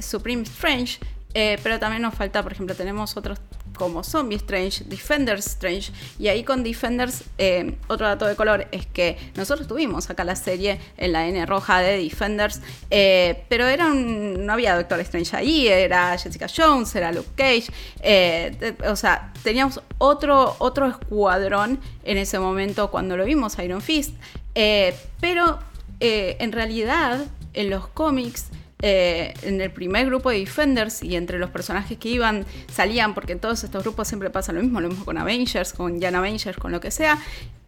Supreme 0.00 0.42
Strange. 0.42 0.98
pero 1.32 1.78
también 1.78 2.02
nos 2.02 2.14
falta, 2.14 2.42
por 2.42 2.52
ejemplo, 2.52 2.74
tenemos 2.74 3.16
otros 3.16 3.38
como 3.76 4.04
Zombie 4.04 4.36
Strange, 4.36 4.84
Defenders 4.84 5.46
Strange. 5.46 5.92
Y 6.18 6.28
ahí 6.28 6.44
con 6.44 6.62
Defenders, 6.62 7.24
eh, 7.38 7.76
otro 7.88 8.06
dato 8.06 8.26
de 8.26 8.36
color 8.36 8.66
es 8.72 8.86
que 8.86 9.16
nosotros 9.34 9.66
tuvimos 9.66 10.10
acá 10.10 10.24
la 10.24 10.36
serie 10.36 10.78
en 10.96 11.12
la 11.12 11.26
N 11.26 11.44
roja 11.46 11.80
de 11.80 11.98
Defenders, 12.02 12.60
eh, 12.90 13.44
pero 13.48 13.66
era 13.66 13.88
no 13.92 14.52
había 14.52 14.76
Doctor 14.76 15.00
Strange 15.00 15.36
ahí, 15.36 15.68
era 15.68 16.16
Jessica 16.18 16.46
Jones, 16.54 16.94
era 16.94 17.12
Luke 17.12 17.30
Cage. 17.36 17.66
Eh, 18.00 18.74
o 18.86 18.96
sea, 18.96 19.32
teníamos 19.42 19.80
otro, 19.98 20.56
otro 20.58 20.86
escuadrón 20.88 21.80
en 22.04 22.18
ese 22.18 22.38
momento 22.38 22.90
cuando 22.90 23.16
lo 23.16 23.24
vimos, 23.24 23.58
Iron 23.58 23.80
Fist. 23.80 24.14
pero 24.54 25.58
en 26.04 26.50
realidad, 26.50 27.26
en 27.54 27.70
los 27.70 27.86
cómics, 27.86 28.48
eh, 28.82 29.32
en 29.42 29.60
el 29.60 29.70
primer 29.70 30.06
grupo 30.06 30.30
de 30.30 30.40
Defenders 30.40 31.02
y 31.02 31.16
entre 31.16 31.38
los 31.38 31.50
personajes 31.50 31.96
que 31.98 32.08
iban, 32.08 32.44
salían, 32.70 33.14
porque 33.14 33.32
en 33.32 33.38
todos 33.38 33.62
estos 33.64 33.82
grupos 33.82 34.08
siempre 34.08 34.28
pasa 34.28 34.52
lo 34.52 34.60
mismo, 34.60 34.80
lo 34.80 34.88
mismo 34.88 35.04
con 35.04 35.18
Avengers, 35.18 35.72
con 35.72 36.00
Young 36.00 36.16
Avengers, 36.16 36.56
con 36.56 36.72
lo 36.72 36.80
que 36.80 36.90
sea, 36.90 37.18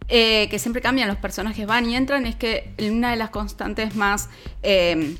eh, 0.07 0.47
que 0.49 0.59
siempre 0.59 0.81
cambian, 0.81 1.07
los 1.07 1.17
personajes 1.17 1.65
van 1.65 1.89
y 1.89 1.95
entran, 1.95 2.25
es 2.25 2.35
que 2.35 2.73
una 2.79 3.11
de 3.11 3.15
las 3.17 3.29
constantes 3.29 3.95
más... 3.95 4.29
Eh, 4.61 5.15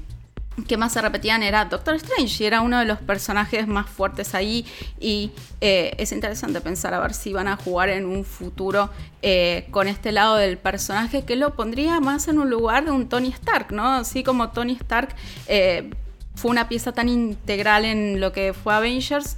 que 0.68 0.78
más 0.78 0.93
se 0.93 1.01
repetían 1.01 1.43
era 1.43 1.66
Doctor 1.66 1.95
Strange 1.95 2.43
y 2.43 2.47
era 2.47 2.62
uno 2.62 2.80
de 2.80 2.86
los 2.86 2.99
personajes 2.99 3.68
más 3.68 3.89
fuertes 3.89 4.34
ahí 4.34 4.66
y 4.99 5.32
eh, 5.62 5.93
es 5.97 6.12
interesante 6.12 6.62
pensar 6.62 6.93
a 6.93 6.99
ver 6.99 7.14
si 7.14 7.34
van 7.34 7.47
a 7.47 7.58
jugar 7.58 7.89
en 7.89 8.06
un 8.06 8.24
futuro 8.24 8.89
eh, 9.22 9.68
con 9.72 9.88
este 9.88 10.12
lado 10.12 10.38
del 10.38 10.58
personaje 10.58 11.26
que 11.26 11.36
lo 11.36 11.56
pondría 11.56 11.99
más 11.99 12.28
en 12.28 12.39
un 12.39 12.49
lugar 12.49 12.86
de 12.86 12.91
un 12.91 13.10
Tony 13.10 13.30
Stark, 13.30 13.72
¿no? 13.72 13.88
Así 13.88 14.24
como 14.24 14.51
Tony 14.51 14.74
Stark 14.74 15.16
eh, 15.47 15.91
fue 16.36 16.51
una 16.51 16.70
pieza 16.70 16.93
tan 16.93 17.10
integral 17.10 17.86
en 17.86 18.20
lo 18.22 18.32
que 18.32 18.53
fue 18.53 18.74
Avengers, 18.74 19.38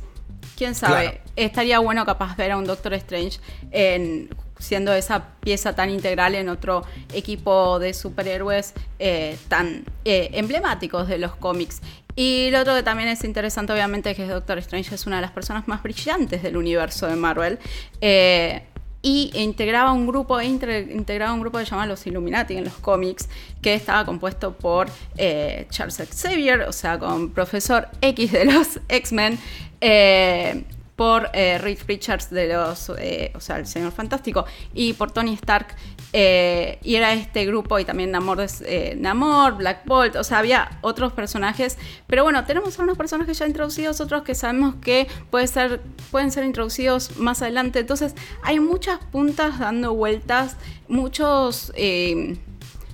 quién 0.55 0.75
sabe, 0.75 1.21
estaría 1.35 1.79
bueno 1.79 2.05
capaz 2.05 2.35
ver 2.35 2.51
a 2.51 2.57
un 2.57 2.65
Doctor 2.65 2.93
Strange 2.95 3.39
en 3.71 4.29
siendo 4.59 4.93
esa 4.93 5.29
pieza 5.39 5.75
tan 5.75 5.89
integral 5.89 6.35
en 6.35 6.49
otro 6.49 6.83
equipo 7.13 7.79
de 7.79 7.93
superhéroes 7.93 8.73
eh, 8.99 9.37
tan 9.47 9.83
eh, 10.05 10.29
emblemáticos 10.33 11.07
de 11.07 11.17
los 11.17 11.35
cómics. 11.35 11.81
Y 12.15 12.49
lo 12.51 12.61
otro 12.61 12.75
que 12.75 12.83
también 12.83 13.09
es 13.09 13.23
interesante, 13.23 13.73
obviamente, 13.73 14.11
es 14.11 14.17
que 14.17 14.25
Doctor 14.25 14.57
Strange 14.57 14.95
es 14.95 15.05
una 15.05 15.17
de 15.17 15.21
las 15.21 15.31
personas 15.31 15.67
más 15.67 15.83
brillantes 15.83 16.41
del 16.41 16.57
universo 16.57 17.07
de 17.07 17.15
Marvel. 17.15 17.59
Eh, 18.01 18.63
y 19.03 19.31
integraba 19.35 19.93
un 19.93 20.07
grupo, 20.07 20.41
integraba 20.41 21.31
un 21.31 21.39
grupo 21.39 21.59
que 21.59 21.65
se 21.65 21.71
llama 21.71 21.85
los 21.85 22.05
Illuminati 22.07 22.57
en 22.57 22.65
los 22.65 22.73
cómics, 22.73 23.29
que 23.61 23.75
estaba 23.75 24.03
compuesto 24.05 24.53
por 24.53 24.87
Charles 25.69 26.01
Xavier, 26.09 26.61
o 26.61 26.73
sea, 26.73 26.97
con 26.97 27.29
Profesor 27.29 27.87
X 28.01 28.31
de 28.31 28.45
los 28.45 28.79
X-Men, 28.89 29.37
por 30.97 31.29
eh, 31.33 31.59
Reed 31.59 31.77
Richards 31.87 32.31
de 32.31 32.47
los, 32.47 32.91
eh, 32.97 33.31
o 33.35 33.39
sea, 33.39 33.57
el 33.57 33.67
Señor 33.67 33.91
Fantástico, 33.91 34.45
y 34.73 34.93
por 34.93 35.11
Tony 35.11 35.35
Stark. 35.35 35.67
Eh, 36.11 36.79
y 36.83 36.95
era 36.95 37.13
este 37.13 37.45
grupo, 37.45 37.77
y 37.77 37.85
también 37.85 38.09
Namor, 38.11 38.43
eh, 38.65 38.95
Namor, 38.97 39.57
Black 39.57 39.85
Bolt, 39.85 40.15
o 40.15 40.23
sea, 40.23 40.39
había 40.39 40.79
otros 40.81 41.13
personajes. 41.13 41.77
Pero 42.07 42.23
bueno, 42.23 42.43
tenemos 42.45 42.77
algunos 42.79 42.97
personajes 42.97 43.37
ya 43.37 43.45
introducidos, 43.45 44.01
otros 44.01 44.23
que 44.23 44.33
sabemos 44.33 44.75
que 44.81 45.07
puede 45.29 45.45
ser, 45.45 45.81
pueden 46.09 46.31
ser 46.31 46.43
introducidos 46.45 47.17
más 47.17 47.43
adelante. 47.43 47.79
Entonces, 47.79 48.15
hay 48.41 48.59
muchas 48.59 48.97
puntas 49.11 49.59
dando 49.59 49.93
vueltas, 49.93 50.57
muchos 50.87 51.71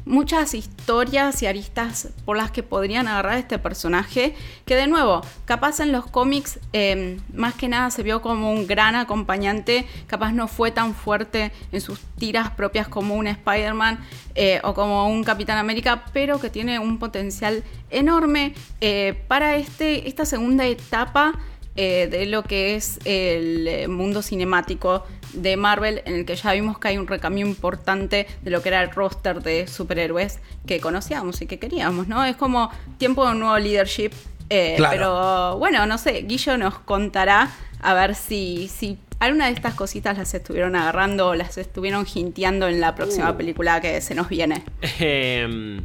muchas 0.06 0.54
historias 0.54 1.42
y 1.42 1.46
aristas 1.46 2.10
por 2.26 2.38
las 2.38 2.52
que 2.52 2.64
podrían 2.64 3.08
agarrar 3.08 3.38
este 3.38 3.60
personaje, 3.60 4.36
que 4.66 4.76
de 4.76 4.88
nuevo, 4.88 5.22
capaz 5.46 5.80
en 5.80 5.92
los 5.92 6.06
cómics 6.08 6.60
em, 6.74 7.20
más 7.34 7.54
que 7.54 7.68
nada 7.68 7.90
se 7.92 8.04
vio 8.04 8.22
como 8.22 8.52
un 8.52 8.68
gran 8.68 8.96
acompañante, 8.96 9.86
capaz 10.08 10.32
no 10.32 10.48
fue 10.48 10.72
tan 10.72 10.94
fuerte 10.94 11.52
en 11.72 11.82
sus 11.82 12.00
tiras 12.18 12.52
propias 12.52 12.88
como 12.88 13.16
un 13.16 13.28
Spider-Man 13.28 14.00
eh, 14.36 14.60
o 14.64 14.74
como 14.74 15.08
un 15.08 15.24
Capitán 15.24 15.58
América, 15.58 16.06
pero 16.14 16.40
que 16.40 16.50
tiene 16.50 16.80
un 16.80 17.00
potencial 17.00 17.64
enorme 17.90 18.54
eh, 18.82 19.22
para 19.28 19.56
este, 19.56 20.08
esta 20.08 20.26
segunda 20.26 20.66
etapa 20.66 21.34
eh, 21.76 22.08
de 22.10 22.26
lo 22.28 22.44
que 22.44 22.76
es 22.76 23.00
el 23.06 23.90
mundo 23.90 24.22
cinemático 24.22 25.06
de 25.34 25.58
Marvel, 25.58 26.02
en 26.06 26.16
el 26.16 26.26
que 26.26 26.36
ya 26.36 26.54
vimos 26.54 26.80
que 26.80 26.90
hay 26.90 26.98
un 26.98 27.08
recambio 27.08 27.46
importante 27.46 28.28
de 28.42 28.52
lo 28.52 28.62
que 28.62 28.70
era 28.70 28.82
el 28.82 28.92
roster 28.92 29.42
de 29.42 29.68
superhéroes 29.68 30.40
que 30.66 30.80
conocíamos 30.80 31.42
y 31.42 31.48
que 31.48 31.60
queríamos, 31.60 32.08
¿no? 32.08 32.24
Es 32.24 32.36
como 32.36 32.70
tiempo 32.98 33.26
de 33.26 33.32
un 33.32 33.40
nuevo 33.40 33.58
leadership. 33.58 34.12
Eh, 34.50 34.78
pero 34.90 35.58
bueno, 35.58 35.86
no 35.86 35.98
sé, 35.98 36.24
Guillo 36.28 36.58
nos 36.58 36.78
contará 36.80 37.50
a 37.82 37.94
ver 37.94 38.16
si, 38.16 38.68
si 38.68 38.98
alguna 39.20 39.48
de 39.48 39.54
estas 39.54 39.74
cositas 39.76 40.18
las 40.18 40.34
estuvieron 40.34 40.76
agarrando 40.76 41.30
o 41.30 41.36
las 41.36 41.58
estuvieron 41.58 42.06
jinteando 42.06 42.68
en 42.68 42.80
la 42.82 42.96
próxima 42.96 43.32
uh. 43.32 43.38
película 43.38 43.82
que 43.82 44.02
se 44.02 44.16
nos 44.16 44.30
viene. 44.30 44.64
Em, 45.00 45.84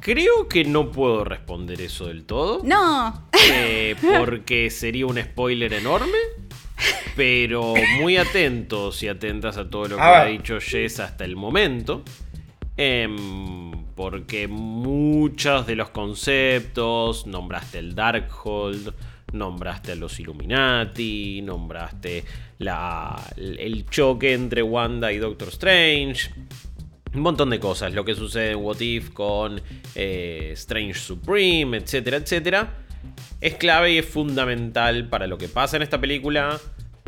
creo 0.00 0.48
que 0.48 0.64
no 0.64 0.90
puedo 0.90 1.24
responder 1.24 1.80
eso 1.80 2.06
del 2.06 2.24
todo. 2.24 2.60
No. 2.64 3.28
Eh, 3.50 3.96
porque 4.18 4.70
sería 4.70 5.06
un 5.06 5.20
spoiler 5.20 5.72
enorme. 5.72 6.18
Pero 7.16 7.74
muy 7.98 8.16
atentos 8.16 9.02
y 9.02 9.08
atentas 9.08 9.56
a 9.56 9.68
todo 9.68 9.88
lo 9.88 9.96
que 9.96 10.02
ha 10.02 10.24
dicho 10.24 10.58
Jess 10.60 11.00
hasta 11.00 11.24
el 11.24 11.36
momento. 11.36 12.02
Em, 12.76 13.70
porque 13.94 14.48
muchos 14.48 15.66
de 15.66 15.76
los 15.76 15.90
conceptos, 15.90 17.26
nombraste 17.26 17.78
el 17.78 17.94
Darkhold, 17.94 18.94
nombraste 19.32 19.92
a 19.92 19.94
los 19.94 20.18
Illuminati, 20.18 21.42
nombraste 21.42 22.24
la, 22.58 23.22
el 23.36 23.86
choque 23.90 24.32
entre 24.32 24.62
Wanda 24.62 25.12
y 25.12 25.18
Doctor 25.18 25.48
Strange. 25.48 26.30
Un 27.14 27.20
montón 27.20 27.50
de 27.50 27.60
cosas, 27.60 27.92
lo 27.92 28.06
que 28.06 28.14
sucede 28.14 28.52
en 28.52 28.58
What 28.58 28.80
If 28.80 29.10
con 29.10 29.60
eh, 29.94 30.52
Strange 30.54 30.94
Supreme, 30.94 31.76
etcétera, 31.76 32.16
etcétera 32.16 32.81
es 33.40 33.54
clave 33.54 33.92
y 33.92 33.98
es 33.98 34.06
fundamental 34.06 35.08
para 35.08 35.26
lo 35.26 35.36
que 35.38 35.48
pasa 35.48 35.76
en 35.76 35.82
esta 35.82 36.00
película, 36.00 36.58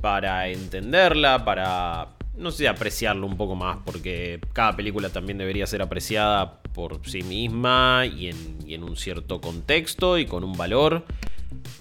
para 0.01 0.49
entenderla, 0.49 1.45
para, 1.45 2.09
no 2.37 2.51
sé, 2.51 2.69
apreciarlo 2.69 3.27
un 3.27 3.37
poco 3.37 3.55
más, 3.55 3.79
porque 3.85 4.41
cada 4.53 4.75
película 4.75 5.09
también 5.11 5.39
debería 5.39 5.67
ser 5.67 5.81
apreciada 5.81 6.61
por 6.75 7.01
sí 7.09 7.23
misma 7.23 8.05
y 8.05 8.29
en, 8.29 8.83
un 8.83 8.97
cierto 8.97 9.41
contexto 9.41 10.19
y 10.19 10.27
con 10.27 10.45
un 10.45 10.55
valor. 10.55 11.05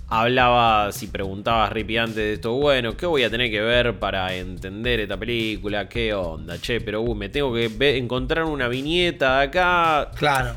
Hablaba, 0.08 0.92
si 0.92 1.08
preguntabas 1.08 1.72
Rippy 1.72 1.98
antes 1.98 2.16
de 2.16 2.34
esto, 2.34 2.54
bueno, 2.54 2.96
¿qué 2.96 3.08
voy 3.08 3.24
a 3.24 3.32
tener 3.32 3.50
que 3.50 3.62
ver 3.62 3.98
para 3.98 4.36
entender 4.36 5.00
esta 5.00 5.18
película? 5.18 5.90
¿Qué 5.90 6.14
onda? 6.14 6.60
Che, 6.62 6.80
pero 6.80 7.04
me 7.16 7.30
tengo 7.30 7.52
que 7.52 7.98
encontrar 7.98 8.46
una 8.46 8.68
viñeta 8.68 9.42
acá. 9.42 10.12
Claro. 10.16 10.56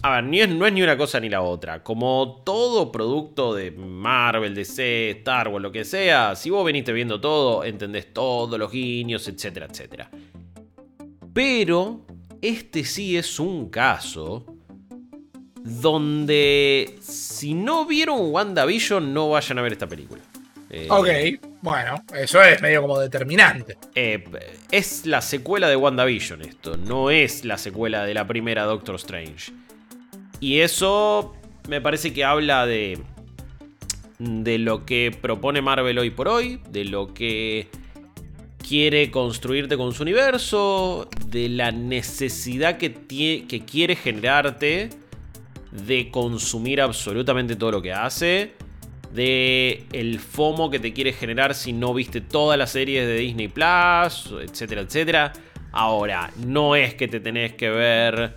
A 0.00 0.10
ver, 0.10 0.24
ni 0.24 0.40
es, 0.40 0.48
no 0.48 0.64
es 0.64 0.72
ni 0.72 0.82
una 0.82 0.96
cosa 0.96 1.18
ni 1.18 1.28
la 1.28 1.42
otra. 1.42 1.82
Como 1.82 2.42
todo 2.44 2.92
producto 2.92 3.52
de 3.54 3.72
Marvel, 3.72 4.54
DC, 4.54 5.10
Star 5.10 5.48
Wars, 5.48 5.62
lo 5.62 5.72
que 5.72 5.84
sea, 5.84 6.36
si 6.36 6.50
vos 6.50 6.64
veniste 6.64 6.92
viendo 6.92 7.20
todo, 7.20 7.64
entendés 7.64 8.12
todos 8.12 8.58
los 8.58 8.70
guiños, 8.70 9.26
etcétera, 9.26 9.66
etcétera. 9.68 10.08
Pero 11.32 12.06
este 12.40 12.84
sí 12.84 13.16
es 13.16 13.40
un 13.40 13.70
caso 13.70 14.46
donde 15.56 16.96
si 17.00 17.54
no 17.54 17.84
vieron 17.84 18.32
WandaVision 18.32 19.12
no 19.12 19.30
vayan 19.30 19.58
a 19.58 19.62
ver 19.62 19.72
esta 19.72 19.88
película. 19.88 20.22
Eh, 20.70 20.86
ok, 20.88 21.08
bueno, 21.62 22.04
eso 22.14 22.42
es 22.42 22.62
medio 22.62 22.82
como 22.82 23.00
determinante. 23.00 23.76
Eh, 23.94 24.22
es 24.70 25.06
la 25.06 25.20
secuela 25.22 25.68
de 25.68 25.76
WandaVision 25.76 26.42
esto, 26.42 26.76
no 26.76 27.10
es 27.10 27.44
la 27.44 27.58
secuela 27.58 28.04
de 28.04 28.14
la 28.14 28.26
primera 28.26 28.64
Doctor 28.64 28.94
Strange. 28.96 29.52
Y 30.40 30.60
eso 30.60 31.34
me 31.68 31.80
parece 31.80 32.12
que 32.12 32.24
habla 32.24 32.66
de, 32.66 32.98
de 34.18 34.58
lo 34.58 34.84
que 34.86 35.16
propone 35.20 35.62
Marvel 35.62 35.98
hoy 35.98 36.10
por 36.10 36.28
hoy, 36.28 36.60
de 36.70 36.84
lo 36.84 37.12
que 37.12 37.68
quiere 38.66 39.10
construirte 39.10 39.76
con 39.76 39.92
su 39.92 40.02
universo, 40.02 41.08
de 41.26 41.48
la 41.48 41.70
necesidad 41.70 42.78
que, 42.78 42.94
que 43.48 43.64
quiere 43.64 43.96
generarte 43.96 44.90
de 45.72 46.10
consumir 46.10 46.80
absolutamente 46.80 47.56
todo 47.56 47.72
lo 47.72 47.82
que 47.82 47.92
hace, 47.92 48.52
de 49.12 49.84
el 49.92 50.18
FOMO 50.18 50.70
que 50.70 50.78
te 50.78 50.92
quiere 50.92 51.12
generar 51.12 51.54
si 51.54 51.72
no 51.72 51.94
viste 51.94 52.20
todas 52.20 52.58
las 52.58 52.70
series 52.70 53.06
de 53.06 53.14
Disney 53.16 53.48
Plus, 53.48 54.34
etcétera, 54.42 54.82
etcétera. 54.82 55.32
Ahora, 55.72 56.30
no 56.36 56.76
es 56.76 56.94
que 56.94 57.08
te 57.08 57.20
tenés 57.20 57.54
que 57.54 57.70
ver 57.70 58.34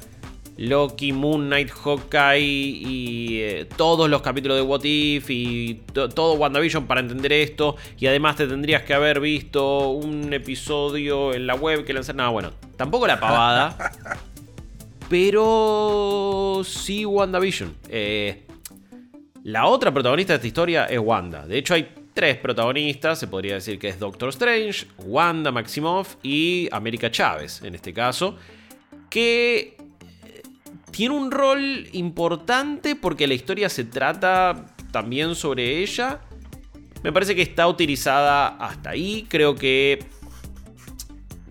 Loki, 0.61 1.11
Moon 1.11 1.47
Knight, 1.47 1.71
Hawkeye 1.71 2.39
y 2.39 3.39
eh, 3.41 3.67
todos 3.75 4.07
los 4.07 4.21
capítulos 4.21 4.57
de 4.57 4.61
What 4.61 4.83
If 4.83 5.29
y 5.31 5.81
todo 5.95 6.35
WandaVision 6.35 6.85
para 6.85 7.01
entender 7.01 7.33
esto. 7.33 7.77
Y 7.97 8.05
además 8.05 8.35
te 8.35 8.45
tendrías 8.45 8.83
que 8.83 8.93
haber 8.93 9.19
visto 9.19 9.89
un 9.89 10.31
episodio 10.33 11.33
en 11.33 11.47
la 11.47 11.55
web 11.55 11.83
que 11.83 11.93
lanzar. 11.93 12.15
Nada, 12.15 12.29
bueno, 12.29 12.51
tampoco 12.77 13.07
la 13.07 13.19
pavada. 13.19 13.75
pero 15.09 16.61
sí 16.63 17.05
WandaVision. 17.05 17.75
Eh, 17.89 18.43
la 19.43 19.65
otra 19.65 19.91
protagonista 19.91 20.33
de 20.33 20.35
esta 20.35 20.47
historia 20.47 20.85
es 20.85 20.99
Wanda. 20.99 21.47
De 21.47 21.57
hecho, 21.57 21.73
hay 21.73 21.91
tres 22.13 22.37
protagonistas. 22.37 23.17
Se 23.17 23.25
podría 23.25 23.55
decir 23.55 23.79
que 23.79 23.87
es 23.87 23.97
Doctor 23.97 24.29
Strange, 24.29 24.85
Wanda 24.99 25.51
Maximoff 25.51 26.17
y 26.21 26.69
América 26.71 27.09
Chávez, 27.09 27.63
en 27.63 27.73
este 27.73 27.91
caso. 27.93 28.37
Que 29.09 29.80
tiene 30.91 31.15
un 31.15 31.31
rol 31.31 31.87
importante 31.93 32.95
porque 32.95 33.27
la 33.27 33.33
historia 33.33 33.69
se 33.69 33.83
trata 33.85 34.67
también 34.91 35.35
sobre 35.35 35.79
ella. 35.79 36.19
Me 37.03 37.11
parece 37.11 37.35
que 37.35 37.41
está 37.41 37.67
utilizada 37.67 38.47
hasta 38.47 38.91
ahí. 38.91 39.25
Creo 39.27 39.55
que 39.55 39.99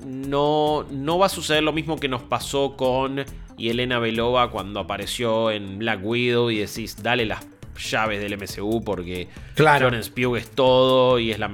no, 0.05 0.87
no 0.91 1.19
va 1.19 1.27
a 1.27 1.31
suceder 1.31 1.63
lo 1.63 1.73
mismo 1.73 1.99
que 1.99 2.09
nos 2.09 2.23
pasó 2.23 2.77
con 2.77 3.25
Elena 3.59 3.99
Belova 3.99 4.51
cuando 4.51 4.81
apareció 4.81 5.51
en 5.51 5.79
Black 5.79 6.01
Widow 6.03 6.51
y 6.51 6.59
decís, 6.59 7.03
dale 7.03 7.27
las 7.27 7.47
llaves 7.79 8.21
del 8.21 8.37
MCU 8.37 8.83
porque 8.85 9.29
claro. 9.55 9.89
Florence 9.89 10.11
Pugh 10.11 10.37
es 10.37 10.51
todo 10.51 11.19
y 11.19 11.31
es 11.31 11.39
la, 11.39 11.51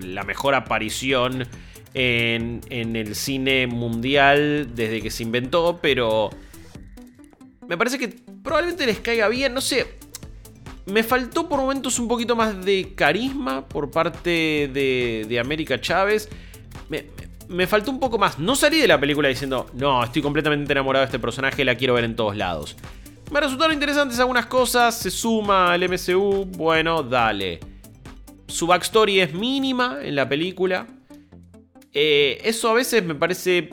la 0.00 0.24
mejor 0.24 0.54
aparición 0.54 1.46
en, 1.94 2.60
en 2.68 2.96
el 2.96 3.14
cine 3.14 3.66
mundial 3.66 4.70
desde 4.74 5.00
que 5.00 5.10
se 5.10 5.22
inventó, 5.22 5.78
pero 5.80 6.30
me 7.72 7.78
parece 7.78 7.98
que 7.98 8.08
probablemente 8.42 8.84
les 8.84 9.00
caiga 9.00 9.28
bien, 9.28 9.54
no 9.54 9.62
sé. 9.62 9.86
Me 10.84 11.02
faltó 11.02 11.48
por 11.48 11.58
momentos 11.58 11.98
un 11.98 12.06
poquito 12.06 12.36
más 12.36 12.62
de 12.62 12.92
carisma 12.94 13.66
por 13.66 13.90
parte 13.90 14.68
de, 14.70 15.40
América 15.42 15.80
Chávez. 15.80 16.28
Me, 17.48 17.66
faltó 17.66 17.90
un 17.90 17.98
poco 17.98 18.18
más. 18.18 18.38
No 18.38 18.56
salí 18.56 18.78
de 18.78 18.86
la 18.86 19.00
película 19.00 19.30
diciendo, 19.30 19.70
no, 19.72 20.04
estoy 20.04 20.20
completamente 20.20 20.70
enamorado 20.70 21.00
de 21.00 21.06
este 21.06 21.18
personaje, 21.18 21.64
la 21.64 21.74
quiero 21.74 21.94
ver 21.94 22.04
en 22.04 22.14
todos 22.14 22.36
lados. 22.36 22.76
Me 23.30 23.40
resultaron 23.40 23.72
interesantes 23.72 24.20
algunas 24.20 24.44
cosas, 24.44 24.98
se 24.98 25.10
suma 25.10 25.72
al 25.72 25.88
MCU, 25.88 26.44
bueno, 26.44 27.02
dale. 27.02 27.58
Su 28.48 28.66
backstory 28.66 29.20
es 29.20 29.32
mínima 29.32 29.96
en 30.02 30.14
la 30.14 30.28
película. 30.28 30.86
Eh, 31.94 32.38
eso 32.44 32.68
a 32.68 32.74
veces 32.74 33.02
me 33.02 33.14
parece 33.14 33.70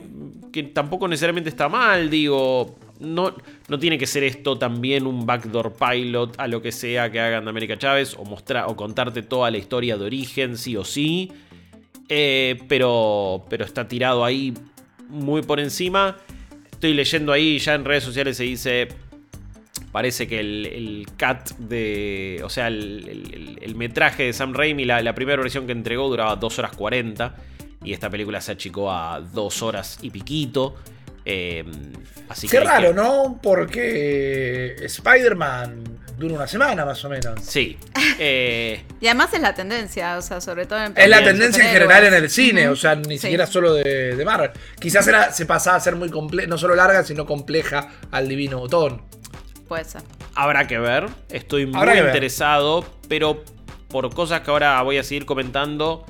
que 0.50 0.62
tampoco 0.62 1.06
necesariamente 1.06 1.50
está 1.50 1.68
mal, 1.68 2.08
digo 2.08 2.79
no, 3.00 3.34
no 3.68 3.78
tiene 3.78 3.98
que 3.98 4.06
ser 4.06 4.24
esto 4.24 4.58
también 4.58 5.06
un 5.06 5.26
backdoor 5.26 5.72
pilot 5.72 6.38
a 6.38 6.46
lo 6.46 6.60
que 6.62 6.70
sea 6.70 7.10
que 7.10 7.18
hagan 7.18 7.44
de 7.44 7.50
América 7.50 7.78
Chávez 7.78 8.14
o, 8.16 8.24
mostrar, 8.24 8.66
o 8.68 8.76
contarte 8.76 9.22
toda 9.22 9.50
la 9.50 9.58
historia 9.58 9.96
de 9.96 10.04
origen, 10.04 10.56
sí 10.56 10.76
o 10.76 10.84
sí. 10.84 11.32
Eh, 12.08 12.58
pero, 12.68 13.46
pero 13.48 13.64
está 13.64 13.88
tirado 13.88 14.24
ahí 14.24 14.52
muy 15.08 15.42
por 15.42 15.60
encima. 15.60 16.18
Estoy 16.70 16.94
leyendo 16.94 17.32
ahí, 17.32 17.58
ya 17.58 17.74
en 17.74 17.84
redes 17.84 18.04
sociales 18.04 18.36
se 18.36 18.44
dice. 18.44 18.88
Parece 19.92 20.28
que 20.28 20.38
el, 20.40 21.06
cat 21.16 21.50
de. 21.52 22.40
O 22.44 22.48
sea, 22.48 22.68
el, 22.68 23.74
metraje 23.76 24.24
de 24.24 24.32
Sam 24.32 24.52
Raimi, 24.52 24.84
la, 24.84 25.02
la, 25.02 25.14
primera 25.14 25.40
versión 25.40 25.66
que 25.66 25.72
entregó 25.72 26.08
duraba 26.08 26.36
2 26.36 26.58
horas 26.58 26.76
40. 26.76 27.34
Y 27.82 27.92
esta 27.92 28.10
película 28.10 28.40
se 28.40 28.52
achicó 28.52 28.90
a 28.90 29.20
2 29.20 29.62
horas 29.62 29.98
y 30.02 30.10
piquito. 30.10 30.76
Eh, 31.24 31.64
así 32.28 32.48
Qué 32.48 32.60
raro, 32.60 32.92
¿no? 32.92 33.38
Porque 33.42 34.76
Spider-Man 34.80 35.84
dura 36.18 36.34
una 36.34 36.46
semana 36.46 36.84
más 36.84 37.04
o 37.04 37.08
menos. 37.08 37.40
Sí. 37.42 37.78
Eh, 38.22 38.84
y 39.00 39.06
además 39.06 39.32
es 39.32 39.40
la 39.40 39.54
tendencia, 39.54 40.18
o 40.18 40.22
sea, 40.22 40.42
sobre 40.42 40.66
todo 40.66 40.84
en 40.84 40.92
Es 40.94 41.08
la 41.08 41.24
tendencia 41.24 41.64
en 41.64 41.70
general 41.70 42.04
en 42.04 42.14
el 42.14 42.28
cine, 42.28 42.68
o 42.68 42.76
sea, 42.76 42.94
ni 42.94 43.16
siquiera 43.16 43.46
solo 43.46 43.72
de, 43.72 44.14
de 44.14 44.24
Marvel. 44.26 44.50
Quizás 44.78 45.06
era, 45.08 45.32
se 45.32 45.46
pasaba 45.46 45.78
a 45.78 45.80
ser 45.80 45.96
muy 45.96 46.10
compleja, 46.10 46.46
no 46.46 46.58
solo 46.58 46.74
larga, 46.74 47.02
sino 47.02 47.24
compleja 47.24 47.88
al 48.10 48.28
divino 48.28 48.58
botón. 48.58 49.02
Puede 49.66 49.84
ser. 49.84 50.02
Habrá 50.34 50.66
que 50.66 50.78
ver. 50.78 51.08
Estoy 51.30 51.66
muy 51.66 51.98
interesado, 51.98 52.84
pero 53.08 53.42
por 53.88 54.12
cosas 54.14 54.42
que 54.42 54.50
ahora 54.50 54.80
voy 54.82 54.98
a 54.98 55.02
seguir 55.02 55.24
comentando, 55.24 56.04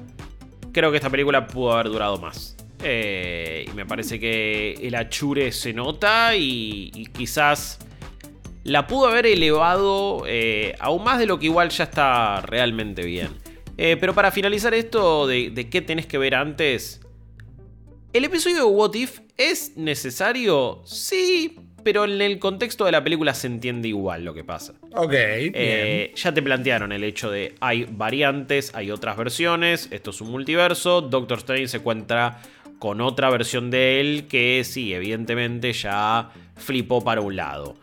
creo 0.73 0.91
que 0.91 0.97
esta 0.97 1.11
película 1.11 1.47
pudo 1.47 1.73
haber 1.73 1.87
durado 1.87 2.19
más. 2.19 2.57
Eh, 2.83 3.67
y 3.71 3.75
me 3.75 3.85
parece 3.87 4.19
que 4.19 4.75
el 4.83 4.95
achure 4.95 5.53
se 5.53 5.73
nota 5.73 6.35
y, 6.37 7.09
quizás 7.13 7.79
la 8.65 8.87
pudo 8.87 9.09
haber 9.09 9.27
elevado 9.27 10.25
eh, 10.27 10.75
aún 10.79 11.03
más 11.03 11.19
de 11.19 11.27
lo 11.27 11.39
que 11.39 11.47
igual 11.47 11.71
ya 11.71 11.85
está 11.85 12.41
realmente 12.43 13.05
bien. 13.05 13.29
Eh, 13.77 13.97
pero 13.99 14.15
para 14.15 14.31
finalizar 14.31 14.75
esto 14.75 15.27
de, 15.27 15.51
de 15.51 15.71
qué 15.71 15.81
tenés 15.81 16.07
que 16.07 16.19
ver 16.19 16.35
antes, 16.35 17.01
¿el 18.13 18.25
episodio 18.25 18.57
de 18.57 18.63
What 18.65 18.95
If 18.95 19.21
es 19.39 19.77
necesario? 19.77 20.83
Sí, 20.85 21.57
pero 21.83 22.05
en 22.05 22.21
el 22.21 22.39
contexto 22.39 22.85
de 22.85 22.93
la 22.93 23.03
película 23.03 23.33
se 23.33 23.47
entiende 23.47 23.89
igual 23.89 24.25
lo 24.25 24.35
que 24.35 24.45
pasa. 24.45 24.75
Ok. 24.95 25.15
ya 26.15 26.35
te 26.35 26.43
plantearon 26.43 26.93
el 26.93 27.05
hecho 27.05 27.31
de 27.31 27.55
hay 27.61 27.87
variantes, 27.91 28.73
hay 28.75 28.91
otras 28.91 29.17
versiones, 29.17 29.89
esto 29.91 30.11
es 30.11 30.21
un 30.21 30.31
multiverso, 30.31 31.01
Doctor 31.01 31.39
Strange 31.39 31.69
se 31.69 31.77
encuentra 31.79 32.43
con 32.81 33.03
otra 33.03 33.29
versión 33.31 33.71
de 33.71 34.01
él 34.01 34.27
que 34.27 34.65
sí, 34.65 34.95
evidentemente 34.95 35.73
ya 35.73 36.31
flipó 36.57 37.05
para 37.05 37.21
un 37.21 37.37
lado. 37.37 37.77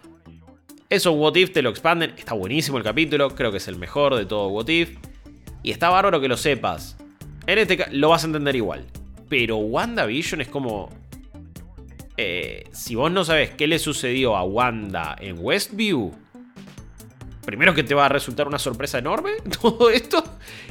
Eso 0.89 1.11
What 1.11 1.35
If 1.35 1.53
te 1.53 1.61
lo 1.61 1.69
expanden, 1.69 2.15
está 2.17 2.33
buenísimo 2.33 2.79
el 2.79 2.83
capítulo, 2.83 3.35
creo 3.35 3.51
que 3.51 3.57
es 3.57 3.67
el 3.67 3.77
mejor 3.77 4.15
de 4.15 4.25
todo 4.25 4.47
What 4.47 4.67
If. 4.69 4.97
Y 5.61 5.69
está 5.69 5.89
bárbaro 5.89 6.19
que 6.19 6.27
lo 6.27 6.35
sepas. 6.35 6.97
En 7.45 7.59
este 7.59 7.77
caso 7.77 7.91
lo 7.93 8.09
vas 8.09 8.23
a 8.23 8.27
entender 8.27 8.55
igual. 8.55 8.85
Pero 9.29 9.57
WandaVision 9.57 10.41
es 10.41 10.47
como... 10.47 10.89
Eh, 12.17 12.63
si 12.71 12.95
vos 12.95 13.11
no 13.11 13.23
sabes 13.23 13.51
qué 13.51 13.67
le 13.67 13.77
sucedió 13.77 14.35
a 14.35 14.43
Wanda 14.43 15.15
en 15.19 15.37
Westview, 15.39 16.11
primero 17.47 17.73
que 17.73 17.85
te 17.85 17.95
va 17.95 18.07
a 18.07 18.09
resultar 18.09 18.45
una 18.45 18.59
sorpresa 18.59 18.97
enorme 18.97 19.31
todo 19.61 19.89
esto. 19.89 20.21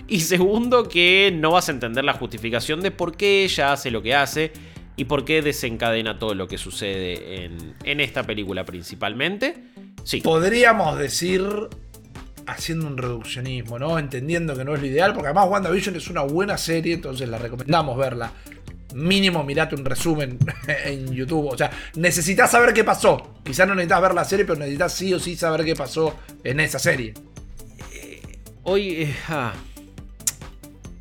Y 0.07 0.21
segundo 0.21 0.87
que 0.87 1.33
no 1.35 1.53
vas 1.53 1.71
a 1.71 1.73
entender 1.73 2.05
la 2.05 2.13
justificación 2.13 2.83
de 2.83 2.91
por 2.91 3.17
qué 3.17 3.45
ella 3.45 3.73
hace 3.73 3.91
lo 3.91 4.03
que 4.03 4.15
hace 4.15 4.53
y 4.95 5.07
por 5.07 5.25
qué 5.25 5.41
desencadena 5.41 6.19
todo 6.19 6.35
lo 6.35 6.47
que 6.47 6.59
sucede 6.59 7.51
en, 7.83 8.01
esta 8.01 8.25
película 8.25 8.67
principalmente. 8.67 9.55
Sí. 10.05 10.21
Podríamos 10.21 10.99
decir, 10.99 11.43
haciendo 12.47 12.87
un 12.87 12.99
reduccionismo, 12.99 13.79
¿no? 13.79 13.99
Entendiendo 13.99 14.55
que 14.55 14.65
no 14.65 14.75
es 14.75 14.81
lo 14.83 14.87
ideal, 14.87 15.15
porque 15.15 15.29
además 15.29 15.49
WandaVision 15.49 15.97
es 15.97 16.09
una 16.09 16.25
buena 16.25 16.59
serie, 16.59 16.93
entonces 16.93 17.27
la 17.27 17.39
recomendamos 17.39 17.97
verla 17.97 18.33
mínimo 18.97 19.45
mirate 19.45 19.75
un 19.75 19.85
resumen 19.85 20.39
en 20.85 21.13
YouTube. 21.13 21.49
O 21.53 21.57
sea, 21.57 21.71
necesitas 21.95 22.51
saber 22.51 22.73
qué 22.73 22.85
pasó. 22.85 23.35
Quizás 23.45 23.69
no 23.69 23.75
necesitas 23.75 24.03
ver 24.03 24.15
la 24.15 24.25
serie, 24.25 24.45
pero 24.45 24.59
necesitas 24.59 24.93
sí 24.93 25.13
o 25.15 25.21
sí 25.21 25.37
saber 25.37 25.65
qué 25.65 25.75
pasó 25.75 26.17
en 26.43 26.61
esa 26.61 26.79
serie. 26.79 27.15
Eh, 27.93 28.23
hoy. 28.65 29.03
Eh, 29.03 29.17
ah, 29.29 29.53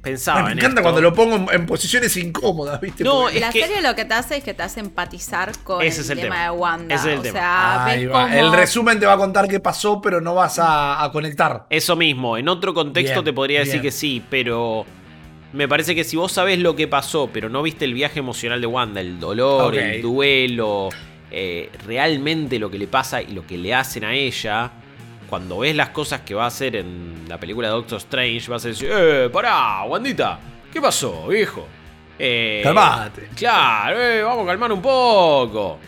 pensaba. 0.01 0.43
Me 0.43 0.51
encanta 0.51 0.81
cuando 0.81 1.01
lo 1.01 1.13
pongo 1.13 1.51
en, 1.51 1.65
posiciones 1.65 2.15
incómodas, 2.17 2.79
¿viste? 2.79 3.03
No, 3.03 3.29
la 3.29 3.51
serie 3.51 3.81
lo 3.81 3.95
que 3.95 4.05
te 4.05 4.13
hace 4.13 4.37
es 4.37 4.43
que 4.43 4.53
te 4.53 4.61
hace 4.61 4.79
empatizar 4.81 5.51
con 5.63 5.81
el, 5.81 6.07
tema 6.15 6.43
de 6.43 6.49
Wanda. 6.51 6.95
Ese 6.95 7.13
es 7.13 7.19
el 7.21 7.29
o 7.29 7.31
sea, 7.31 7.95
El 8.31 8.53
resumen 8.53 8.99
te 8.99 9.05
va 9.05 9.13
a 9.13 9.17
contar 9.17 9.47
qué 9.47 9.59
pasó, 9.59 10.01
pero 10.01 10.21
no 10.21 10.35
vas 10.35 10.59
a, 10.59 11.09
conectar. 11.11 11.65
Eso 11.69 11.95
mismo. 11.95 12.37
En 12.37 12.47
otro 12.49 12.73
contexto 12.73 13.23
te 13.23 13.33
podría 13.33 13.61
decir 13.61 13.81
que 13.81 13.91
sí, 13.91 14.23
pero 14.29 14.85
Me 15.55 15.69
parece 15.69 15.95
que 15.95 16.03
si 16.03 16.17
vos 16.17 16.33
sabés 16.33 16.59
lo 16.59 16.75
que 16.75 16.85
pasó, 16.85 17.29
pero 17.31 17.47
no 17.47 17.63
viste 17.63 17.85
el 17.85 17.93
viaje 17.93 18.19
emocional 18.19 18.59
de 18.59 18.67
Wanda, 18.67 18.99
el 18.99 19.21
dolor, 19.21 19.73
el 19.73 20.01
duelo, 20.01 20.89
eh, 21.31 21.69
realmente 21.85 22.59
lo 22.59 22.69
que 22.69 22.77
le 22.77 22.87
pasa 22.87 23.21
y 23.21 23.27
lo 23.27 23.47
que 23.47 23.57
le 23.57 23.73
hacen 23.73 24.03
a 24.03 24.13
ella, 24.13 24.69
cuando 25.29 25.59
ves 25.59 25.73
las 25.73 25.89
cosas 25.89 26.21
que 26.21 26.35
va 26.35 26.43
a 26.43 26.47
hacer 26.47 26.75
en 26.75 27.23
la 27.29 27.39
película 27.39 27.69
de 27.69 27.73
Doctor 27.73 27.99
Strange, 27.99 28.51
vas 28.51 28.65
a 28.65 28.67
decir, 28.67 28.89
eh, 28.91 29.29
pará, 29.31 29.83
Wandita, 29.83 30.39
¿qué 30.73 30.81
pasó, 30.81 31.27
viejo? 31.27 31.65
Eh, 32.19 32.59
Calmate. 32.61 33.29
Claro, 33.33 34.01
eh, 34.01 34.23
vamos 34.23 34.43
a 34.43 34.47
calmar 34.47 34.73
un 34.73 34.81
poco. 34.81 35.79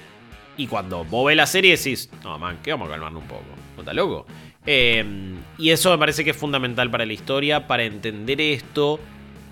Y 0.55 0.65
cuando 0.67 1.03
vos 1.03 1.27
ves 1.27 1.35
la 1.35 1.45
serie 1.45 1.75
decís, 1.75 2.09
no, 2.23 2.39
man, 2.39 2.59
¿qué 2.63 2.71
vamos 2.71 2.87
a 2.87 2.91
calmar 2.91 3.13
un 3.13 3.27
poco? 3.27 3.43
¿No 3.75 3.81
está 3.81 3.93
loco? 3.93 4.25
Eh, 4.65 5.05
y 5.57 5.71
eso 5.71 5.91
me 5.91 5.97
parece 5.97 6.23
que 6.23 6.29
es 6.29 6.37
fundamental 6.37 6.89
para 6.89 7.05
la 7.05 7.11
historia, 7.11 7.67
para 7.67 7.83
entender 7.83 8.39
esto 8.39 9.01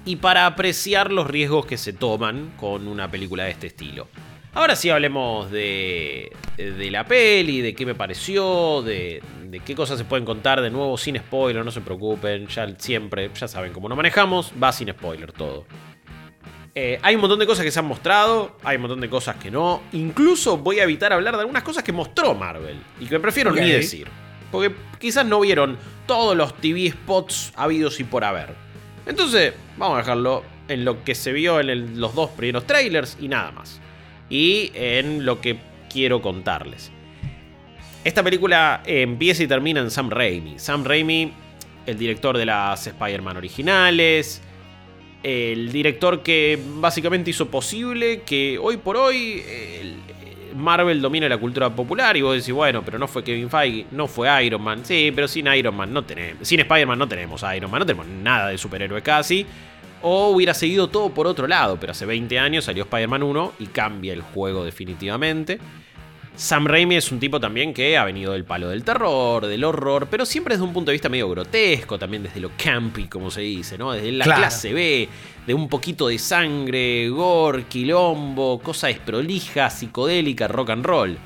y 0.05 0.17
para 0.17 0.45
apreciar 0.45 1.11
los 1.11 1.27
riesgos 1.27 1.65
que 1.65 1.77
se 1.77 1.91
toman 1.91 2.53
con 2.57 2.87
una 2.87 3.09
película 3.09 3.43
de 3.45 3.51
este 3.51 3.67
estilo. 3.67 4.07
Ahora 4.53 4.77
sí 4.77 4.89
hablemos 4.89 5.51
de, 5.51 6.31
de 6.55 6.91
la 6.91 7.05
peli, 7.05 7.59
de 7.59 7.75
qué 7.75 7.85
me 7.85 7.93
pareció, 7.93 8.81
de, 8.83 9.21
de, 9.43 9.59
qué 9.59 9.75
cosas 9.75 9.97
se 9.97 10.05
pueden 10.05 10.23
contar 10.23 10.61
de 10.61 10.69
nuevo 10.69 10.97
sin 10.97 11.17
spoiler, 11.17 11.65
no 11.65 11.71
se 11.71 11.81
preocupen, 11.81 12.47
ya 12.47 12.73
siempre, 12.77 13.29
ya 13.37 13.49
saben 13.49 13.73
cómo 13.73 13.89
nos 13.89 13.97
manejamos, 13.97 14.53
va 14.61 14.71
sin 14.71 14.89
spoiler 14.89 15.33
todo. 15.33 15.65
Eh, 16.73 16.99
hay 17.01 17.15
un 17.15 17.21
montón 17.21 17.39
de 17.39 17.47
cosas 17.47 17.65
que 17.65 17.71
se 17.71 17.79
han 17.79 17.85
mostrado, 17.85 18.57
hay 18.63 18.75
un 18.77 18.83
montón 18.83 19.01
de 19.01 19.09
cosas 19.09 19.35
que 19.35 19.51
no. 19.51 19.81
Incluso 19.91 20.57
voy 20.57 20.79
a 20.79 20.83
evitar 20.83 21.11
hablar 21.11 21.35
de 21.35 21.41
algunas 21.41 21.63
cosas 21.63 21.83
que 21.83 21.91
mostró 21.91 22.33
Marvel 22.33 22.77
y 22.99 23.07
que 23.07 23.19
prefiero 23.19 23.51
ni 23.51 23.69
decir. 23.69 24.07
Porque 24.51 24.73
quizás 24.99 25.25
no 25.25 25.41
vieron 25.41 25.77
todos 26.05 26.35
los 26.35 26.53
TV 26.55 26.91
spots 26.91 27.51
habidos 27.57 27.99
y 27.99 28.05
por 28.05 28.23
haber. 28.23 28.64
Entonces, 29.05 29.53
vamos 29.77 29.95
a 29.95 29.99
dejarlo 29.99 30.43
en 30.67 30.85
lo 30.85 31.03
que 31.03 31.15
se 31.15 31.31
vio 31.31 31.59
en 31.59 31.99
los 31.99 32.15
dos 32.15 32.31
primeros 32.31 32.65
trailers 32.65 33.17
y 33.19 33.27
nada 33.27 33.51
más. 33.51 33.79
Y 34.29 34.71
en 34.73 35.25
lo 35.25 35.41
que 35.41 35.57
quiero 35.91 36.21
contarles. 36.21 36.91
Esta 38.03 38.23
película 38.23 38.83
empieza 38.85 39.43
y 39.43 39.47
termina 39.47 39.79
en 39.79 39.89
Sam 39.89 40.09
Raimi. 40.09 40.59
Sam 40.59 40.83
Raimi, 40.83 41.31
el 41.85 41.97
director 41.97 42.37
de 42.37 42.45
las 42.45 42.85
Spider-Man 42.87 43.37
originales. 43.37 44.41
El 45.23 45.71
director 45.71 46.21
que 46.21 46.59
básicamente 46.75 47.31
hizo 47.31 47.49
posible 47.49 48.21
que 48.21 48.59
hoy 48.61 48.77
por 48.77 48.95
hoy 48.95 49.41
Marvel 50.55 51.01
domine 51.01 51.29
la 51.29 51.37
cultura 51.37 51.69
popular. 51.69 52.15
Y 52.17 52.21
vos 52.21 52.35
decís, 52.35 52.53
bueno, 52.53 52.81
pero 52.83 52.97
no 52.97 53.07
fue 53.07 53.23
Kevin 53.23 53.49
Feige, 53.49 53.85
no 53.91 54.07
fue 54.07 54.45
Iron 54.45 54.61
Man. 54.61 54.85
Sí, 54.85 55.11
pero 55.13 55.27
sin 55.27 55.47
Iron 55.47 55.75
Man 55.75 55.93
no 55.93 56.03
tenemos. 56.03 56.47
Sin 56.47 56.59
Spider-Man 56.59 56.97
no 56.97 57.07
tenemos 57.07 57.43
Iron 57.55 57.69
Man, 57.69 57.79
no 57.79 57.85
tenemos 57.85 58.07
nada 58.07 58.49
de 58.49 58.57
superhéroe 58.57 59.01
casi. 59.01 59.45
O 60.01 60.29
hubiera 60.29 60.53
seguido 60.53 60.87
todo 60.87 61.09
por 61.09 61.25
otro 61.27 61.47
lado, 61.47 61.77
pero 61.79 61.91
hace 61.91 62.05
20 62.05 62.37
años 62.37 62.65
salió 62.65 62.83
Spider-Man 62.83 63.23
1 63.23 63.53
y 63.59 63.65
cambia 63.67 64.13
el 64.13 64.21
juego 64.21 64.63
definitivamente. 64.63 65.59
Sam 66.35 66.67
Raimi 66.67 66.97
es 66.97 67.11
un 67.11 67.19
tipo 67.19 67.39
también 67.39 67.73
que 67.73 67.97
ha 67.97 68.03
venido 68.03 68.33
del 68.33 68.43
palo 68.43 68.67
del 68.67 68.83
terror, 68.83 69.45
del 69.45 69.63
horror, 69.63 70.07
pero 70.09 70.25
siempre 70.25 70.55
desde 70.55 70.65
un 70.65 70.73
punto 70.73 70.91
de 70.91 70.93
vista 70.93 71.07
medio 71.07 71.29
grotesco, 71.29 71.97
también 71.97 72.23
desde 72.23 72.41
lo 72.41 72.51
campy, 72.61 73.07
como 73.07 73.31
se 73.31 73.41
dice, 73.41 73.77
¿no? 73.77 73.93
Desde 73.93 74.11
la 74.11 74.25
clase 74.25 74.73
B, 74.73 75.07
de 75.47 75.53
un 75.53 75.69
poquito 75.69 76.07
de 76.09 76.19
sangre, 76.19 77.07
gore, 77.07 77.63
quilombo, 77.65 78.59
cosa 78.59 78.87
desprolija, 78.87 79.69
psicodélica, 79.69 80.49
rock 80.49 80.71
and 80.71 80.85
roll. 80.85 81.17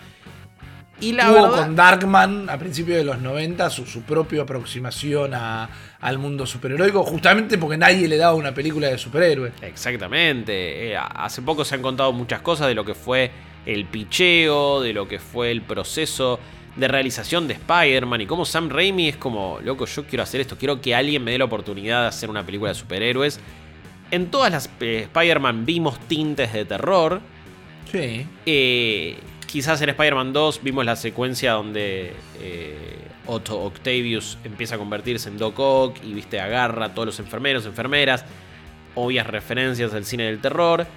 Y 1.02 1.14
la 1.14 1.28
Tuvo 1.28 1.52
con 1.52 1.76
Darkman 1.76 2.50
a 2.50 2.58
principios 2.58 2.98
de 2.98 3.06
los 3.06 3.20
90 3.20 3.70
su, 3.70 3.86
su 3.86 4.02
propia 4.04 4.42
aproximación 4.42 5.34
al 5.34 6.18
mundo 6.20 6.46
superheroico, 6.46 7.04
justamente 7.04 7.58
porque 7.58 7.78
nadie 7.78 8.08
le 8.08 8.18
daba 8.18 8.36
una 8.36 8.54
película 8.54 8.90
de 8.90 8.98
superhéroes. 8.98 9.54
Exactamente. 9.62 10.92
Eh, 10.92 10.98
hace 10.98 11.42
poco 11.42 11.64
se 11.66 11.76
han 11.76 11.82
contado 11.82 12.12
muchas 12.12 12.42
cosas 12.42 12.68
de 12.68 12.76
lo 12.76 12.84
que 12.84 12.94
fue 12.94 13.32
el 13.74 13.86
picheo, 13.86 14.82
de 14.82 14.94
lo 14.94 15.08
que 15.08 15.20
fue 15.20 15.52
el 15.52 15.62
proceso 15.62 16.40
de 16.76 16.88
realización 16.88 17.48
de 17.48 17.56
Spider-Man 17.56 18.22
y 18.22 18.26
cómo 18.26 18.46
Sam 18.46 18.70
Raimi 18.70 19.10
es 19.10 19.18
como, 19.18 19.60
loco, 19.64 19.86
yo 19.86 20.06
quiero 20.06 20.24
hacer 20.24 20.42
esto, 20.42 20.58
quiero 20.58 20.82
que 20.82 20.96
alguien 20.96 21.24
me 21.24 21.32
dé 21.32 21.38
la 21.38 21.46
oportunidad 21.46 22.04
de 22.04 22.08
hacer 22.08 22.30
una 22.30 22.46
película 22.46 22.70
de 22.70 22.76
superhéroes. 22.76 23.40
En 24.12 24.32
todas 24.32 24.52
las 24.52 24.70
eh, 24.80 25.02
Spider-Man 25.04 25.66
vimos 25.66 26.00
tintes 26.08 26.54
de 26.54 26.66
terror. 26.66 27.22
Sí. 27.92 28.26
Eh, 28.46 29.18
quizás 29.46 29.82
en 29.82 29.90
Spider-Man 29.90 30.34
2 30.34 30.62
vimos 30.64 30.86
la 30.86 30.96
secuencia 30.96 31.54
donde 31.54 32.14
eh, 32.40 32.98
Otto 33.26 33.62
Octavius 33.62 34.38
empieza 34.44 34.76
a 34.76 34.78
convertirse 34.78 35.30
en 35.30 35.38
Doc 35.38 35.60
Ock 35.60 35.98
y 36.04 36.14
viste 36.14 36.40
agarra 36.40 36.86
a 36.86 36.94
todos 36.94 37.08
los 37.08 37.20
enfermeros, 37.20 37.66
enfermeras, 37.66 38.26
obvias 38.96 39.28
referencias 39.28 39.94
al 39.94 40.06
cine 40.06 40.24
del 40.24 40.40
terror. 40.40 40.88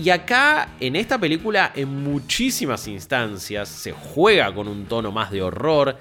Y 0.00 0.10
acá, 0.10 0.68
en 0.78 0.94
esta 0.94 1.18
película, 1.18 1.72
en 1.74 1.88
muchísimas 1.88 2.86
instancias, 2.86 3.68
se 3.68 3.90
juega 3.90 4.54
con 4.54 4.68
un 4.68 4.86
tono 4.86 5.10
más 5.10 5.32
de 5.32 5.42
horror. 5.42 5.98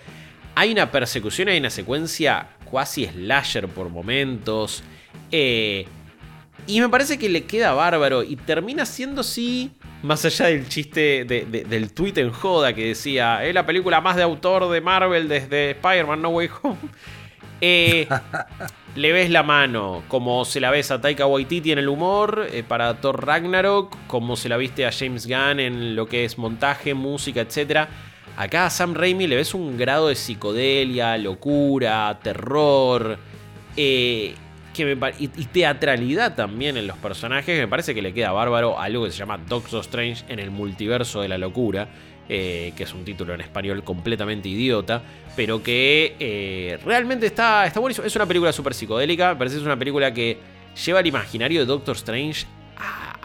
Hay 0.54 0.72
una 0.72 0.92
persecución, 0.92 1.48
hay 1.48 1.58
una 1.58 1.72
secuencia 1.72 2.50
cuasi 2.66 3.08
slasher 3.08 3.68
por 3.68 3.90
momentos. 3.90 4.84
Eh, 5.32 5.88
y 6.68 6.80
me 6.80 6.90
parece 6.90 7.18
que 7.18 7.28
le 7.28 7.46
queda 7.46 7.74
bárbaro 7.74 8.22
y 8.22 8.36
termina 8.36 8.86
siendo, 8.86 9.24
sí, 9.24 9.72
más 10.04 10.24
allá 10.26 10.48
del 10.48 10.68
chiste 10.68 11.26
del 11.26 11.94
tweet 11.94 12.14
en 12.18 12.32
joda 12.32 12.74
que 12.74 12.90
decía, 12.90 13.44
es 13.46 13.54
la 13.54 13.66
película 13.66 14.00
más 14.00 14.16
de 14.16 14.24
autor 14.24 14.70
de 14.70 14.80
Marvel 14.80 15.28
desde 15.28 15.72
Spider-Man 15.72 16.22
No 16.22 16.30
Way 16.30 16.50
Home. 16.62 16.78
Eh, 17.62 18.08
le 18.96 19.12
ves 19.12 19.30
la 19.30 19.44
mano, 19.44 20.04
como 20.08 20.46
se 20.46 20.60
la 20.60 20.72
ves 20.72 20.92
a 20.92 21.02
Taika 21.02 21.26
Waititi 21.26 21.72
en 21.72 21.80
el 21.80 21.90
humor 21.90 22.48
eh, 22.52 22.64
para 22.64 22.96
Thor 22.96 23.26
Ragnarok, 23.26 23.96
como 24.08 24.36
se 24.36 24.50
la 24.50 24.58
viste 24.58 24.86
a 24.86 24.92
James 24.92 25.28
Gunn 25.28 25.60
en 25.60 25.96
lo 25.96 26.08
que 26.08 26.26
es 26.26 26.38
montaje, 26.38 26.94
música, 26.94 27.42
etc. 27.42 27.88
Acá 28.38 28.68
a 28.68 28.70
Sam 28.70 28.94
Raimi 28.94 29.28
le 29.28 29.36
ves 29.36 29.54
un 29.54 29.78
grado 29.78 30.08
de 30.08 30.16
psicodelia, 30.16 31.18
locura, 31.18 32.20
terror. 32.22 33.18
Eh, 33.76 34.36
y, 34.80 35.28
teatralidad 35.28 36.36
también 36.36 36.78
en 36.78 36.88
los 36.88 36.98
personajes. 36.98 37.60
Me 37.60 37.68
parece 37.68 37.94
que 37.96 38.02
le 38.02 38.14
queda 38.14 38.32
bárbaro 38.32 38.80
algo 38.80 39.06
que 39.06 39.12
se 39.12 39.18
llama 39.18 39.38
Doctor 39.38 39.82
Strange 39.82 40.26
en 40.30 40.40
el 40.40 40.52
multiverso 40.52 41.22
de 41.22 41.28
la 41.28 41.38
locura. 41.38 41.88
Eh, 42.30 42.74
que 42.76 42.84
es 42.84 42.94
un 42.94 43.06
título 43.06 43.34
en 43.34 43.40
español 43.40 43.86
completamente 43.86 44.50
idiota, 44.50 45.02
pero 45.38 45.64
que 45.64 46.18
eh, 46.20 46.78
realmente 46.84 47.26
está, 47.26 47.66
está 47.66 47.80
buenísimo. 47.80 48.06
Es 48.06 48.18
una 48.18 48.26
película 48.26 48.52
súper 48.52 48.74
psicodélica, 48.74 49.30
me 49.30 49.38
parece 49.38 49.56
que 49.56 49.62
es 49.62 49.66
una 49.66 49.80
película 49.80 50.14
que 50.14 50.38
lleva 50.86 51.00
el 51.00 51.08
imaginario 51.08 51.62
de 51.62 51.66
Doctor 51.66 51.96
Strange 51.96 52.46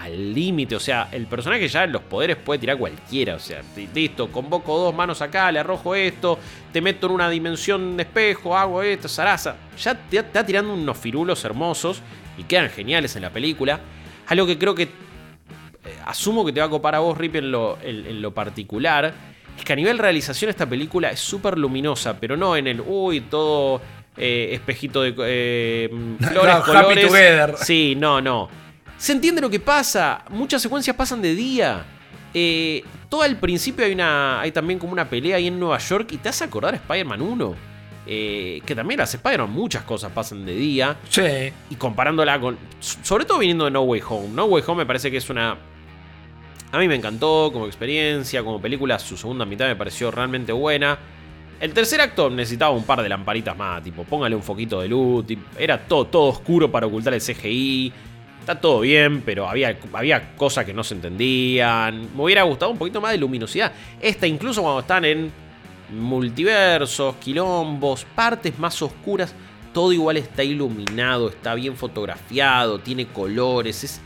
al 0.03 0.35
límite. 0.35 0.75
O 0.75 0.81
sea, 0.81 1.09
el 1.13 1.27
personaje 1.27 1.69
ya 1.69 1.87
los 1.87 2.03
poderes 2.03 2.37
puede 2.37 2.59
tirar 2.59 2.77
cualquiera. 2.77 3.37
O 3.37 3.39
sea, 3.39 3.63
listo, 3.95 4.31
convoco 4.31 4.77
dos 4.79 4.95
manos 4.95 5.23
acá, 5.23 5.51
le 5.53 5.61
arrojo 5.61 5.95
esto, 5.95 6.39
te 6.73 6.81
meto 6.81 7.07
en 7.07 7.13
una 7.13 7.31
dimensión 7.31 7.97
de 7.97 8.03
espejo, 8.03 8.57
hago 8.57 8.83
esto, 8.83 9.09
zaraza. 9.09 9.57
Ya 9.79 9.95
te 9.95 10.19
está 10.19 10.45
tirando 10.45 10.75
unos 10.75 10.99
firulos 10.99 11.45
hermosos 11.45 12.03
y 12.37 12.45
quedan 12.45 12.69
geniales 12.71 13.15
en 13.17 13.23
la 13.23 13.31
película. 13.31 13.81
Algo 14.27 14.47
que 14.47 14.59
creo 14.59 14.75
que 14.75 14.85
eh, 14.85 14.89
asumo 16.07 16.45
que 16.45 16.53
te 16.53 16.61
va 16.61 16.67
a 16.67 16.71
copar 16.71 16.95
a 16.97 16.99
vos, 16.99 17.17
Rip, 17.17 17.37
en 17.37 17.53
lo, 17.53 17.79
en, 17.83 18.21
lo 18.21 18.33
particular. 18.35 19.15
Es 19.57 19.65
que 19.65 19.73
a 19.73 19.77
nivel 19.77 19.99
realización 19.99 20.51
esta 20.51 20.67
película 20.67 21.11
es 21.11 21.21
súper 21.21 21.59
luminosa, 21.59 22.19
pero 22.19 22.37
no 22.37 22.57
en 22.57 22.67
el, 22.67 22.81
uy, 22.81 23.21
todo 23.21 23.81
eh, 24.17 24.51
espejito 24.53 25.03
de 25.03 25.15
eh, 25.19 25.91
flores, 26.19 26.57
colores. 26.65 27.61
Sí, 27.61 27.95
no, 27.97 28.21
no 28.21 28.63
se 29.03 29.11
entiende 29.11 29.41
lo 29.41 29.51
que 29.51 29.59
pasa. 29.59 30.23
Muchas 30.29 30.63
secuencias 30.63 30.95
pasan 30.95 31.21
de 31.21 31.35
día. 31.35 31.85
Eh, 32.33 32.85
todo 33.09 33.23
al 33.23 33.37
principio 33.37 33.85
hay, 33.85 33.95
una, 33.95 34.41
hay 34.41 34.53
también 34.53 34.79
como 34.79 34.93
una 34.93 35.11
pelea 35.11 35.39
ahí 35.39 35.49
en 35.49 35.59
Nueva 35.59 35.79
York 35.79 36.13
y 36.13 36.19
te 36.19 36.29
hace 36.29 36.45
acordar 36.45 36.75
a 36.75 36.77
Spider-Man 36.77 37.21
1. 37.21 37.55
Eh, 38.07 38.63
que 38.65 38.77
también 38.77 38.99
las 38.99 39.13
Spider-Man 39.13 39.51
muchas 39.51 39.83
cosas 39.83 40.13
pasan 40.13 40.47
de 40.47 40.55
día. 40.55 40.99
Sí. 41.09 41.23
Y 41.71 41.75
comparándola 41.75 42.39
con... 42.39 42.57
Sobre 42.79 43.25
todo 43.25 43.41
viniendo 43.41 43.65
de 43.65 43.73
No 43.73 43.83
Way 43.83 44.03
Home. 44.09 44.29
No 44.29 44.45
Way 44.45 44.63
Home 44.69 44.85
me 44.85 44.87
parece 44.87 45.11
que 45.11 45.17
es 45.17 45.29
una... 45.29 45.57
A 46.71 46.79
mí 46.79 46.87
me 46.87 46.95
encantó 46.95 47.51
como 47.53 47.67
experiencia, 47.67 48.45
como 48.45 48.63
película. 48.63 49.01
Su 49.01 49.17
segunda 49.17 49.45
mitad 49.45 49.67
me 49.67 49.75
pareció 49.75 50.13
realmente 50.13 50.53
buena. 50.53 50.97
El 51.59 51.73
tercer 51.75 52.01
acto 52.01 52.31
necesitaba 52.31 52.71
un 52.71 52.85
par 52.85 53.03
de 53.03 53.09
lamparitas 53.09 53.57
más, 53.57 53.83
tipo, 53.83 54.05
póngale 54.05 54.37
un 54.37 54.45
foquito 54.45 54.81
de 54.81 54.87
luz. 54.87 55.25
era 55.59 55.77
todo, 55.77 56.07
todo 56.07 56.25
oscuro 56.27 56.71
para 56.71 56.87
ocultar 56.87 57.13
el 57.15 57.21
CGI. 57.21 57.93
Está 58.43 58.61
todo 58.61 58.81
bien, 58.81 59.23
pero 59.23 59.49
había, 59.49 59.79
había 59.93 60.35
cosas 60.35 60.65
que 60.65 60.75
no 60.75 60.83
se 60.83 60.95
entendían. 60.95 62.09
Me 62.13 62.25
hubiera 62.25 62.43
gustado 62.43 62.73
un 62.73 62.77
poquito 62.77 63.01
más 63.01 63.13
de 63.13 63.19
luminosidad. 63.19 63.73
Esta, 64.01 64.27
incluso 64.27 64.63
cuando 64.63 64.81
están 64.81 65.05
en 65.05 65.31
multiversos, 65.93 67.15
quilombos, 67.21 68.05
partes 68.17 68.59
más 68.59 68.83
oscuras, 68.83 69.33
todo 69.73 69.93
igual 69.93 70.17
está 70.17 70.43
iluminado, 70.43 71.29
está 71.29 71.55
bien 71.55 71.77
fotografiado, 71.77 72.81
tiene 72.81 73.07
colores. 73.07 74.01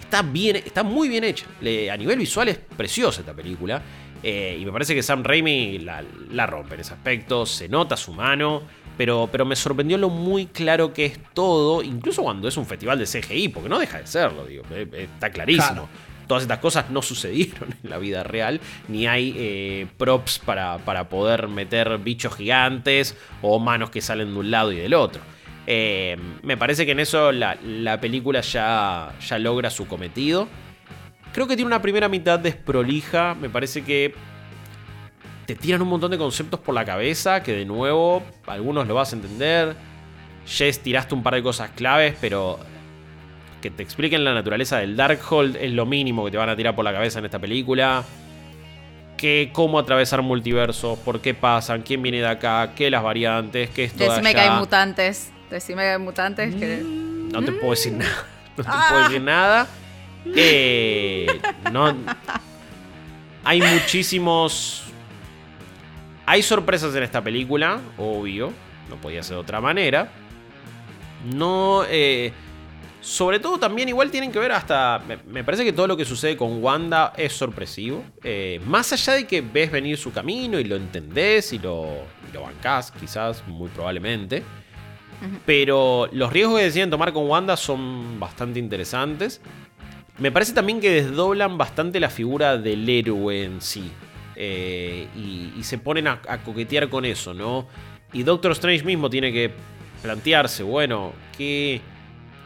está, 0.00 0.22
bien, 0.22 0.56
está 0.56 0.82
muy 0.82 1.10
bien 1.10 1.24
hecha. 1.24 1.44
a 1.92 1.96
nivel 1.98 2.18
visual 2.18 2.48
es 2.48 2.56
preciosa 2.56 3.20
esta 3.20 3.34
película. 3.34 3.82
Eh, 4.22 4.56
y 4.58 4.64
me 4.64 4.72
parece 4.72 4.94
que 4.94 5.02
Sam 5.02 5.22
Raimi 5.22 5.80
la, 5.80 6.46
rompe 6.46 6.76
en 6.76 6.80
ese 6.80 6.94
aspecto. 6.94 7.44
Se 7.44 7.68
nota 7.68 7.94
su 7.98 8.14
mano. 8.14 8.62
Pero, 8.96 9.28
pero 9.32 9.44
me 9.44 9.56
sorprendió 9.56 9.96
lo 9.96 10.10
muy 10.10 10.46
claro 10.46 10.92
que 10.92 11.06
es 11.06 11.18
todo, 11.32 11.82
incluso 11.82 12.22
cuando 12.22 12.48
es 12.48 12.56
un 12.56 12.66
festival 12.66 12.98
de 12.98 13.06
CGI, 13.06 13.48
porque 13.48 13.68
no 13.68 13.78
deja 13.78 13.98
de 13.98 14.06
serlo, 14.06 14.44
digo, 14.44 14.64
eh, 14.70 14.86
eh, 14.92 15.08
está 15.14 15.30
clarísimo. 15.30 15.88
Todas 16.26 16.44
estas 16.44 16.58
cosas 16.58 16.90
no 16.90 17.02
sucedieron 17.02 17.74
en 17.82 17.90
la 17.90 17.98
vida 17.98 18.22
real, 18.22 18.60
ni 18.88 19.06
hay 19.06 19.34
eh, 19.36 19.86
props 19.96 20.38
para, 20.38 20.78
para, 20.78 21.08
poder 21.08 21.48
meter 21.48 21.98
bichos 21.98 22.36
gigantes 22.36 23.16
o 23.40 23.58
manos 23.58 23.90
que 23.90 24.00
salen 24.00 24.32
de 24.34 24.40
un 24.40 24.50
lado 24.50 24.72
y 24.72 24.76
del 24.76 24.94
otro. 24.94 25.22
me 25.66 26.56
parece 26.56 26.84
que 26.84 26.92
en 26.92 27.00
eso 27.00 27.32
la, 27.32 27.56
la 27.64 28.00
película 28.00 28.40
ya, 28.42 29.14
ya 29.26 29.38
logra 29.38 29.70
su 29.70 29.86
cometido. 29.86 30.48
Creo 31.32 31.46
que 31.46 31.56
tiene 31.56 31.68
una 31.68 31.80
primera 31.80 32.10
mitad 32.10 32.38
desprolija, 32.38 33.34
me 33.34 33.48
parece 33.48 33.82
que 33.82 34.14
te 35.46 35.54
tiran 35.54 35.82
un 35.82 35.88
montón 35.88 36.10
de 36.10 36.18
conceptos 36.18 36.60
por 36.60 36.74
la 36.74 36.84
cabeza 36.84 37.42
que 37.42 37.52
de 37.52 37.64
nuevo 37.64 38.22
algunos 38.46 38.86
lo 38.86 38.94
vas 38.94 39.12
a 39.12 39.16
entender. 39.16 39.74
Jess 40.46 40.80
tiraste 40.80 41.14
un 41.14 41.22
par 41.22 41.34
de 41.34 41.42
cosas 41.42 41.70
claves, 41.70 42.16
pero 42.20 42.58
que 43.60 43.70
te 43.70 43.82
expliquen 43.82 44.24
la 44.24 44.34
naturaleza 44.34 44.78
del 44.78 44.96
Darkhold 44.96 45.56
es 45.56 45.72
lo 45.72 45.86
mínimo 45.86 46.24
que 46.24 46.32
te 46.32 46.36
van 46.36 46.48
a 46.48 46.56
tirar 46.56 46.74
por 46.74 46.84
la 46.84 46.92
cabeza 46.92 47.20
en 47.20 47.24
esta 47.24 47.38
película. 47.38 48.04
Que 49.16 49.50
cómo 49.52 49.78
atravesar 49.78 50.20
multiversos, 50.22 50.98
por 50.98 51.20
qué 51.20 51.32
pasan, 51.32 51.82
quién 51.82 52.02
viene 52.02 52.18
de 52.18 52.26
acá, 52.26 52.72
qué 52.74 52.90
las 52.90 53.04
variantes, 53.04 53.70
qué 53.70 53.84
es 53.84 53.92
todo 53.92 54.10
Decime 54.10 54.34
que 54.34 54.40
hay 54.40 54.58
mutantes. 54.58 55.30
Decime 55.48 55.82
que 55.82 55.88
hay 55.88 55.98
mutantes. 55.98 56.54
Que... 56.54 56.82
No 56.82 57.42
te 57.42 57.52
puedo 57.52 57.70
decir 57.70 57.92
nada. 57.92 58.26
No 58.54 58.64
te 58.64 58.70
puedo 58.70 59.02
decir 59.04 59.22
nada. 59.22 59.66
Eh, 60.36 61.26
no. 61.72 61.96
Hay 63.44 63.62
muchísimos 63.62 64.81
hay 66.32 66.42
sorpresas 66.42 66.94
en 66.94 67.02
esta 67.02 67.22
película, 67.22 67.78
obvio, 67.98 68.54
no 68.88 68.96
podía 68.96 69.22
ser 69.22 69.36
de 69.36 69.42
otra 69.42 69.60
manera. 69.60 70.10
No, 71.30 71.84
eh, 71.90 72.32
sobre 73.02 73.38
todo 73.38 73.58
también 73.58 73.90
igual 73.90 74.10
tienen 74.10 74.32
que 74.32 74.38
ver 74.38 74.50
hasta, 74.52 75.02
me, 75.26 75.44
parece 75.44 75.62
que 75.62 75.74
todo 75.74 75.86
lo 75.86 75.94
que 75.94 76.06
sucede 76.06 76.34
con 76.38 76.64
Wanda 76.64 77.12
es 77.18 77.34
sorpresivo. 77.34 78.02
Eh, 78.24 78.62
más 78.64 78.94
allá 78.94 79.12
de 79.12 79.26
que 79.26 79.42
ves 79.42 79.70
venir 79.70 79.98
su 79.98 80.10
camino 80.10 80.58
y 80.58 80.64
lo 80.64 80.76
entendés 80.76 81.52
y 81.52 81.58
lo, 81.58 81.98
y 82.26 82.32
lo 82.32 82.44
bancás, 82.44 82.90
quizás, 82.92 83.46
muy 83.46 83.68
probablemente. 83.68 84.42
Pero 85.44 86.08
los 86.12 86.32
riesgos 86.32 86.60
que 86.60 86.64
deciden 86.64 86.88
tomar 86.88 87.12
con 87.12 87.28
Wanda 87.28 87.58
son 87.58 88.18
bastante 88.18 88.58
interesantes. 88.58 89.42
Me 90.16 90.32
parece 90.32 90.54
también 90.54 90.80
que 90.80 90.88
desdoblan 90.88 91.58
bastante 91.58 92.00
la 92.00 92.08
figura 92.08 92.56
del 92.56 92.88
héroe 92.88 93.44
en 93.44 93.60
sí. 93.60 93.92
Eh, 94.44 95.06
y, 95.14 95.62
se 95.62 95.78
ponen 95.78 96.08
a, 96.08 96.20
coquetear 96.44 96.88
con 96.88 97.04
eso, 97.04 97.32
¿no? 97.32 97.68
Y 98.12 98.24
Doctor 98.24 98.50
Strange 98.50 98.82
mismo 98.82 99.08
tiene 99.08 99.32
que 99.32 99.52
plantearse, 100.02 100.64
bueno, 100.64 101.12
¿qué, 101.38 101.80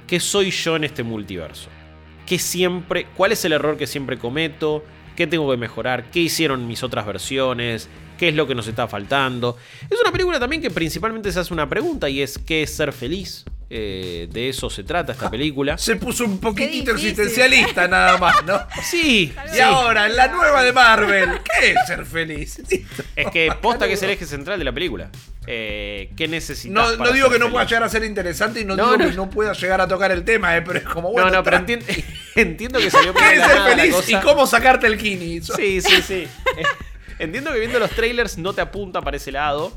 ¿qué 0.07 0.21
soy 0.21 0.51
yo 0.51 0.77
en 0.77 0.85
este 0.85 1.03
multiverso? 1.03 1.71
¿Qué 2.27 2.39
siempre, 2.39 3.07
¿Cuál 3.17 3.33
es 3.33 3.43
el 3.47 3.53
error 3.53 3.79
que 3.79 3.87
siempre 3.87 4.19
cometo? 4.19 4.85
¿Qué 5.17 5.27
tengo 5.27 5.51
que 5.51 5.57
mejorar? 5.57 6.11
¿Qué 6.11 6.21
hicieron 6.21 6.69
mis 6.69 6.83
otras 6.83 7.07
versiones? 7.07 7.89
¿Qué 8.19 8.29
es 8.29 8.35
lo 8.35 8.47
que 8.47 8.55
nos 8.55 8.69
está 8.69 8.87
faltando? 8.87 9.57
Es 9.89 9.99
una 9.99 10.13
película 10.13 10.39
también 10.39 10.61
que 10.61 10.71
principalmente 10.71 11.33
se 11.33 11.41
hace 11.41 11.55
una 11.55 11.67
pregunta 11.67 12.11
y 12.11 12.21
es 12.21 12.37
¿qué 12.37 12.63
es 12.63 12.77
ser 12.77 12.93
feliz? 12.93 13.47
Eh, 13.69 14.29
de 14.31 14.49
eso 14.49 14.71
se 14.71 14.85
trata 14.85 15.13
esta 15.13 15.29
película. 15.29 15.77
Se 15.77 15.97
puso 15.97 16.25
un 16.25 16.39
poquitito 16.39 16.93
existencialista 16.93 17.89
nada 17.89 18.17
más, 18.17 18.45
¿no? 18.45 18.61
Sí. 18.83 19.35
Y 19.55 19.59
ahora, 19.59 20.09
la 20.09 20.29
nueva 20.29 20.63
de 20.63 20.73
Marvel, 20.73 21.41
¿qué 21.43 21.73
es 21.73 21.87
ser 21.87 22.07
feliz? 22.07 22.63
Es 23.17 23.31
que 23.33 23.53
posta 23.61 23.89
que 23.89 23.95
es 23.95 24.03
el 24.03 24.11
eje 24.11 24.25
central 24.25 24.59
de 24.61 24.65
la 24.65 24.73
película. 24.73 25.11
Eh, 25.49 26.11
¿Qué 26.17 26.29
necesitas? 26.29 26.73
No, 26.73 27.05
no 27.05 27.11
digo 27.11 27.29
que 27.29 27.41
no 27.41 27.51
pueda 27.51 27.65
llegar 27.65 27.83
a 27.83 27.89
ser 27.89 28.05
interesante 28.05 28.61
y 28.61 28.65
no, 28.65 28.77
digo 28.77 28.99
que 28.99 29.17
no 29.17 29.31
pueda 29.31 29.53
llegar 29.53 29.81
a 29.81 29.89
tocar 29.89 30.13
el 30.13 30.25
tema, 30.25 30.57
eh, 30.57 30.63
pero 30.63 30.79
es 30.79 30.85
como 30.85 31.11
bueno. 31.11 31.31
No, 31.31 31.37
no, 31.37 31.43
pero 31.43 31.65
entiendo 32.37 32.79
que 32.79 32.91
salió 32.91 33.15
¿Qué 33.15 33.35
es 33.35 33.45
ser 33.45 33.77
feliz 33.77 34.09
y 34.09 34.15
cómo 34.21 34.47
sacarte 34.47 34.87
el 34.87 34.97
kini? 34.97 35.41
Sí, 35.41 35.81
sí, 35.81 36.03
sí. 36.03 36.29
entiendo 37.19 37.53
que 37.53 37.59
viendo 37.59 37.81
los 37.81 37.91
trailers 37.91 38.39
no 38.39 38.53
te 38.53 38.61
apunta 38.61 39.03
para 39.03 39.17
ese 39.17 39.33
lado. 39.33 39.73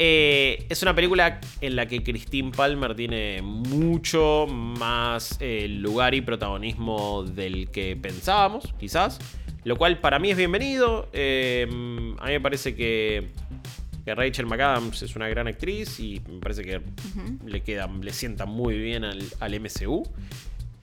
Eh, 0.00 0.64
es 0.68 0.80
una 0.82 0.94
película 0.94 1.40
en 1.60 1.74
la 1.74 1.86
que 1.86 2.04
Christine 2.04 2.52
Palmer 2.52 2.94
tiene 2.94 3.42
mucho 3.42 4.46
más 4.48 5.36
eh, 5.40 5.66
lugar 5.68 6.14
y 6.14 6.20
protagonismo 6.20 7.24
del 7.24 7.68
que 7.70 7.96
pensábamos, 7.96 8.72
quizás. 8.78 9.18
Lo 9.64 9.76
cual 9.76 9.98
para 9.98 10.20
mí 10.20 10.30
es 10.30 10.36
bienvenido. 10.36 11.08
Eh, 11.12 11.66
a 12.20 12.26
mí 12.26 12.32
me 12.32 12.40
parece 12.40 12.76
que, 12.76 13.30
Rachel 14.06 14.46
McAdams 14.46 15.02
es 15.02 15.16
una 15.16 15.28
gran 15.28 15.48
actriz 15.48 16.00
y 16.00 16.22
me 16.30 16.38
parece 16.38 16.62
que 16.62 16.80
le, 17.44 17.60
queda, 17.62 17.90
le 18.00 18.12
sienta 18.14 18.46
muy 18.46 18.78
bien 18.78 19.04
al, 19.04 19.22
al 19.40 19.60
MCU. 19.60 20.04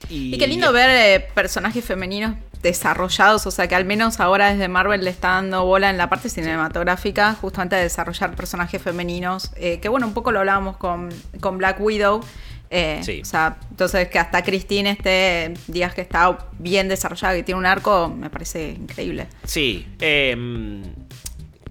Y, 0.09 0.37
qué 0.37 0.47
lindo 0.47 0.71
ver 0.71 0.89
eh, 0.89 1.27
personajes 1.33 1.83
femeninos 1.83 2.35
desarrollados, 2.65 3.45
o 3.45 3.51
sea 3.51 3.67
que 3.67 3.75
al 3.75 3.85
menos 3.85 4.19
ahora 4.19 4.51
desde 4.51 4.67
Marvel 4.67 5.03
le 5.03 5.11
está 5.11 5.29
dando 5.29 5.63
bola 5.65 5.91
en 5.91 5.97
la 5.97 6.09
parte 6.09 6.29
cinematográfica 6.29 7.35
justamente 7.35 7.75
a 7.75 7.79
desarrollar 7.79 8.35
personajes 8.35 8.81
femeninos, 8.81 9.51
eh, 9.55 9.79
que 9.79 9.87
bueno, 9.87 10.07
un 10.07 10.15
poco 10.15 10.31
lo 10.31 10.39
hablábamos 10.39 10.77
con, 10.77 11.09
Black 11.57 11.79
Widow. 11.79 12.21
Eh, 12.71 13.01
sí. 13.03 13.21
O 13.21 13.25
sea, 13.25 13.59
entonces 13.69 14.07
que 14.09 14.17
hasta 14.17 14.43
Christine 14.43 14.89
esté, 14.89 15.53
días 15.67 15.93
que 15.93 16.01
está 16.01 16.49
bien 16.57 16.87
desarrollada, 16.87 17.35
que 17.35 17.43
tiene 17.43 17.59
un 17.59 17.67
arco, 17.67 18.09
me 18.09 18.31
parece 18.31 18.71
increíble. 18.71 19.27
Sí, 19.43 19.87
em, 19.99 20.81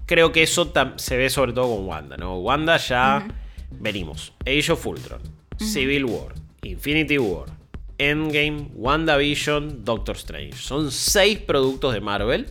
creo 0.05 0.31
que 0.31 0.43
eso 0.43 0.71
se 0.95 1.17
ve 1.17 1.29
sobre 1.29 1.51
todo 1.51 1.75
con 1.75 1.85
Wanda, 1.85 2.15
¿no? 2.15 2.39
Wanda 2.39 2.77
ya 2.77 3.27
venimos. 3.71 4.33
Age 4.45 4.71
of 4.71 4.87
Ultron, 4.87 5.21
Civil 5.57 6.05
War, 6.05 6.33
Infinity 6.63 7.17
War, 7.17 7.54
Endgame, 7.97 8.69
WandaVision, 8.73 9.83
Doctor 9.83 10.15
Strange. 10.15 10.55
Son 10.57 10.91
seis 10.91 11.39
productos 11.39 11.93
de 11.93 12.01
Marvel 12.01 12.47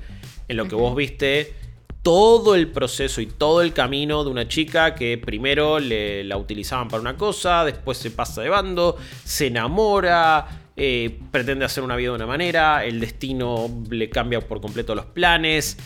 en 0.49 0.57
lo 0.57 0.69
que 0.69 0.75
vos 0.75 0.95
viste 0.95 1.55
todo 2.05 2.55
el 2.55 2.69
proceso 2.69 3.23
y 3.23 3.27
todo 3.27 3.63
el 3.63 3.73
camino 3.73 4.25
de 4.25 4.31
una 4.31 4.47
chica 4.47 4.95
que 4.95 5.17
primero 5.17 5.79
le, 5.81 6.23
la 6.23 6.37
utilizaban 6.37 6.89
para 6.89 7.01
una 7.01 7.17
cosa, 7.17 7.65
después 7.65 7.97
se 7.97 8.11
pasa 8.11 8.43
de 8.43 8.51
bando, 8.51 8.99
se 9.25 9.47
enamora, 9.47 10.67
eh, 10.77 11.19
pretende 11.31 11.65
hacer 11.65 11.83
una 11.83 11.97
vida 11.97 12.11
de 12.11 12.17
una 12.17 12.27
manera, 12.27 12.85
el 12.85 13.01
destino 13.01 13.71
le 13.89 14.11
cambia 14.11 14.43
por 14.43 14.61
completo 14.61 14.95
los 14.95 15.07
planes, 15.07 15.79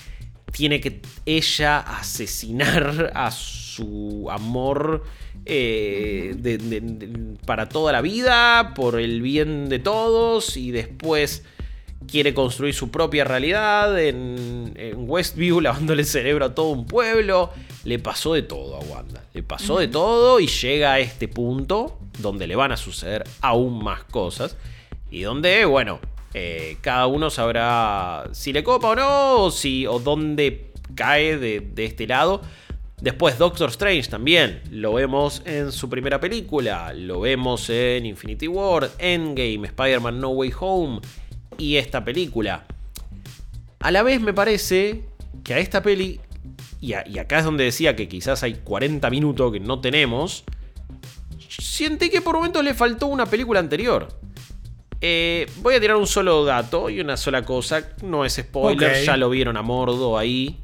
tiene 0.51 0.81
que 0.81 1.03
ella 1.25 1.79
asesinar 1.79 3.13
a 3.15 3.31
su 3.31 4.27
amor 4.29 5.05
eh, 5.45 6.37
para 7.47 7.69
toda 7.69 7.93
la 7.93 8.01
vida, 8.01 8.73
por 8.75 9.01
el 9.01 9.23
bien 9.23 9.69
de 9.69 9.79
todos, 9.79 10.57
y 10.57 10.71
después 10.71 11.45
quiere 12.07 12.35
construir 12.35 12.75
su 12.75 12.91
propia 12.91 13.25
realidad 13.25 13.99
en, 13.99 14.75
Westview, 14.97 15.61
lavándole 15.63 16.03
el 16.03 16.09
cerebro 16.09 16.47
a 16.47 16.55
todo 16.55 16.71
un 16.71 16.87
pueblo. 16.87 17.51
Le 17.85 17.99
pasó 17.99 18.35
de 18.35 18.43
todo 18.43 18.77
a 18.77 18.81
Wanda. 18.81 19.25
Le 19.33 19.43
pasó 19.43 19.79
de 19.79 19.89
todo 19.89 20.41
y 20.41 20.47
llega 20.47 20.95
a 20.95 20.99
este 20.99 21.29
punto 21.29 21.99
donde 22.19 22.47
le 22.47 22.57
van 22.57 22.73
a 22.73 22.77
suceder 22.77 23.25
aún 23.41 23.83
más 23.83 24.05
cosas. 24.05 24.57
Y 25.11 25.23
donde, 25.23 25.65
bueno, 25.65 26.01
eh, 26.35 26.77
cada 26.81 27.07
uno 27.07 27.31
sabrá 27.31 28.29
si 28.33 28.53
le 28.53 28.63
copa 28.63 28.89
o 28.89 28.95
no, 28.97 29.43
o, 29.45 29.51
si, 29.51 29.87
o 29.87 29.99
dónde 29.99 30.73
cae 30.95 31.39
de, 31.39 31.61
de 31.61 31.85
este 31.85 32.07
lado. 32.07 32.43
Después 33.01 33.39
Doctor 33.39 33.71
Strange 33.71 34.11
también, 34.11 34.61
lo 34.73 34.95
vemos 34.95 35.43
en 35.45 35.71
su 35.71 35.89
primera 35.89 36.19
película, 36.19 36.93
lo 36.93 37.21
vemos 37.21 37.71
en 37.71 38.05
Infinity 38.07 38.49
War, 38.49 38.91
Endgame, 38.99 39.69
Spider-Man 39.69 40.21
No 40.21 40.31
Way 40.31 40.53
Home 40.59 41.01
y 41.59 41.77
esta 41.77 42.05
película. 42.05 42.67
A 43.79 43.93
la 43.93 44.03
vez 44.03 44.21
me 44.21 44.35
parece 44.35 45.05
que 45.45 45.55
a 45.55 45.59
esta 45.61 45.81
peli, 45.81 46.21
y, 46.81 46.93
acá 46.93 47.39
es 47.39 47.45
donde 47.45 47.63
decía 47.65 47.95
que 47.95 48.09
quizás 48.09 48.43
hay 48.43 48.55
40 48.55 49.09
minutos 49.11 49.53
que 49.53 49.61
no 49.61 49.81
tenemos, 49.81 50.43
siente 51.49 52.11
que 52.11 52.21
por 52.21 52.35
momentos 52.35 52.65
le 52.65 52.75
faltó 52.75 53.07
una 53.07 53.27
película 53.27 53.61
anterior. 53.61 54.09
Eh, 55.01 55.47
voy 55.59 55.77
a 55.77 55.81
tirar 55.81 55.97
un 55.97 56.09
solo 56.09 56.45
dato 56.45 56.91
y 56.91 56.99
una 56.99 57.17
sola 57.17 57.45
cosa, 57.45 57.91
no 58.03 58.25
es 58.25 58.35
spoiler, 58.35 59.05
ya 59.05 59.17
lo 59.17 59.31
vieron 59.31 59.57
a 59.57 59.63
Mordo 59.63 60.19
ahí 60.19 60.59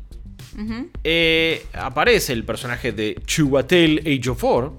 eh, 1.03 1.67
aparece 1.73 2.33
el 2.33 2.45
personaje 2.45 2.93
de 2.93 3.21
Chubatel 3.27 4.01
Age 4.01 4.31
of 4.31 4.39
Four. 4.39 4.73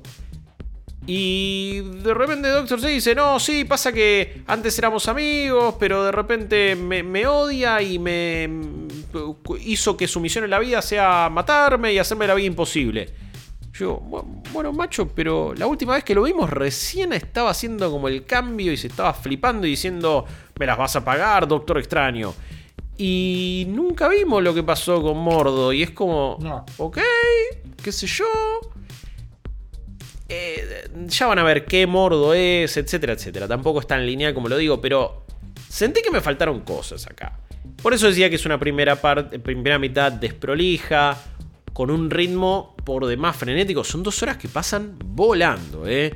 Y 1.07 1.81
de 1.81 2.13
repente 2.13 2.47
Doctor 2.47 2.81
se 2.81 2.87
dice, 2.87 3.13
no, 3.13 3.39
sí, 3.39 3.63
pasa 3.63 3.91
que 3.91 4.41
antes 4.47 4.77
éramos 4.79 5.07
amigos, 5.07 5.75
pero 5.79 6.03
de 6.03 6.11
repente 6.11 6.75
me, 6.75 7.27
odia 7.27 7.79
y 7.81 7.99
me 7.99 8.49
hizo 9.61 9.95
que 9.95 10.07
su 10.07 10.19
misión 10.19 10.45
en 10.45 10.49
la 10.49 10.59
vida 10.59 10.81
sea 10.81 11.29
matarme 11.31 11.93
y 11.93 11.99
hacerme 11.99 12.25
la 12.25 12.33
vida 12.33 12.47
imposible. 12.47 13.09
Yo, 13.73 13.99
bueno, 14.51 14.71
macho, 14.71 15.09
pero 15.09 15.53
la 15.53 15.67
última 15.67 15.93
vez 15.93 16.03
que 16.03 16.15
lo 16.15 16.23
vimos 16.23 16.49
recién 16.49 17.13
estaba 17.13 17.51
haciendo 17.51 17.91
como 17.91 18.07
el 18.07 18.25
cambio 18.25 18.71
y 18.71 18.77
se 18.77 18.87
estaba 18.87 19.13
flipando 19.13 19.67
y 19.67 19.71
diciendo, 19.71 20.25
me 20.57 20.65
las 20.65 20.77
vas 20.77 20.95
a 20.95 21.05
pagar, 21.05 21.47
Doctor 21.47 21.77
Extraño. 21.77 22.33
Y 22.97 23.65
nunca 23.69 24.07
vimos 24.07 24.41
lo 24.41 24.53
que 24.53 24.63
pasó 24.63 25.01
con 25.01 25.17
Mordo. 25.17 25.73
Y 25.73 25.83
es 25.83 25.91
como, 25.91 26.37
ok, 26.77 26.99
qué 27.83 27.91
sé 27.91 28.07
yo. 28.07 28.25
eh, 30.29 30.89
ya 31.07 31.27
van 31.27 31.39
a 31.39 31.43
ver 31.43 31.65
qué 31.65 31.85
mordo 31.85 32.33
es, 32.33 32.77
etcétera, 32.77 33.13
etcétera. 33.13 33.47
Tampoco 33.47 33.79
está 33.79 33.95
en 33.95 34.05
línea 34.05 34.33
como 34.33 34.47
lo 34.49 34.57
digo, 34.57 34.81
pero 34.81 35.25
sentí 35.69 36.01
que 36.01 36.11
me 36.11 36.21
faltaron 36.21 36.61
cosas 36.61 37.05
acá. 37.07 37.39
Por 37.81 37.93
eso 37.93 38.07
decía 38.07 38.29
que 38.29 38.35
es 38.37 38.45
una 38.45 38.59
primera, 38.59 38.95
parte, 38.95 39.37
primera 39.39 39.77
mitad 39.77 40.11
desprolija, 40.11 41.17
con 41.73 41.91
un 41.91 42.09
ritmo 42.09 42.75
por 42.83 43.05
demás 43.05 43.35
frenético. 43.35 43.83
Son 43.83 44.01
dos 44.01 44.23
horas 44.23 44.37
que 44.37 44.47
pasan 44.47 44.97
volando, 45.03 45.85
¿eh? 45.87 46.13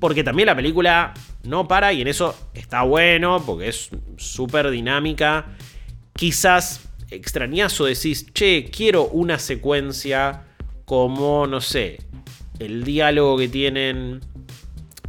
Porque 0.00 0.24
también 0.24 0.46
la 0.46 0.56
película 0.56 1.14
no 1.44 1.68
para 1.68 1.92
y 1.92 2.00
en 2.00 2.08
eso 2.08 2.34
está 2.54 2.82
bueno, 2.82 3.42
porque 3.44 3.68
es 3.68 3.90
súper 4.16 4.70
dinámica. 4.70 5.46
Quizás 6.22 6.88
extrañazo 7.10 7.86
decís, 7.86 8.32
che, 8.32 8.70
quiero 8.70 9.08
una 9.08 9.40
secuencia 9.40 10.44
como, 10.84 11.48
no 11.48 11.60
sé, 11.60 11.98
el 12.60 12.84
diálogo 12.84 13.38
que 13.38 13.48
tienen 13.48 14.20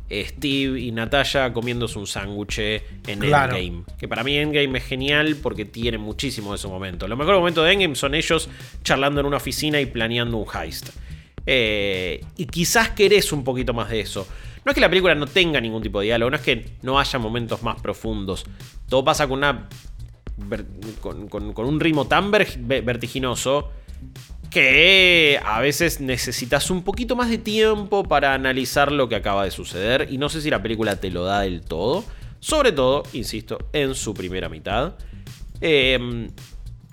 Steve 0.09 0.81
y 0.81 0.91
Natalia 0.91 1.53
comiéndose 1.53 1.99
un 1.99 2.07
sándwich 2.07 2.57
en 2.57 2.81
Endgame. 3.05 3.83
Que 3.99 4.07
para 4.07 4.23
mí 4.23 4.35
Endgame 4.35 4.79
es 4.79 4.85
genial 4.85 5.35
porque 5.35 5.65
tiene 5.65 5.99
muchísimo 5.99 6.49
de 6.49 6.55
esos 6.55 6.71
momentos. 6.71 7.07
Los 7.07 7.19
mejores 7.19 7.37
momentos 7.37 7.63
de 7.63 7.73
Endgame 7.73 7.93
son 7.93 8.15
ellos 8.15 8.49
charlando 8.83 9.19
en 9.19 9.27
una 9.27 9.37
oficina 9.37 9.79
y 9.79 9.85
planeando 9.85 10.37
un 10.37 10.47
heist. 10.51 10.89
Eh, 11.45 12.25
y 12.37 12.47
quizás 12.47 12.89
querés 12.89 13.31
un 13.31 13.43
poquito 13.43 13.71
más 13.71 13.91
de 13.91 13.99
eso. 13.99 14.27
No 14.65 14.71
es 14.71 14.75
que 14.75 14.81
la 14.81 14.89
película 14.89 15.13
no 15.13 15.27
tenga 15.27 15.59
ningún 15.59 15.83
tipo 15.83 15.99
de 15.99 16.05
diálogo, 16.05 16.31
no 16.31 16.37
es 16.37 16.41
que 16.41 16.77
no 16.83 16.97
haya 16.97 17.19
momentos 17.19 17.63
más 17.63 17.81
profundos. 17.81 18.45
Todo 18.87 19.03
pasa 19.03 19.27
con 19.27 19.39
una. 19.39 19.67
Con, 21.01 21.53
un 21.55 21.79
ritmo 21.79 22.07
tan 22.07 22.31
vertiginoso 22.31 23.71
que 24.49 25.39
a 25.43 25.59
veces 25.61 25.99
necesitas 25.99 26.69
un 26.69 26.83
poquito 26.83 27.15
más 27.15 27.29
de 27.29 27.39
tiempo 27.39 28.03
para 28.03 28.33
analizar 28.33 28.91
lo 28.91 29.09
que 29.09 29.15
acaba 29.15 29.45
de 29.45 29.51
suceder 29.51 30.07
y 30.11 30.17
no 30.17 30.29
sé 30.29 30.41
si 30.41 30.49
la 30.49 30.61
película 30.61 30.97
te 30.97 31.09
lo 31.09 31.23
da 31.23 31.41
del 31.41 31.61
todo, 31.61 32.03
sobre 32.39 32.71
todo, 32.71 33.03
insisto, 33.13 33.57
en 33.73 33.95
su 33.95 34.13
primera 34.13 34.49
mitad. 34.49 34.95
Em, 35.59 36.29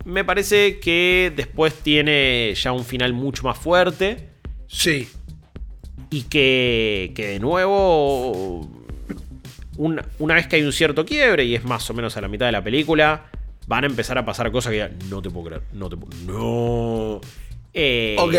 me 0.05 0.25
parece 0.25 0.79
que 0.79 1.33
después 1.35 1.75
tiene 1.75 2.55
ya 2.55 2.73
un 2.73 2.85
final 2.85 3.13
mucho 3.13 3.43
más 3.43 3.59
fuerte. 3.59 4.31
Sí. 4.67 5.09
Y 6.11 6.23
que, 6.23 7.13
que 7.15 7.27
de 7.27 7.41
nuevo, 7.41 8.69
una, 9.81 10.05
una 10.19 10.35
vez 10.35 10.47
que 10.47 10.57
hay 10.57 10.63
un 10.63 10.73
cierto 10.73 11.07
quiebre 11.07 11.45
y 11.45 11.55
es 11.55 11.65
más 11.65 11.89
o 11.89 11.95
menos 11.95 12.17
a 12.17 12.21
la 12.21 12.29
mitad 12.29 12.45
de 12.45 12.53
la 12.53 12.63
película, 12.63 13.25
van 13.67 13.85
a 13.85 13.87
empezar 13.87 14.19
a 14.19 14.27
pasar 14.27 14.53
cosas 14.53 14.73
que 14.73 14.79
ya 14.79 14.91
no 15.09 15.23
te 15.23 15.31
puedo 15.31 15.47
creer, 15.47 15.63
no 15.73 15.89
te 15.89 15.97
puedo... 15.97 16.15
No. 16.27 17.21
Eh, 17.73 18.15
ok. 18.19 18.35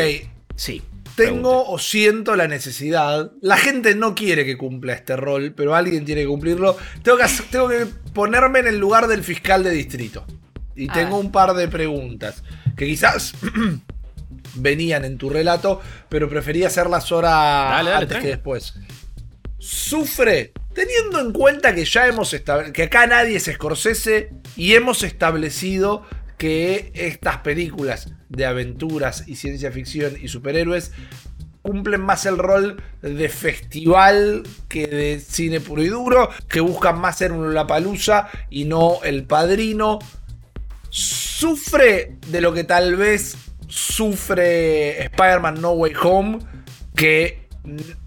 Sí. 0.55 0.83
Tengo 1.15 1.67
o 1.67 1.79
siento 1.79 2.35
la 2.35 2.47
necesidad. 2.47 3.31
La 3.41 3.57
gente 3.57 3.95
no 3.95 4.13
quiere 4.13 4.45
que 4.45 4.55
cumpla 4.55 4.93
este 4.93 5.15
rol, 5.15 5.53
pero 5.55 5.73
alguien 5.75 6.05
tiene 6.05 6.21
que 6.21 6.27
cumplirlo. 6.27 6.77
Tengo 7.01 7.17
que, 7.17 7.25
tengo 7.49 7.67
que 7.67 7.87
ponerme 8.13 8.59
en 8.59 8.67
el 8.67 8.77
lugar 8.77 9.07
del 9.07 9.23
fiscal 9.23 9.63
de 9.63 9.71
distrito. 9.71 10.25
Y 10.75 10.87
tengo 10.87 11.17
un 11.17 11.31
par 11.31 11.53
de 11.53 11.67
preguntas 11.67 12.43
que 12.77 12.85
quizás 12.85 13.33
venían 14.55 15.05
en 15.05 15.17
tu 15.17 15.29
relato, 15.29 15.81
pero 16.07 16.29
preferí 16.29 16.63
hacerlas 16.63 17.11
ahora 17.11 17.79
antes 17.79 18.19
que 18.19 18.27
después. 18.27 18.75
Sufre, 19.57 20.53
teniendo 20.73 21.19
en 21.19 21.33
cuenta 21.33 21.75
que 21.75 21.85
ya 21.85 22.07
hemos 22.07 22.35
que 22.73 22.83
acá 22.83 23.07
nadie 23.07 23.37
es 23.37 23.45
Scorsese 23.45 24.29
y 24.55 24.73
hemos 24.73 25.03
establecido 25.03 26.05
que 26.37 26.91
estas 26.95 27.37
películas 27.37 28.09
de 28.29 28.45
aventuras 28.45 29.27
y 29.27 29.35
ciencia 29.35 29.71
ficción 29.71 30.15
y 30.19 30.27
superhéroes 30.27 30.91
cumplen 31.61 32.01
más 32.01 32.25
el 32.25 32.37
rol 32.37 32.81
de 33.01 33.29
festival 33.29 34.43
que 34.67 34.87
de 34.87 35.19
cine 35.19 35.59
puro 35.59 35.83
y 35.83 35.87
duro, 35.87 36.29
que 36.47 36.59
buscan 36.59 36.99
más 36.99 37.19
ser 37.19 37.31
un 37.31 37.53
Palusa 37.67 38.29
y 38.49 38.65
no 38.65 38.99
el 39.03 39.25
padrino. 39.25 39.99
Sufre 40.89 42.17
de 42.27 42.41
lo 42.41 42.53
que 42.53 42.63
tal 42.63 42.95
vez 42.95 43.37
sufre 43.67 45.03
Spider-Man 45.03 45.61
No 45.61 45.71
Way 45.73 45.93
Home, 46.01 46.39
que 46.95 47.40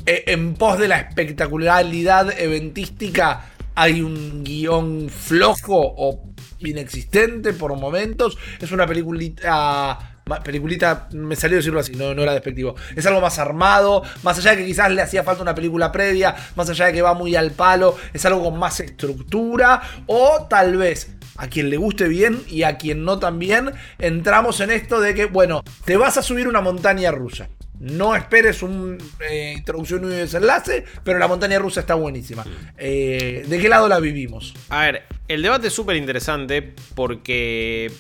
en 0.07 0.55
pos 0.55 0.79
de 0.79 0.89
la 0.89 0.99
espectacularidad 0.99 2.39
eventística 2.39 3.47
hay 3.75 4.03
un 4.03 4.45
guion 4.45 5.09
flojo 5.09 5.95
o 5.97 6.23
inexistente 6.61 7.53
por 7.53 7.77
momentos. 7.77 8.37
Es 8.61 8.73
una 8.73 8.87
peliculita. 8.87 10.11
Peliculita, 10.43 11.09
me 11.13 11.37
salió 11.37 11.59
decirlo 11.59 11.81
así, 11.81 11.93
no, 11.97 12.15
no 12.15 12.23
era 12.23 12.33
despectivo. 12.33 12.75
Es 12.97 13.05
algo 13.05 13.21
más 13.21 13.39
armado, 13.39 14.03
más 14.23 14.39
allá 14.39 14.53
de 14.53 14.59
que 14.59 14.67
quizás 14.67 14.91
le 14.91 15.03
hacía 15.03 15.23
falta 15.23 15.43
una 15.43 15.55
película 15.55 15.93
previa, 15.93 16.35
más 16.57 16.71
allá 16.71 16.87
de 16.87 16.95
que 16.95 17.03
va 17.03 17.13
muy 17.13 17.37
al 17.37 17.51
palo, 17.51 17.95
es 18.11 18.25
algo 18.25 18.43
con 18.43 18.59
más 18.59 18.81
estructura, 18.81 19.83
o 20.07 20.47
tal 20.49 20.79
vez 20.79 21.11
a 21.37 21.49
quien 21.49 21.69
le 21.69 21.77
guste 21.77 22.09
bien 22.09 22.43
y 22.49 22.63
a 22.63 22.79
quien 22.79 23.05
no 23.05 23.19
también, 23.19 23.73
entramos 23.99 24.61
en 24.61 24.71
esto 24.71 24.99
de 24.99 25.15
que, 25.15 25.27
bueno, 25.27 25.63
te 25.85 25.99
vas 25.99 26.17
a 26.17 26.23
subir 26.23 26.49
una 26.49 26.63
montaña 26.63 27.11
rusa. 27.11 27.51
No 27.81 28.15
esperes 28.15 28.63
una 28.63 28.97
eh, 29.29 29.55
introducción 29.57 30.03
y 30.03 30.07
un 30.07 30.11
desenlace, 30.11 30.85
pero 31.03 31.19
la 31.19 31.27
montaña 31.27 31.59
rusa 31.59 31.81
está 31.81 31.95
buenísima. 31.95 32.45
Eh, 32.79 33.45
¿De 33.47 33.59
qué 33.59 33.69
lado 33.69 33.89
la 33.89 33.99
vivimos? 33.99 34.55
A 34.69 34.83
ver, 34.83 35.03
el 35.27 35.43
debate 35.43 35.69
es 35.69 35.73
súper 35.73 35.97
interesante 35.97 36.75
porque 36.95 37.91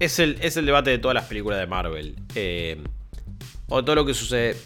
es 0.00 0.18
el, 0.18 0.36
es 0.40 0.56
el 0.56 0.66
debate 0.66 0.90
de 0.90 0.98
todas 0.98 1.14
las 1.14 1.24
películas 1.24 1.60
de 1.60 1.66
Marvel. 1.66 2.16
Eh, 2.34 2.82
o 3.68 3.84
todo 3.84 3.96
lo 3.96 4.04
que 4.04 4.14
sucede 4.14 4.56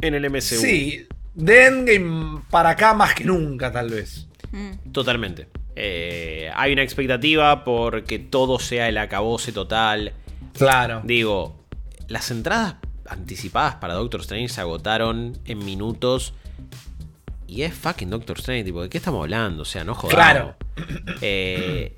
en 0.00 0.14
el 0.14 0.30
MCU. 0.30 0.40
Sí, 0.40 1.06
de 1.34 1.66
Endgame 1.66 2.42
para 2.50 2.70
acá 2.70 2.94
más 2.94 3.14
que 3.14 3.24
nunca, 3.24 3.72
tal 3.72 3.90
vez. 3.90 4.28
Mm. 4.52 4.92
Totalmente. 4.92 5.48
hay 6.54 6.72
una 6.72 6.82
expectativa 6.82 7.64
porque 7.64 8.20
todo 8.20 8.60
sea 8.60 8.88
el 8.88 8.98
acabose 8.98 9.50
total. 9.50 10.12
Claro. 10.56 11.02
Digo, 11.04 11.64
las 12.06 12.30
entradas 12.30 12.76
anticipadas 13.08 13.76
para 13.76 13.94
Doctor 13.94 14.20
Strange 14.20 14.48
se 14.48 14.60
agotaron 14.60 15.38
en 15.44 15.58
minutos. 15.64 16.34
Y 17.46 17.62
es 17.62 17.74
fucking 17.74 18.10
Doctor 18.10 18.38
Strange, 18.38 18.64
tipo, 18.64 18.82
¿de 18.82 18.88
qué 18.88 18.98
estamos 18.98 19.22
hablando? 19.22 19.62
O 19.62 19.66
sea, 19.66 19.84
no 19.84 19.94
jodamos. 19.94 20.14
Claro. 20.14 20.56
Eh, 21.20 21.96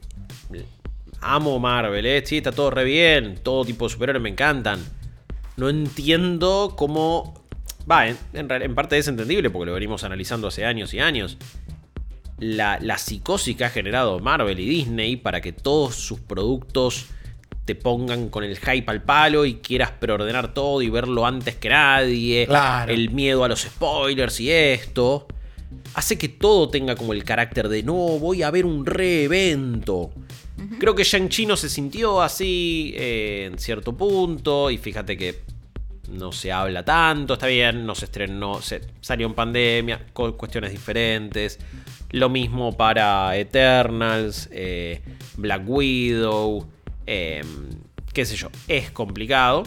amo 1.20 1.58
Marvel, 1.58 2.04
¿eh? 2.04 2.22
Sí, 2.26 2.38
está 2.38 2.52
todo 2.52 2.70
re 2.70 2.84
bien. 2.84 3.38
Todo 3.42 3.64
tipo 3.64 3.86
de 3.86 3.92
superhéroes 3.92 4.22
me 4.22 4.30
encantan. 4.30 4.80
No 5.56 5.68
entiendo 5.68 6.74
cómo. 6.76 7.34
Va, 7.90 8.08
en, 8.08 8.18
en, 8.32 8.74
parte 8.74 8.98
es 8.98 9.06
entendible 9.06 9.48
porque 9.48 9.66
lo 9.66 9.72
venimos 9.72 10.02
analizando 10.02 10.48
hace 10.48 10.64
años 10.64 10.92
y 10.92 10.98
años. 10.98 11.38
La, 12.38 12.78
la 12.80 12.98
psicosis 12.98 13.56
que 13.56 13.64
ha 13.64 13.70
generado 13.70 14.18
Marvel 14.18 14.58
y 14.60 14.68
Disney 14.68 15.16
para 15.16 15.40
que 15.40 15.52
todos 15.52 15.94
sus 15.94 16.20
productos 16.20 17.06
te 17.66 17.74
pongan 17.74 18.28
con 18.28 18.44
el 18.44 18.56
hype 18.58 18.84
al 18.86 19.02
palo 19.02 19.44
y 19.44 19.56
quieras 19.56 19.90
preordenar 19.90 20.54
todo 20.54 20.80
y 20.82 20.88
verlo 20.88 21.26
antes 21.26 21.56
que 21.56 21.68
nadie. 21.68 22.48
El 22.86 23.10
miedo 23.10 23.42
a 23.42 23.48
los 23.48 23.62
spoilers 23.62 24.40
y 24.40 24.52
esto. 24.52 25.26
Hace 25.94 26.16
que 26.16 26.28
todo 26.28 26.68
tenga 26.68 26.94
como 26.94 27.12
el 27.12 27.24
carácter 27.24 27.68
de 27.68 27.82
no, 27.82 27.92
voy 27.92 28.44
a 28.44 28.52
ver 28.52 28.64
un 28.64 28.86
re-evento. 28.86 30.12
Creo 30.78 30.94
que 30.94 31.02
Shang-Chi 31.02 31.44
no 31.44 31.56
se 31.56 31.68
sintió 31.68 32.22
así 32.22 32.94
eh, 32.96 33.48
en 33.50 33.58
cierto 33.58 33.96
punto. 33.96 34.70
Y 34.70 34.78
fíjate 34.78 35.16
que 35.16 35.42
no 36.12 36.30
se 36.30 36.52
habla 36.52 36.84
tanto, 36.84 37.34
está 37.34 37.48
bien, 37.48 37.84
no 37.84 37.96
se 37.96 38.04
estrenó, 38.04 38.62
se 38.62 38.80
salió 39.00 39.26
en 39.26 39.34
pandemia, 39.34 40.06
cuestiones 40.12 40.70
diferentes. 40.70 41.58
Lo 42.12 42.28
mismo 42.28 42.76
para 42.76 43.36
Eternals, 43.36 44.48
eh, 44.52 45.02
Black 45.36 45.62
Widow. 45.66 46.75
Em, 47.06 47.70
qué 48.12 48.24
sé 48.24 48.36
yo, 48.36 48.48
es 48.68 48.90
complicado. 48.90 49.62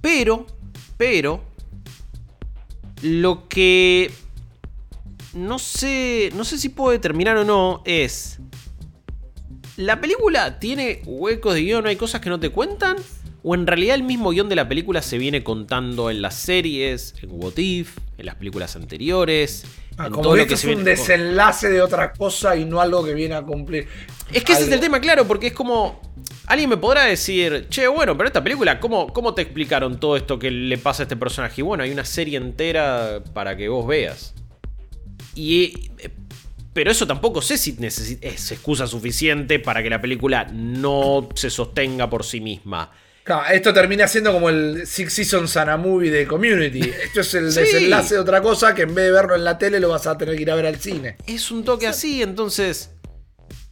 Pero, 0.00 0.46
pero, 0.96 1.42
lo 3.02 3.48
que 3.48 4.10
no 5.34 5.58
sé, 5.58 6.30
no 6.34 6.44
sé 6.44 6.58
si 6.58 6.68
puedo 6.68 6.90
determinar 6.90 7.36
o 7.36 7.44
no 7.44 7.82
es... 7.84 8.38
¿La 9.76 10.00
película 10.00 10.60
tiene 10.60 11.02
huecos 11.04 11.54
de 11.54 11.62
guion? 11.62 11.86
¿Hay 11.86 11.96
cosas 11.96 12.20
que 12.20 12.30
no 12.30 12.38
te 12.38 12.50
cuentan? 12.50 12.96
¿O 13.46 13.54
en 13.54 13.66
realidad 13.66 13.94
el 13.94 14.04
mismo 14.04 14.30
guion 14.30 14.48
de 14.48 14.56
la 14.56 14.66
película 14.66 15.02
se 15.02 15.18
viene 15.18 15.44
contando 15.44 16.08
en 16.08 16.22
las 16.22 16.34
series, 16.34 17.14
en 17.20 17.28
What 17.30 17.58
If, 17.58 17.98
en 18.16 18.24
las 18.24 18.36
películas 18.36 18.74
anteriores? 18.74 19.66
Ah, 19.98 20.08
como 20.08 20.32
que, 20.32 20.44
es 20.44 20.64
un 20.64 20.82
desenlace 20.82 21.68
de 21.68 21.82
otra 21.82 22.14
cosa 22.14 22.56
y 22.56 22.64
no 22.64 22.80
algo 22.80 23.04
que 23.04 23.12
viene 23.12 23.34
a 23.34 23.42
cumplir. 23.42 23.86
Es 24.32 24.44
que 24.44 24.54
ese 24.54 24.62
es 24.62 24.72
el 24.72 24.80
tema, 24.80 24.98
claro, 24.98 25.28
porque 25.28 25.48
es 25.48 25.52
como. 25.52 26.00
Alguien 26.46 26.70
me 26.70 26.78
podrá 26.78 27.04
decir, 27.04 27.66
che, 27.68 27.86
bueno, 27.86 28.16
pero 28.16 28.28
esta 28.28 28.42
película, 28.42 28.80
¿cómo, 28.80 29.12
¿cómo 29.12 29.34
te 29.34 29.42
explicaron 29.42 30.00
todo 30.00 30.16
esto 30.16 30.38
que 30.38 30.50
le 30.50 30.78
pasa 30.78 31.02
a 31.02 31.04
este 31.04 31.16
personaje? 31.16 31.60
Y 31.60 31.64
bueno, 31.64 31.84
hay 31.84 31.90
una 31.90 32.06
serie 32.06 32.38
entera 32.38 33.22
para 33.34 33.58
que 33.58 33.68
vos 33.68 33.86
veas. 33.86 34.32
Y. 35.34 35.90
Eh, 35.98 36.08
pero 36.72 36.90
eso 36.90 37.06
tampoco 37.06 37.42
sé 37.42 37.58
si 37.58 37.76
es 37.80 38.52
excusa 38.52 38.86
suficiente 38.86 39.58
para 39.58 39.82
que 39.82 39.90
la 39.90 40.00
película 40.00 40.46
no 40.50 41.28
se 41.34 41.50
sostenga 41.50 42.08
por 42.08 42.24
sí 42.24 42.40
misma. 42.40 42.90
Esto 43.50 43.72
termina 43.72 44.06
siendo 44.06 44.32
como 44.32 44.50
el 44.50 44.86
Six 44.86 45.12
Seasons 45.12 45.56
and 45.56 45.70
a 45.70 45.76
Movie 45.76 46.10
de 46.10 46.26
Community. 46.26 46.80
Esto 46.80 47.20
es 47.20 47.34
el 47.34 47.44
desenlace 47.54 48.14
de 48.14 48.20
otra 48.20 48.42
cosa 48.42 48.74
que 48.74 48.82
en 48.82 48.94
vez 48.94 49.06
de 49.06 49.12
verlo 49.12 49.34
en 49.34 49.44
la 49.44 49.56
tele 49.56 49.80
lo 49.80 49.88
vas 49.88 50.06
a 50.06 50.18
tener 50.18 50.36
que 50.36 50.42
ir 50.42 50.50
a 50.50 50.54
ver 50.54 50.66
al 50.66 50.76
cine. 50.76 51.16
Es 51.26 51.50
un 51.50 51.64
toque 51.64 51.86
así, 51.86 52.22
entonces. 52.22 52.90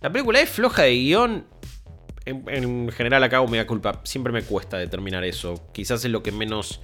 La 0.00 0.10
película 0.10 0.40
es 0.40 0.48
floja 0.48 0.82
de 0.82 0.94
guion. 0.94 1.46
En, 2.24 2.90
general 2.92 3.22
acá 3.24 3.44
me 3.46 3.58
da 3.58 3.66
culpa. 3.66 4.00
Siempre 4.04 4.32
me 4.32 4.42
cuesta 4.42 4.78
determinar 4.78 5.24
eso. 5.24 5.68
Quizás 5.72 6.04
es 6.04 6.10
lo 6.10 6.22
que 6.22 6.32
menos 6.32 6.80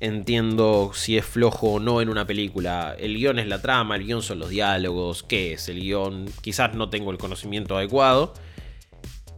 entiendo 0.00 0.92
si 0.94 1.18
es 1.18 1.24
flojo 1.26 1.74
o 1.74 1.80
no 1.80 2.00
en 2.00 2.08
una 2.08 2.26
película. 2.26 2.96
El 2.98 3.14
guion 3.16 3.38
es 3.38 3.46
la 3.46 3.60
trama, 3.60 3.96
el 3.96 4.04
guion 4.04 4.22
son 4.22 4.38
los 4.38 4.48
diálogos. 4.48 5.22
¿Qué 5.22 5.52
es 5.52 5.68
el 5.68 5.80
guion? 5.80 6.26
Quizás 6.40 6.74
no 6.74 6.88
tengo 6.88 7.10
el 7.10 7.18
conocimiento 7.18 7.76
adecuado. 7.76 8.32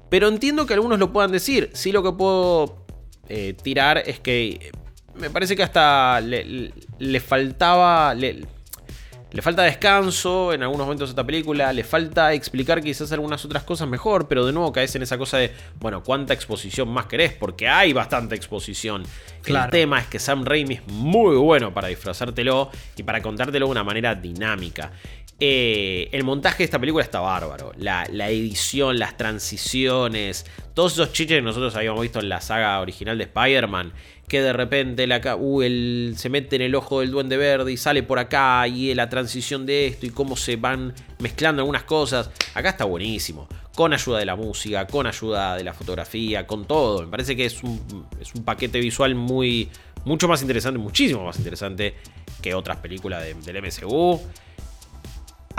Pero 0.09 0.29
entiendo 0.29 0.67
que 0.67 0.75
algunos 0.75 0.99
lo 0.99 1.13
puedan 1.13 1.33
decir. 1.33 1.71
Sí 1.75 1.93
lo 1.93 2.03
que 2.03 2.13
puedo 2.13 2.87
eh, 3.29 3.55
tirar 3.63 4.03
es 4.07 4.21
que 4.21 4.71
me 5.19 5.31
parece 5.31 5.57
que 5.57 5.63
hasta 5.63 6.21
le, 6.21 7.21
faltaba... 7.21 8.15
Le, 8.15 8.47
falta 9.43 9.63
descanso 9.63 10.53
en 10.53 10.63
algunos 10.63 10.87
momentos 10.87 11.09
de 11.09 11.13
esta 11.13 11.25
película, 11.25 11.73
le 11.73 11.85
falta 11.85 12.33
explicar 12.33 12.83
quizás 12.83 13.13
algunas 13.13 13.45
otras 13.45 13.63
cosas 13.63 13.87
mejor, 13.87 14.27
pero 14.27 14.47
de 14.47 14.53
nuevo 14.53 14.73
caes 14.73 14.95
en 14.97 15.03
esa 15.03 15.19
cosa 15.19 15.37
de, 15.37 15.53
bueno, 15.79 16.03
¿cuánta 16.03 16.33
exposición 16.33 16.89
más 16.89 17.07
querés? 17.07 17.35
Porque 17.35 17.69
hay 17.69 17.93
bastante 17.93 18.35
exposición. 18.35 19.03
El 19.45 19.71
tema 19.71 20.01
es 20.01 20.07
que 20.07 20.19
Sam 20.19 20.45
Raimi 20.45 20.77
es 20.77 20.87
muy 20.89 21.37
bueno 21.37 21.75
para 21.75 21.89
disfrazártelo 21.89 22.71
y 22.97 23.03
para 23.03 23.21
contártelo 23.21 23.67
de 23.67 23.73
una 23.73 23.85
manera 23.85 24.15
dinámica. 24.15 24.93
Eh, 25.41 26.09
el 26.11 26.25
montaje 26.25 26.59
de 26.59 26.65
esta 26.65 26.81
película 26.81 27.05
está 27.05 27.21
bárbaro. 27.21 27.73
La, 27.77 28.05
edición, 28.29 28.99
las 28.99 29.17
transiciones, 29.17 30.47
todos 30.75 30.95
esos 30.95 31.13
chiches 31.13 31.37
que 31.37 31.43
nosotros 31.43 31.77
habíamos 31.77 32.03
visto 32.03 32.19
en 32.19 32.29
la 32.29 32.41
saga 32.41 32.81
original 32.81 33.19
de 33.19 33.25
Spider-Man. 33.25 33.93
Que 34.27 34.43
de 34.43 34.53
repente 34.53 35.09
uh, 35.39 36.15
se 36.15 36.29
mete 36.29 36.57
en 36.57 36.63
el 36.63 36.75
ojo 36.75 37.01
del 37.01 37.11
duende 37.11 37.39
verde 37.39 37.73
y 37.73 37.77
sale 37.77 38.03
por 38.03 38.19
acá. 38.19 38.67
Y 38.67 38.93
la 38.95 39.09
transición 39.09 39.65
de 39.65 39.87
esto 39.87 40.07
y 40.07 40.11
cómo 40.11 40.37
se 40.37 40.57
van 40.57 40.93
mezclando 41.21 41.63
algunas 41.63 41.85
cosas. 41.85 42.31
Acá 42.55 42.71
está 42.71 42.85
buenísimo. 42.85 43.49
Con 43.75 43.93
ayuda 43.93 44.19
de 44.19 44.27
la 44.27 44.35
música, 44.35 44.87
con 44.89 45.07
ayuda 45.07 45.57
de 45.57 45.63
la 45.63 45.73
fotografía, 45.73 46.47
con 46.47 46.67
todo. 46.67 47.03
Me 47.03 47.09
parece 47.09 47.37
que 47.37 47.47
es 47.47 47.63
un, 47.63 48.07
es 48.21 48.35
un 48.35 48.45
paquete 48.45 48.81
visual 48.81 49.15
muy, 49.15 49.69
mucho 50.05 50.27
más 50.27 50.43
interesante, 50.43 50.79
muchísimo 50.81 51.25
más 51.25 51.39
interesante 51.39 51.95
que 52.43 52.55
otras 52.55 52.79
películas 52.79 53.25
del 53.45 53.63
MCU. 53.63 54.21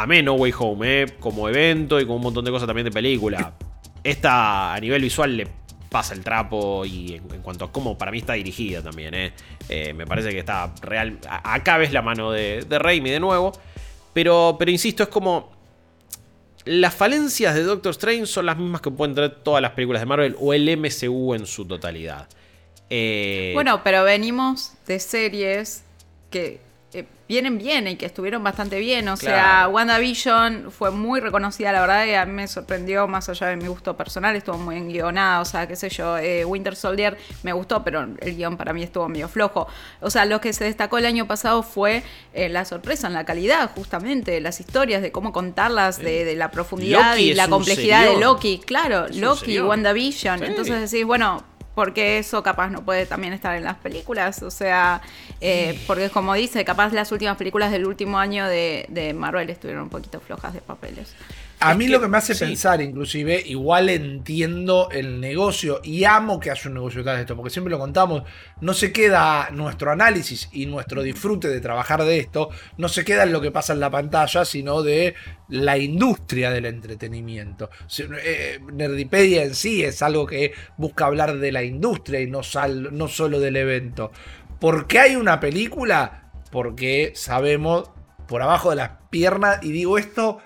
Amé 0.02 0.24
No 0.24 0.36
Way 0.36 0.54
Home, 0.58 1.02
eh, 1.02 1.08
como 1.20 1.50
evento 1.50 2.00
y 2.00 2.06
con 2.06 2.16
un 2.16 2.22
montón 2.22 2.46
de 2.46 2.52
cosas 2.52 2.68
también 2.68 2.86
de 2.86 2.92
película. 2.92 3.54
Esta 4.02 4.74
a 4.74 4.80
nivel 4.80 5.02
visual 5.02 5.36
le 5.36 5.48
pasa 5.90 6.14
el 6.14 6.24
trapo 6.24 6.86
y 6.86 7.16
en, 7.16 7.42
cuanto 7.42 7.66
a 7.66 7.72
cómo 7.72 7.98
para 7.98 8.10
mí 8.10 8.20
está 8.20 8.34
dirigida 8.34 8.82
también. 8.82 9.14
Eh. 9.14 9.34
Eh, 9.68 9.94
me 9.94 10.08
parece 10.08 10.30
que 10.30 10.40
está 10.40 10.74
real. 10.82 11.20
Acá 11.28 11.78
ves 11.78 11.92
la 11.92 12.02
mano 12.02 12.32
de, 12.32 12.64
de 12.64 12.80
Raimi 12.80 13.10
de 13.10 13.20
nuevo. 13.20 13.52
Pero, 14.14 14.56
pero 14.58 14.72
insisto, 14.72 15.04
es 15.04 15.10
como. 15.10 15.52
Las 16.64 16.94
falencias 16.94 17.56
de 17.56 17.64
Doctor 17.64 17.92
Strange 17.92 18.26
son 18.26 18.46
las 18.46 18.58
mismas 18.58 18.80
que 18.80 18.92
pueden 18.92 19.16
tener 19.16 19.36
todas 19.44 19.62
las 19.62 19.72
películas 19.72 20.02
de 20.02 20.06
Marvel 20.06 20.36
o 20.40 20.54
el 20.54 20.78
MCU 20.78 21.34
en 21.34 21.46
su 21.46 21.66
totalidad. 21.66 22.30
Bueno, 22.90 23.82
pero 23.84 24.04
venimos 24.04 24.74
de 24.86 25.00
series 25.00 25.84
que 26.30 26.69
vienen 27.28 27.60
bien 27.60 27.88
y 27.88 27.96
que 27.96 28.08
estuvieron 28.08 28.44
bastante 28.44 28.80
bien. 28.80 29.08
O 29.08 29.16
sea, 29.16 29.70
WandaVision 29.72 30.72
fue 30.72 30.90
muy 30.90 31.20
reconocida, 31.20 31.72
la 31.72 31.82
verdad, 31.82 32.06
y 32.08 32.16
a 32.16 32.26
mí 32.26 32.34
me 32.34 32.48
sorprendió 32.48 33.08
más 33.08 33.30
allá 33.30 33.48
de 33.48 33.56
mi 33.56 33.68
gusto 33.68 33.96
personal, 33.96 34.36
estuvo 34.36 34.58
muy 34.58 34.78
enguionada, 34.78 35.40
o 35.40 35.46
sea, 35.46 35.68
qué 35.68 35.76
sé 35.76 35.90
yo, 35.90 36.18
eh, 36.18 36.44
Winter 36.44 36.76
Soldier 36.76 37.18
me 37.44 37.54
gustó, 37.54 37.84
pero 37.84 38.02
el 38.20 38.36
guion 38.36 38.58
para 38.58 38.74
mí 38.74 38.82
estuvo 38.82 39.08
medio 39.08 39.30
flojo. 39.30 39.68
O 40.02 40.10
sea, 40.10 40.26
lo 40.26 40.42
que 40.42 40.52
se 40.54 40.64
destacó 40.64 40.98
el 40.98 41.06
año 41.06 41.28
pasado 41.28 41.62
fue 41.62 42.04
eh, 42.34 42.50
la 42.50 42.66
sorpresa 42.66 43.08
en 43.08 43.14
la 43.14 43.26
calidad, 43.26 43.70
justamente, 43.76 44.42
las 44.42 44.60
historias, 44.60 45.04
de 45.04 45.12
cómo 45.12 45.32
contarlas, 45.32 46.00
de, 46.00 46.36
la 46.36 46.50
profundidad 46.50 47.16
y 47.18 47.34
la 47.36 47.48
complejidad 47.48 48.06
de 48.06 48.20
Loki. 48.20 48.60
Claro, 48.66 49.08
Loki 49.14 49.60
WandaVision. 49.60 50.44
Entonces 50.44 50.92
decís, 50.92 51.06
bueno, 51.06 51.44
porque 51.76 52.18
eso 52.18 52.44
capaz 52.44 52.70
no 52.70 52.84
puede 52.84 53.06
también 53.06 53.34
estar 53.34 53.56
en 53.56 53.64
las 53.64 53.78
películas. 53.78 54.44
O 54.44 54.52
sea, 54.52 55.02
eh, 55.42 55.80
porque 55.88 56.10
como 56.10 56.34
dice, 56.34 56.66
capaz 56.66 56.92
las 56.94 57.12
últimas 57.12 57.38
películas 57.38 57.72
del 57.72 57.86
último 57.86 58.20
año 58.20 58.48
de, 58.48 58.86
de 58.90 59.14
Marvel 59.14 59.50
estuvieron 59.50 59.84
un 59.84 59.90
poquito 59.90 60.20
flojas 60.20 60.54
de 60.54 60.62
papeles. 60.62 61.14
A 61.62 61.74
mí 61.76 61.90
lo 61.90 62.00
que 62.00 62.08
me 62.08 62.18
hace 62.18 62.36
pensar, 62.36 62.82
inclusive, 62.82 63.44
igual 63.46 63.90
entiendo 63.90 64.88
el 64.92 65.20
negocio 65.20 65.82
y 65.84 66.06
amo 66.06 66.40
que 66.40 66.52
haya 66.52 66.70
un 66.70 66.76
negocio 66.76 67.00
detrás 67.00 67.18
de 67.18 67.22
esto, 67.24 67.36
porque 67.36 67.50
siempre 67.50 67.72
lo 67.72 67.78
contamos, 67.78 68.24
no 68.62 68.74
se 68.74 68.94
queda 68.94 69.50
nuestro 69.52 69.92
análisis 69.92 70.48
y 70.54 70.68
nuestro 70.68 71.04
disfrute 71.04 71.50
de 71.50 71.60
trabajar 71.60 72.06
de 72.06 72.18
esto, 72.18 72.50
no 72.78 72.88
se 72.88 73.04
queda 73.04 73.24
en 73.24 73.34
lo 73.34 73.42
que 73.42 73.52
pasa 73.52 73.74
en 73.74 73.82
la 73.82 73.90
pantalla, 73.90 74.46
sino 74.46 74.84
de 74.84 75.16
la 75.50 75.78
industria 75.78 76.50
del 76.50 76.66
entretenimiento. 76.66 77.70
Eh, 78.24 78.62
Nerdipedia 78.72 79.44
en 79.44 79.54
sí 79.54 79.84
es 79.84 80.02
algo 80.02 80.26
que 80.26 80.54
busca 80.78 81.08
hablar 81.08 81.40
de 81.40 81.52
la 81.52 81.64
industria 81.64 82.22
y 82.22 82.28
no, 82.28 82.40
no 82.92 83.08
solo 83.10 83.42
del 83.42 83.58
evento. 83.58 84.12
¿Por 84.62 84.88
qué 84.88 85.00
hay 85.00 85.16
una 85.18 85.42
película? 85.42 86.32
Porque 86.52 87.12
sabemos 87.16 87.92
por 88.30 88.42
abajo 88.42 88.70
de 88.70 88.78
las 88.78 88.92
piernas, 89.10 89.60
y 89.62 89.72
digo 89.72 89.98
esto 89.98 90.40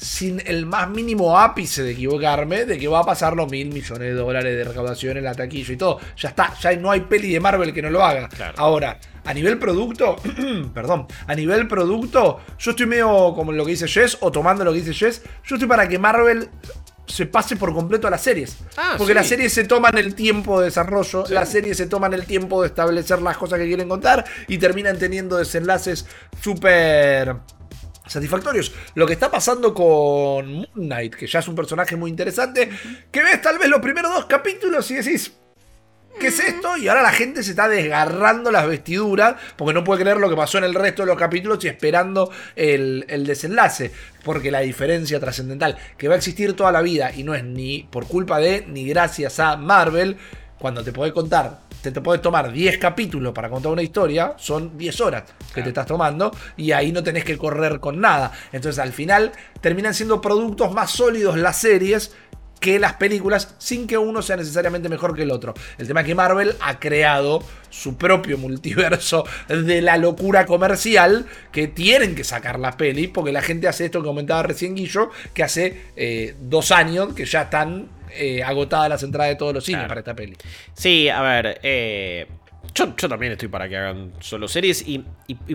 sin 0.00 0.42
el 0.46 0.64
más 0.64 0.88
mínimo 0.88 1.38
ápice 1.38 1.82
de 1.82 1.92
equivocarme, 1.92 2.64
de 2.64 2.78
que 2.78 2.88
va 2.88 3.00
a 3.00 3.04
pasar 3.04 3.36
los 3.36 3.50
mil 3.50 3.68
millones 3.68 4.08
de 4.08 4.14
dólares 4.14 4.56
de 4.56 4.64
recaudación 4.64 5.18
en 5.18 5.24
la 5.24 5.34
taquilla 5.34 5.74
y 5.74 5.76
todo. 5.76 6.00
Ya 6.16 6.30
está, 6.30 6.54
ya 6.58 6.74
no 6.76 6.90
hay 6.90 7.00
peli 7.00 7.32
de 7.32 7.40
Marvel 7.40 7.72
que 7.74 7.82
no 7.82 7.90
lo 7.90 8.02
haga. 8.02 8.28
Ahora, 8.56 8.98
a 9.24 9.34
nivel 9.34 9.58
producto, 9.58 10.16
perdón, 10.74 11.06
a 11.26 11.34
nivel 11.34 11.68
producto, 11.68 12.40
yo 12.58 12.70
estoy 12.70 12.86
medio 12.86 13.34
como 13.34 13.52
lo 13.52 13.64
que 13.64 13.72
dice 13.72 13.86
Jess, 13.86 14.16
o 14.20 14.32
tomando 14.32 14.64
lo 14.64 14.72
que 14.72 14.78
dice 14.78 14.94
Jess, 14.94 15.22
yo 15.44 15.56
estoy 15.56 15.68
para 15.68 15.86
que 15.86 15.98
Marvel 15.98 16.48
se 17.06 17.26
pase 17.26 17.56
por 17.56 17.74
completo 17.74 18.06
a 18.06 18.10
las 18.10 18.22
series. 18.22 18.56
Ah, 18.78 18.94
porque 18.96 19.12
las 19.12 19.26
series 19.26 19.52
se 19.52 19.64
toman 19.64 19.98
el 19.98 20.14
tiempo 20.14 20.60
de 20.60 20.66
desarrollo, 20.66 21.24
las 21.28 21.50
series 21.50 21.76
se 21.76 21.86
toman 21.86 22.14
el 22.14 22.24
tiempo 22.24 22.62
de 22.62 22.68
establecer 22.68 23.20
las 23.20 23.36
cosas 23.36 23.58
que 23.58 23.66
quieren 23.66 23.88
contar 23.88 24.24
y 24.48 24.56
terminan 24.56 24.98
teniendo 24.98 25.36
desenlaces 25.36 26.06
súper 26.40 27.36
satisfactorios. 28.10 28.72
Lo 28.94 29.06
que 29.06 29.12
está 29.12 29.30
pasando 29.30 29.72
con 29.72 30.52
Moon 30.52 30.68
Knight, 30.74 31.14
que 31.14 31.26
ya 31.26 31.38
es 31.38 31.48
un 31.48 31.54
personaje 31.54 31.96
muy 31.96 32.10
interesante, 32.10 32.68
que 33.10 33.22
ves 33.22 33.40
tal 33.40 33.58
vez 33.58 33.68
los 33.68 33.80
primeros 33.80 34.12
dos 34.12 34.26
capítulos 34.26 34.90
y 34.90 34.96
decís, 34.96 35.32
¿qué 36.18 36.26
es 36.26 36.40
esto? 36.40 36.76
Y 36.76 36.88
ahora 36.88 37.02
la 37.02 37.12
gente 37.12 37.44
se 37.44 37.50
está 37.50 37.68
desgarrando 37.68 38.50
las 38.50 38.66
vestiduras 38.66 39.36
porque 39.56 39.72
no 39.72 39.84
puede 39.84 40.02
creer 40.02 40.16
lo 40.16 40.28
que 40.28 40.36
pasó 40.36 40.58
en 40.58 40.64
el 40.64 40.74
resto 40.74 41.02
de 41.02 41.06
los 41.06 41.18
capítulos 41.18 41.64
y 41.64 41.68
esperando 41.68 42.32
el, 42.56 43.04
el 43.08 43.24
desenlace. 43.26 43.92
Porque 44.24 44.50
la 44.50 44.60
diferencia 44.60 45.20
trascendental 45.20 45.78
que 45.96 46.08
va 46.08 46.14
a 46.14 46.18
existir 46.18 46.54
toda 46.54 46.72
la 46.72 46.82
vida 46.82 47.12
y 47.14 47.22
no 47.22 47.34
es 47.34 47.44
ni 47.44 47.84
por 47.84 48.06
culpa 48.06 48.38
de 48.40 48.64
ni 48.66 48.86
gracias 48.86 49.38
a 49.38 49.56
Marvel, 49.56 50.16
cuando 50.58 50.82
te 50.82 50.92
puede 50.92 51.12
contar 51.12 51.69
te, 51.82 51.90
te 51.90 52.00
puedes 52.00 52.22
tomar 52.22 52.52
10 52.52 52.78
capítulos 52.78 53.32
para 53.32 53.48
contar 53.48 53.72
una 53.72 53.82
historia, 53.82 54.34
son 54.36 54.76
10 54.76 55.00
horas 55.00 55.24
que 55.54 55.62
te 55.62 55.68
estás 55.68 55.86
tomando 55.86 56.30
y 56.56 56.72
ahí 56.72 56.92
no 56.92 57.02
tenés 57.02 57.24
que 57.24 57.36
correr 57.38 57.80
con 57.80 58.00
nada. 58.00 58.32
Entonces 58.52 58.78
al 58.78 58.92
final 58.92 59.32
terminan 59.60 59.94
siendo 59.94 60.20
productos 60.20 60.72
más 60.72 60.90
sólidos 60.90 61.36
las 61.36 61.58
series 61.58 62.12
que 62.60 62.78
las 62.78 62.94
películas 62.94 63.54
sin 63.58 63.86
que 63.86 63.98
uno 63.98 64.22
sea 64.22 64.36
necesariamente 64.36 64.88
mejor 64.88 65.16
que 65.16 65.22
el 65.22 65.30
otro. 65.30 65.54
El 65.78 65.88
tema 65.88 66.00
es 66.00 66.06
que 66.06 66.14
Marvel 66.14 66.54
ha 66.60 66.78
creado 66.78 67.42
su 67.70 67.96
propio 67.96 68.36
multiverso 68.36 69.24
de 69.48 69.80
la 69.80 69.96
locura 69.96 70.44
comercial 70.44 71.26
que 71.50 71.68
tienen 71.68 72.14
que 72.14 72.22
sacar 72.22 72.60
la 72.60 72.76
peli 72.76 73.08
porque 73.08 73.32
la 73.32 73.42
gente 73.42 73.66
hace 73.66 73.86
esto 73.86 74.00
que 74.00 74.08
comentaba 74.08 74.42
recién 74.42 74.74
Guillo, 74.74 75.10
que 75.32 75.42
hace 75.42 75.86
eh, 75.96 76.36
dos 76.42 76.70
años 76.70 77.14
que 77.14 77.24
ya 77.24 77.42
están 77.42 77.88
eh, 78.14 78.42
agotada 78.42 78.88
las 78.88 79.02
entradas 79.02 79.30
de 79.30 79.36
todos 79.36 79.54
los 79.54 79.64
cines 79.64 79.86
para 79.86 80.00
esta 80.00 80.14
peli. 80.14 80.36
Sí, 80.74 81.08
a 81.08 81.20
ver, 81.22 81.60
eh, 81.62 82.26
yo, 82.74 82.94
también 83.08 83.32
estoy 83.32 83.48
para 83.48 83.68
que 83.68 83.76
hagan 83.76 84.12
solo 84.20 84.46
series 84.46 84.86
y, 84.86 85.04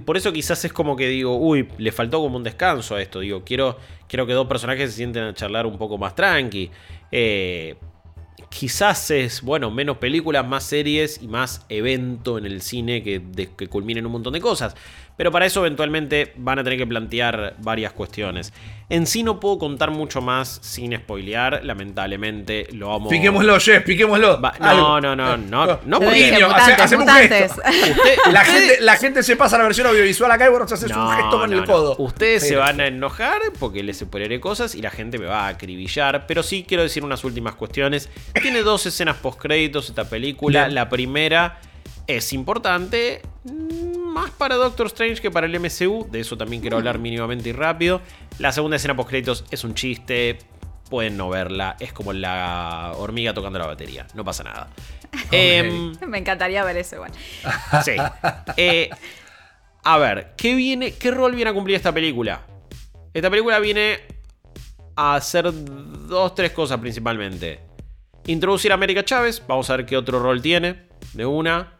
por 0.01 0.17
eso 0.17 0.33
quizás 0.33 0.63
es 0.65 0.73
como 0.73 0.95
que 0.95 1.07
digo, 1.07 1.37
uy, 1.37 1.67
le 1.77 1.91
faltó 1.91 2.19
como 2.19 2.37
un 2.37 2.43
descanso 2.43 2.95
a 2.95 3.01
esto. 3.01 3.19
Digo, 3.19 3.43
quiero, 3.43 3.77
quiero 4.07 4.25
que 4.25 4.33
dos 4.33 4.47
personajes 4.47 4.91
se 4.91 4.97
sienten 4.97 5.23
a 5.23 5.33
charlar 5.33 5.65
un 5.65 5.77
poco 5.77 5.97
más 5.97 6.15
tranqui. 6.15 6.69
Eh, 7.11 7.75
quizás 8.49 9.11
es, 9.11 9.41
bueno, 9.41 9.71
menos 9.71 9.97
películas, 9.97 10.45
más 10.45 10.63
series 10.63 11.21
y 11.21 11.27
más 11.27 11.65
evento 11.69 12.37
en 12.37 12.45
el 12.45 12.61
cine 12.61 13.03
que, 13.03 13.21
que 13.57 13.67
culminen 13.67 14.05
un 14.05 14.11
montón 14.11 14.33
de 14.33 14.41
cosas. 14.41 14.75
Pero 15.17 15.31
para 15.31 15.45
eso 15.45 15.61
eventualmente 15.61 16.33
van 16.35 16.59
a 16.59 16.63
tener 16.63 16.77
que 16.77 16.87
plantear 16.87 17.55
varias 17.59 17.93
cuestiones. 17.93 18.51
En 18.89 19.07
sí 19.07 19.23
no 19.23 19.39
puedo 19.39 19.57
contar 19.57 19.89
mucho 19.89 20.21
más 20.21 20.59
sin 20.61 20.95
spoilear, 20.95 21.61
lamentablemente 21.63 22.67
lo 22.73 22.89
vamos... 22.89 23.09
Piquémoslo, 23.09 23.59
Jeff, 23.59 23.83
piquémoslo. 23.83 24.39
no, 24.59 25.01
no, 25.01 25.15
no, 25.15 25.37
no, 25.37 25.79
no, 25.85 25.99
porque... 25.99 26.35
hacemos 26.77 27.07
un 27.07 27.13
gesto. 27.13 27.61
la, 28.31 28.45
gente, 28.45 28.77
la 28.81 28.95
gente 28.97 29.23
se 29.23 29.35
pasa 29.35 29.57
la 29.57 29.63
versión 29.63 29.87
audiovisual 29.87 30.29
acá 30.31 30.45
y 30.45 30.49
vos 30.49 30.71
haces 30.71 30.91
un 30.91 31.09
gesto 31.11 31.39
con 31.39 31.53
el 31.53 31.65
codo. 31.65 31.95
Ustedes 31.97 32.47
se 32.47 32.55
van 32.57 32.79
a 32.79 32.87
enojar 32.87 33.39
porque 33.59 33.81
les 33.81 33.99
spoileré 33.99 34.39
cosas 34.39 34.75
y 34.75 34.81
la 34.81 34.91
gente 34.91 35.17
me 35.17 35.25
va 35.25 35.45
a 35.45 35.47
acribillar. 35.47 36.27
Pero 36.27 36.43
sí 36.43 36.65
quiero 36.67 36.83
decir 36.83 37.03
unas 37.03 37.23
últimas 37.23 37.55
cuestiones. 37.55 38.09
Tiene 38.39 38.61
dos 38.61 38.85
escenas 38.85 39.17
post 39.17 39.39
créditos 39.39 39.89
esta 39.89 40.07
película. 40.07 40.67
La 40.67 40.89
primera 40.89 41.59
es 42.07 42.33
importante 42.33 43.21
más 44.15 44.31
para 44.31 44.55
Doctor 44.55 44.87
Strange 44.87 45.21
que 45.21 45.29
para 45.29 45.45
el 45.45 45.59
MCU. 45.59 46.07
De 46.09 46.21
eso 46.21 46.37
también 46.37 46.61
quiero 46.61 46.77
hablar 46.77 46.99
mínimamente 46.99 47.49
y 47.49 47.51
rápido. 47.51 48.01
La 48.39 48.53
segunda 48.53 48.77
escena 48.77 48.95
post 48.95 49.09
créditos 49.09 49.43
es 49.51 49.65
un 49.65 49.75
chiste. 49.75 50.39
Pueden 50.89 51.17
no 51.17 51.29
verla. 51.29 51.75
Es 51.81 51.91
como 51.91 52.13
la 52.13 52.93
hormiga 52.95 53.33
tocando 53.33 53.59
la 53.59 53.67
batería. 53.67 54.07
No 54.13 54.23
pasa 54.23 54.43
nada. 54.43 54.69
Em, 55.31 55.93
Me 56.07 56.17
encantaría 56.17 56.63
ver 56.63 56.77
eso 56.77 56.95
igual. 56.95 57.11
Sí. 57.83 57.91
Eh, 58.55 58.89
a 59.83 59.97
ver, 59.97 60.33
¿qué, 60.37 60.55
viene, 60.55 60.93
¿qué 60.93 61.11
rol 61.11 61.35
viene 61.35 61.51
a 61.51 61.53
cumplir 61.53 61.75
esta 61.75 61.91
película? 61.91 62.41
Esta 63.13 63.29
película 63.29 63.59
viene 63.59 63.99
a 64.95 65.15
hacer 65.15 65.51
dos, 65.51 66.33
tres 66.35 66.51
cosas 66.51 66.79
principalmente. 66.79 67.59
Introducir 68.27 68.71
a 68.71 68.75
América 68.75 69.03
Chávez. 69.03 69.43
Vamos 69.45 69.69
a 69.69 69.75
ver 69.75 69.85
qué 69.85 69.97
otro 69.97 70.19
rol 70.19 70.41
tiene. 70.41 70.87
De 71.13 71.25
una 71.25 71.73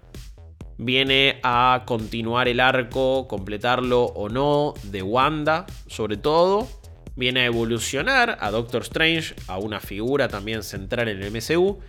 viene 0.78 1.39
a 1.43 1.84
continuar 1.86 2.47
el 2.47 2.59
arco, 2.59 3.28
completarlo 3.28 4.03
o 4.03 4.30
no, 4.30 4.73
de 4.84 5.01
Wanda, 5.01 5.65
sobre 5.88 6.17
todo. 6.17 6.67
Viene 7.15 7.41
a 7.41 7.45
evolucionar 7.45 8.38
a 8.41 8.51
Doctor 8.51 8.82
Strange, 8.82 9.36
a 9.47 9.57
una 9.57 9.80
figura 9.80 10.28
también 10.28 10.63
central 10.63 11.07
en 11.07 11.21
el 11.21 11.32
MCU. 11.32 11.80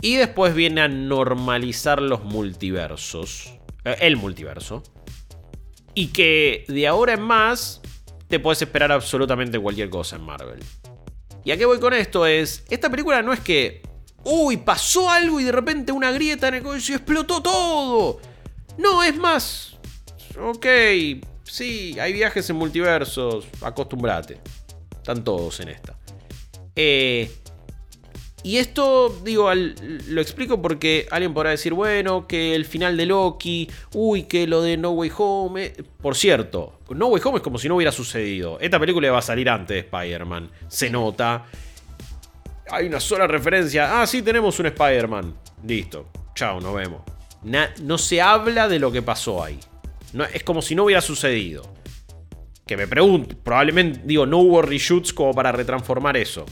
Y 0.00 0.16
después 0.16 0.54
viene 0.54 0.82
a 0.82 0.88
normalizar 0.88 2.00
los 2.00 2.22
multiversos. 2.24 3.52
Eh, 3.84 3.96
el 4.00 4.16
multiverso. 4.16 4.82
Y 5.94 6.08
que 6.08 6.64
de 6.68 6.86
ahora 6.86 7.14
en 7.14 7.22
más 7.22 7.80
te 8.28 8.38
puedes 8.38 8.62
esperar 8.62 8.92
absolutamente 8.92 9.58
cualquier 9.58 9.90
cosa 9.90 10.16
en 10.16 10.22
Marvel. 10.22 10.60
¿Y 11.44 11.50
a 11.50 11.56
qué 11.56 11.66
voy 11.66 11.78
con 11.78 11.92
esto? 11.92 12.26
Es, 12.26 12.64
esta 12.70 12.90
película 12.90 13.22
no 13.22 13.32
es 13.32 13.40
que 13.40 13.82
uy, 14.24 14.56
pasó 14.56 15.10
algo 15.10 15.40
y 15.40 15.44
de 15.44 15.52
repente 15.52 15.92
una 15.92 16.10
grieta 16.12 16.48
en 16.48 16.54
el 16.54 16.64
y 16.64 16.92
explotó 16.92 17.42
todo. 17.42 18.20
No, 18.78 19.02
es 19.02 19.16
más. 19.16 19.76
Ok, 20.40 20.66
sí, 21.44 21.96
hay 21.98 22.12
viajes 22.12 22.48
en 22.50 22.56
multiversos, 22.56 23.46
acostumbrate. 23.62 24.38
Están 24.96 25.22
todos 25.22 25.60
en 25.60 25.68
esta. 25.68 25.96
Eh, 26.74 27.30
y 28.44 28.58
esto, 28.58 29.08
digo, 29.24 29.50
lo 29.54 30.20
explico 30.20 30.60
porque 30.60 31.06
alguien 31.10 31.32
podrá 31.32 31.48
decir, 31.48 31.72
bueno, 31.72 32.26
que 32.26 32.54
el 32.54 32.66
final 32.66 32.94
de 32.96 33.06
Loki, 33.06 33.70
uy, 33.94 34.24
que 34.24 34.46
lo 34.46 34.60
de 34.60 34.76
No 34.76 34.90
Way 34.90 35.12
Home. 35.16 35.64
Eh, 35.64 35.82
por 36.02 36.14
cierto, 36.14 36.78
No 36.90 37.06
Way 37.06 37.22
Home 37.24 37.36
es 37.38 37.42
como 37.42 37.58
si 37.58 37.68
no 37.68 37.76
hubiera 37.76 37.90
sucedido. 37.90 38.58
Esta 38.60 38.78
película 38.78 39.10
va 39.10 39.20
a 39.20 39.22
salir 39.22 39.48
antes 39.48 39.68
de 39.68 39.78
Spider-Man, 39.80 40.50
se 40.68 40.90
nota 40.90 41.46
hay 42.70 42.86
una 42.86 43.00
sola 43.00 43.26
referencia. 43.26 44.00
Ah, 44.00 44.06
sí, 44.06 44.22
tenemos 44.22 44.58
un 44.58 44.66
Spider-Man. 44.66 45.34
Listo. 45.66 46.10
Chao, 46.34 46.60
nos 46.60 46.74
vemos. 46.74 47.02
no 47.82 47.98
se 47.98 48.20
habla 48.20 48.68
de 48.68 48.78
lo 48.78 48.90
que 48.90 49.02
pasó 49.02 49.42
ahí. 49.42 49.58
No, 50.12 50.24
es 50.24 50.42
como 50.44 50.62
si 50.62 50.74
no 50.74 50.84
hubiera 50.84 51.00
sucedido. 51.00 51.74
Que 52.66 52.76
me 52.76 52.86
pregunto, 52.86 53.36
probablemente, 53.36 54.00
digo, 54.04 54.24
no 54.24 54.38
hubo 54.38 54.62
reshoots 54.62 55.12
como 55.12 55.34
para 55.34 55.52
retransformar 55.52 56.16
eso. 56.16 56.46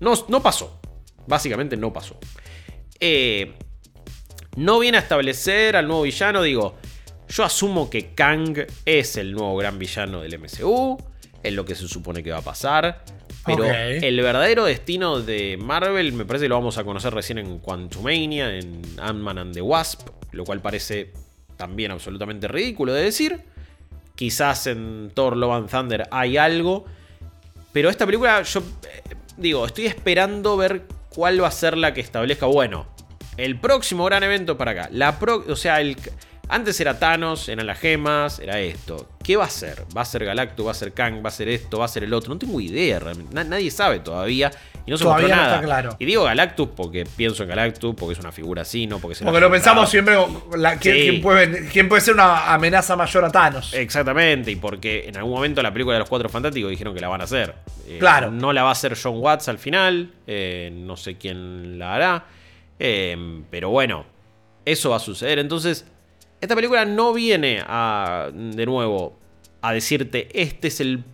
No, 0.00 0.12
no 0.28 0.42
pasó. 0.42 0.80
Básicamente 1.26 1.76
no 1.76 1.92
pasó. 1.92 2.18
Eh, 2.98 3.54
no 4.56 4.80
viene 4.80 4.98
a 4.98 5.00
establecer 5.00 5.76
al 5.76 5.86
nuevo 5.86 6.02
villano, 6.02 6.42
digo, 6.42 6.76
yo 7.28 7.44
asumo 7.44 7.88
que 7.88 8.14
Kang 8.14 8.66
es 8.84 9.16
el 9.16 9.32
nuevo 9.32 9.56
gran 9.56 9.78
villano 9.78 10.20
del 10.20 10.38
MCU, 10.38 10.98
es 11.42 11.52
lo 11.54 11.64
que 11.64 11.74
se 11.74 11.88
supone 11.88 12.22
que 12.22 12.30
va 12.30 12.38
a 12.38 12.42
pasar. 12.42 13.04
Pero 13.44 13.64
el 13.64 14.20
verdadero 14.20 14.64
destino 14.64 15.20
de 15.20 15.58
Marvel 15.60 16.12
me 16.12 16.24
parece 16.24 16.44
que 16.44 16.48
lo 16.48 16.54
vamos 16.54 16.78
a 16.78 16.84
conocer 16.84 17.12
recién 17.12 17.38
en 17.38 17.58
Quantumania, 17.58 18.56
en 18.56 18.82
Ant-Man 19.00 19.38
and 19.38 19.54
the 19.54 19.62
Wasp, 19.62 20.08
lo 20.30 20.44
cual 20.44 20.60
parece 20.60 21.12
también 21.56 21.90
absolutamente 21.90 22.46
ridículo 22.48 22.92
de 22.92 23.02
decir. 23.02 23.40
Quizás 24.14 24.66
en 24.66 25.10
Thor 25.14 25.36
Love 25.36 25.52
and 25.52 25.70
Thunder 25.70 26.08
hay 26.10 26.36
algo. 26.36 26.84
Pero 27.72 27.88
esta 27.88 28.06
película, 28.06 28.42
yo 28.42 28.60
eh, 28.60 29.14
digo, 29.36 29.66
estoy 29.66 29.86
esperando 29.86 30.56
ver 30.56 30.82
cuál 31.08 31.42
va 31.42 31.48
a 31.48 31.52
ser 31.52 31.76
la 31.76 31.92
que 31.94 32.00
establezca. 32.00 32.46
Bueno, 32.46 32.86
el 33.36 33.58
próximo 33.58 34.04
gran 34.04 34.22
evento 34.22 34.56
para 34.56 34.72
acá. 34.72 34.88
La 34.92 35.18
o 35.48 35.56
sea, 35.56 35.80
el, 35.80 35.96
antes 36.52 36.78
era 36.80 36.98
Thanos, 36.98 37.48
eran 37.48 37.66
las 37.66 37.78
gemas, 37.78 38.38
era 38.38 38.60
esto. 38.60 39.08
¿Qué 39.24 39.36
va 39.36 39.46
a 39.46 39.48
ser? 39.48 39.86
¿Va 39.96 40.02
a 40.02 40.04
ser 40.04 40.26
Galactus? 40.26 40.66
¿Va 40.66 40.72
a 40.72 40.74
ser 40.74 40.92
Kang? 40.92 41.24
¿Va 41.24 41.28
a 41.28 41.32
ser 41.32 41.48
esto? 41.48 41.78
¿Va 41.78 41.86
a 41.86 41.88
ser 41.88 42.04
el 42.04 42.12
otro? 42.12 42.34
No 42.34 42.38
tengo 42.38 42.60
idea 42.60 42.98
realmente. 42.98 43.32
nadie 43.44 43.70
sabe 43.70 44.00
todavía. 44.00 44.50
Y 44.84 44.90
no 44.90 44.98
se 44.98 45.04
todavía 45.04 45.34
nada. 45.34 45.54
está 45.54 45.64
claro. 45.64 45.96
Y 45.98 46.04
digo 46.04 46.24
Galactus 46.24 46.68
porque 46.76 47.06
pienso 47.16 47.44
en 47.44 47.48
Galactus, 47.48 47.94
porque 47.94 48.12
es 48.12 48.18
una 48.18 48.32
figura 48.32 48.62
así, 48.62 48.86
no 48.86 48.98
porque 48.98 49.14
se 49.14 49.24
Porque 49.24 49.40
lo 49.40 49.50
pensamos 49.50 49.88
siempre. 49.88 50.14
¿quién, 50.78 51.22
puede, 51.22 52.00
ser 52.02 52.12
una 52.12 52.52
amenaza 52.52 52.96
mayor 52.96 53.24
a 53.24 53.30
Thanos? 53.30 53.72
Exactamente. 53.72 54.50
Y 54.50 54.56
porque 54.56 55.08
en 55.08 55.16
algún 55.16 55.32
momento 55.32 55.62
la 55.62 55.72
película 55.72 55.94
de 55.94 56.00
los 56.00 56.08
Cuatro 56.10 56.28
Fantásticos 56.28 56.68
dijeron 56.68 56.94
que 56.94 57.00
la 57.00 57.08
van 57.08 57.22
a 57.22 57.24
hacer. 57.24 57.54
Eh, 57.86 57.96
claro. 57.98 58.30
No 58.30 58.52
la 58.52 58.62
va 58.62 58.68
a 58.68 58.72
hacer 58.72 58.94
John 59.02 59.16
Watts 59.16 59.48
al 59.48 59.56
final. 59.56 60.10
Eh, 60.26 60.70
no 60.70 60.98
sé 60.98 61.16
quién 61.16 61.78
la 61.78 61.94
hará. 61.94 62.24
Eh, 62.78 63.42
pero 63.50 63.70
bueno, 63.70 64.04
eso 64.66 64.90
va 64.90 64.96
a 64.96 65.00
suceder. 65.00 65.38
Entonces 65.38 65.86
esta 66.42 66.56
película 66.56 66.84
no 66.84 67.12
viene 67.12 67.62
a, 67.64 68.28
de 68.34 68.66
nuevo, 68.66 69.16
a 69.60 69.72
decirte, 69.72 70.28
este 70.34 70.68
es 70.68 70.80
el 70.80 71.04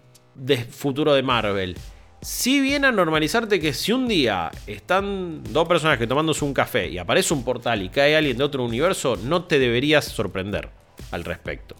futuro 0.70 1.12
de 1.12 1.22
Marvel. 1.22 1.76
Sí 2.22 2.60
viene 2.60 2.86
a 2.86 2.92
normalizarte 2.92 3.60
que 3.60 3.74
si 3.74 3.92
un 3.92 4.08
día 4.08 4.50
están 4.66 5.42
dos 5.52 5.68
personas 5.68 5.98
que 5.98 6.06
tomándose 6.06 6.46
un 6.46 6.54
café 6.54 6.88
y 6.88 6.96
aparece 6.96 7.34
un 7.34 7.44
portal 7.44 7.82
y 7.82 7.90
cae 7.90 8.16
alguien 8.16 8.38
de 8.38 8.44
otro 8.44 8.64
universo, 8.64 9.16
no 9.16 9.44
te 9.44 9.58
deberías 9.58 10.06
sorprender 10.06 10.70
al 11.10 11.24
respecto. 11.24 11.76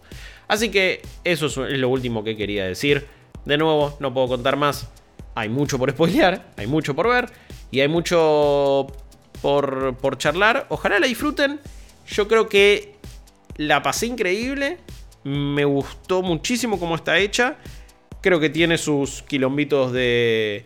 Así 0.46 0.70
que 0.70 1.00
eso 1.24 1.46
es 1.46 1.78
lo 1.78 1.88
último 1.88 2.22
que 2.22 2.36
quería 2.36 2.66
decir. 2.66 3.06
De 3.46 3.56
nuevo, 3.56 3.96
no 3.98 4.12
puedo 4.12 4.28
contar 4.28 4.56
más. 4.56 4.90
Hay 5.34 5.48
mucho 5.48 5.78
por 5.78 5.90
spoilear, 5.90 6.52
hay 6.58 6.66
mucho 6.66 6.94
por 6.94 7.08
ver 7.08 7.30
y 7.70 7.80
hay 7.80 7.88
mucho 7.88 8.88
por, 9.40 9.96
por 9.96 10.18
charlar. 10.18 10.66
Ojalá 10.68 10.98
la 10.98 11.06
disfruten. 11.06 11.60
Yo 12.06 12.28
creo 12.28 12.46
que 12.46 12.97
la 13.58 13.82
pasé 13.82 14.06
increíble. 14.06 14.78
Me 15.24 15.66
gustó 15.66 16.22
muchísimo 16.22 16.80
cómo 16.80 16.94
está 16.94 17.18
hecha. 17.18 17.56
Creo 18.22 18.40
que 18.40 18.48
tiene 18.48 18.78
sus 18.78 19.22
quilombitos 19.22 19.92
de, 19.92 20.64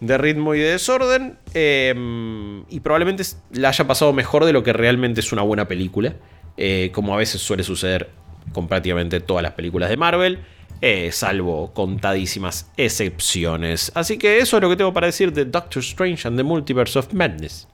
de 0.00 0.18
ritmo 0.18 0.54
y 0.54 0.58
de 0.58 0.72
desorden. 0.72 1.38
Em, 1.54 2.64
y 2.68 2.80
probablemente 2.80 3.22
la 3.52 3.68
haya 3.68 3.86
pasado 3.86 4.12
mejor 4.12 4.44
de 4.44 4.52
lo 4.52 4.64
que 4.64 4.72
realmente 4.72 5.20
es 5.20 5.32
una 5.32 5.42
buena 5.42 5.68
película. 5.68 6.16
Eh, 6.56 6.90
como 6.92 7.14
a 7.14 7.18
veces 7.18 7.40
suele 7.40 7.62
suceder 7.62 8.10
con 8.52 8.66
prácticamente 8.66 9.20
todas 9.20 9.42
las 9.42 9.52
películas 9.52 9.88
de 9.88 9.96
Marvel. 9.96 10.40
Eh, 10.80 11.12
salvo 11.12 11.72
contadísimas 11.72 12.70
excepciones. 12.76 13.92
Así 13.94 14.18
que 14.18 14.38
eso 14.38 14.56
es 14.56 14.62
lo 14.62 14.68
que 14.68 14.76
tengo 14.76 14.92
para 14.92 15.06
decir 15.06 15.32
de 15.32 15.44
Doctor 15.44 15.80
Strange 15.80 16.26
and 16.26 16.36
the 16.36 16.42
Multiverse 16.42 16.98
of 16.98 17.12
Madness. 17.12 17.68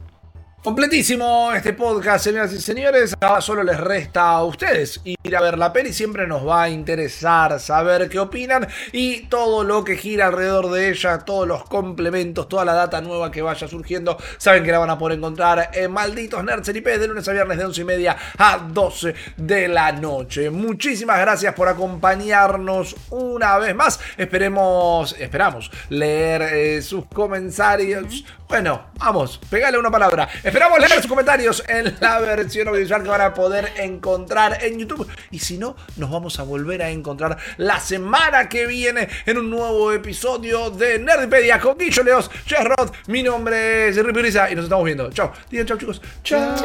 Completísimo 0.68 1.50
este 1.54 1.72
podcast, 1.72 2.24
señoras 2.24 2.52
y 2.52 2.60
señores. 2.60 3.14
Ahora 3.22 3.40
solo 3.40 3.62
les 3.62 3.80
resta 3.80 4.32
a 4.32 4.44
ustedes 4.44 5.00
ir 5.02 5.34
a 5.34 5.40
ver 5.40 5.56
la 5.56 5.72
peli. 5.72 5.94
Siempre 5.94 6.26
nos 6.26 6.46
va 6.46 6.64
a 6.64 6.68
interesar 6.68 7.58
saber 7.58 8.10
qué 8.10 8.18
opinan 8.18 8.68
y 8.92 9.20
todo 9.28 9.64
lo 9.64 9.82
que 9.82 9.96
gira 9.96 10.26
alrededor 10.26 10.70
de 10.70 10.90
ella, 10.90 11.20
todos 11.20 11.48
los 11.48 11.64
complementos, 11.64 12.50
toda 12.50 12.66
la 12.66 12.74
data 12.74 13.00
nueva 13.00 13.30
que 13.30 13.40
vaya 13.40 13.66
surgiendo. 13.66 14.18
Saben 14.36 14.62
que 14.62 14.70
la 14.70 14.78
van 14.78 14.90
a 14.90 14.98
poder 14.98 15.16
encontrar 15.16 15.70
en 15.72 15.90
Malditos 15.90 16.44
Nerds 16.44 16.68
IP 16.68 16.84
de 16.84 17.08
lunes 17.08 17.26
a 17.26 17.32
viernes 17.32 17.56
de 17.56 17.64
11 17.64 17.80
y 17.80 17.84
media 17.84 18.16
a 18.36 18.58
12 18.58 19.14
de 19.38 19.68
la 19.68 19.90
noche. 19.92 20.50
Muchísimas 20.50 21.18
gracias 21.18 21.54
por 21.54 21.68
acompañarnos 21.68 22.94
una 23.08 23.56
vez 23.56 23.74
más. 23.74 23.98
Esperemos, 24.18 25.16
esperamos 25.18 25.70
leer 25.88 26.42
eh, 26.42 26.82
sus 26.82 27.06
comentarios. 27.06 28.26
Bueno, 28.48 28.86
vamos, 28.94 29.38
pegale 29.50 29.78
una 29.78 29.90
palabra. 29.90 30.26
Esperamos 30.58 30.80
leer 30.80 31.00
sus 31.00 31.06
comentarios 31.06 31.62
en 31.68 31.96
la 32.00 32.18
versión 32.18 32.66
audiovisual 32.66 33.04
que 33.04 33.08
van 33.08 33.20
a 33.20 33.32
poder 33.32 33.74
encontrar 33.76 34.58
en 34.64 34.76
YouTube. 34.76 35.06
Y 35.30 35.38
si 35.38 35.56
no, 35.56 35.76
nos 35.94 36.10
vamos 36.10 36.40
a 36.40 36.42
volver 36.42 36.82
a 36.82 36.90
encontrar 36.90 37.38
la 37.58 37.78
semana 37.78 38.48
que 38.48 38.66
viene 38.66 39.08
en 39.24 39.38
un 39.38 39.50
nuevo 39.50 39.92
episodio 39.92 40.70
de 40.70 40.98
Nerdipedia 40.98 41.60
con 41.60 41.78
Guillo 41.78 42.02
Leos, 42.02 42.28
Rod. 42.48 42.90
Mi 43.06 43.22
nombre 43.22 43.86
es 43.86 44.04
Ripi 44.04 44.18
y 44.18 44.54
nos 44.56 44.64
estamos 44.64 44.84
viendo. 44.84 45.12
Chao. 45.12 45.32
Digan 45.48 45.64
chao, 45.64 45.78
chicos. 45.78 46.02
Chao. 46.24 46.56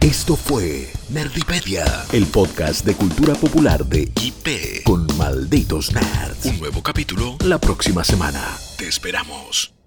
Esto 0.00 0.34
fue 0.34 0.90
Nerdipedia, 1.10 1.84
el 2.10 2.24
podcast 2.24 2.86
de 2.86 2.94
cultura 2.94 3.34
popular 3.34 3.84
de 3.84 4.10
IP 4.22 4.82
con 4.82 5.06
malditos 5.18 5.92
nerds. 5.92 6.46
Un 6.46 6.58
nuevo 6.58 6.82
capítulo 6.82 7.36
la 7.44 7.58
próxima 7.58 8.02
semana. 8.02 8.42
Te 8.78 8.88
esperamos. 8.88 9.81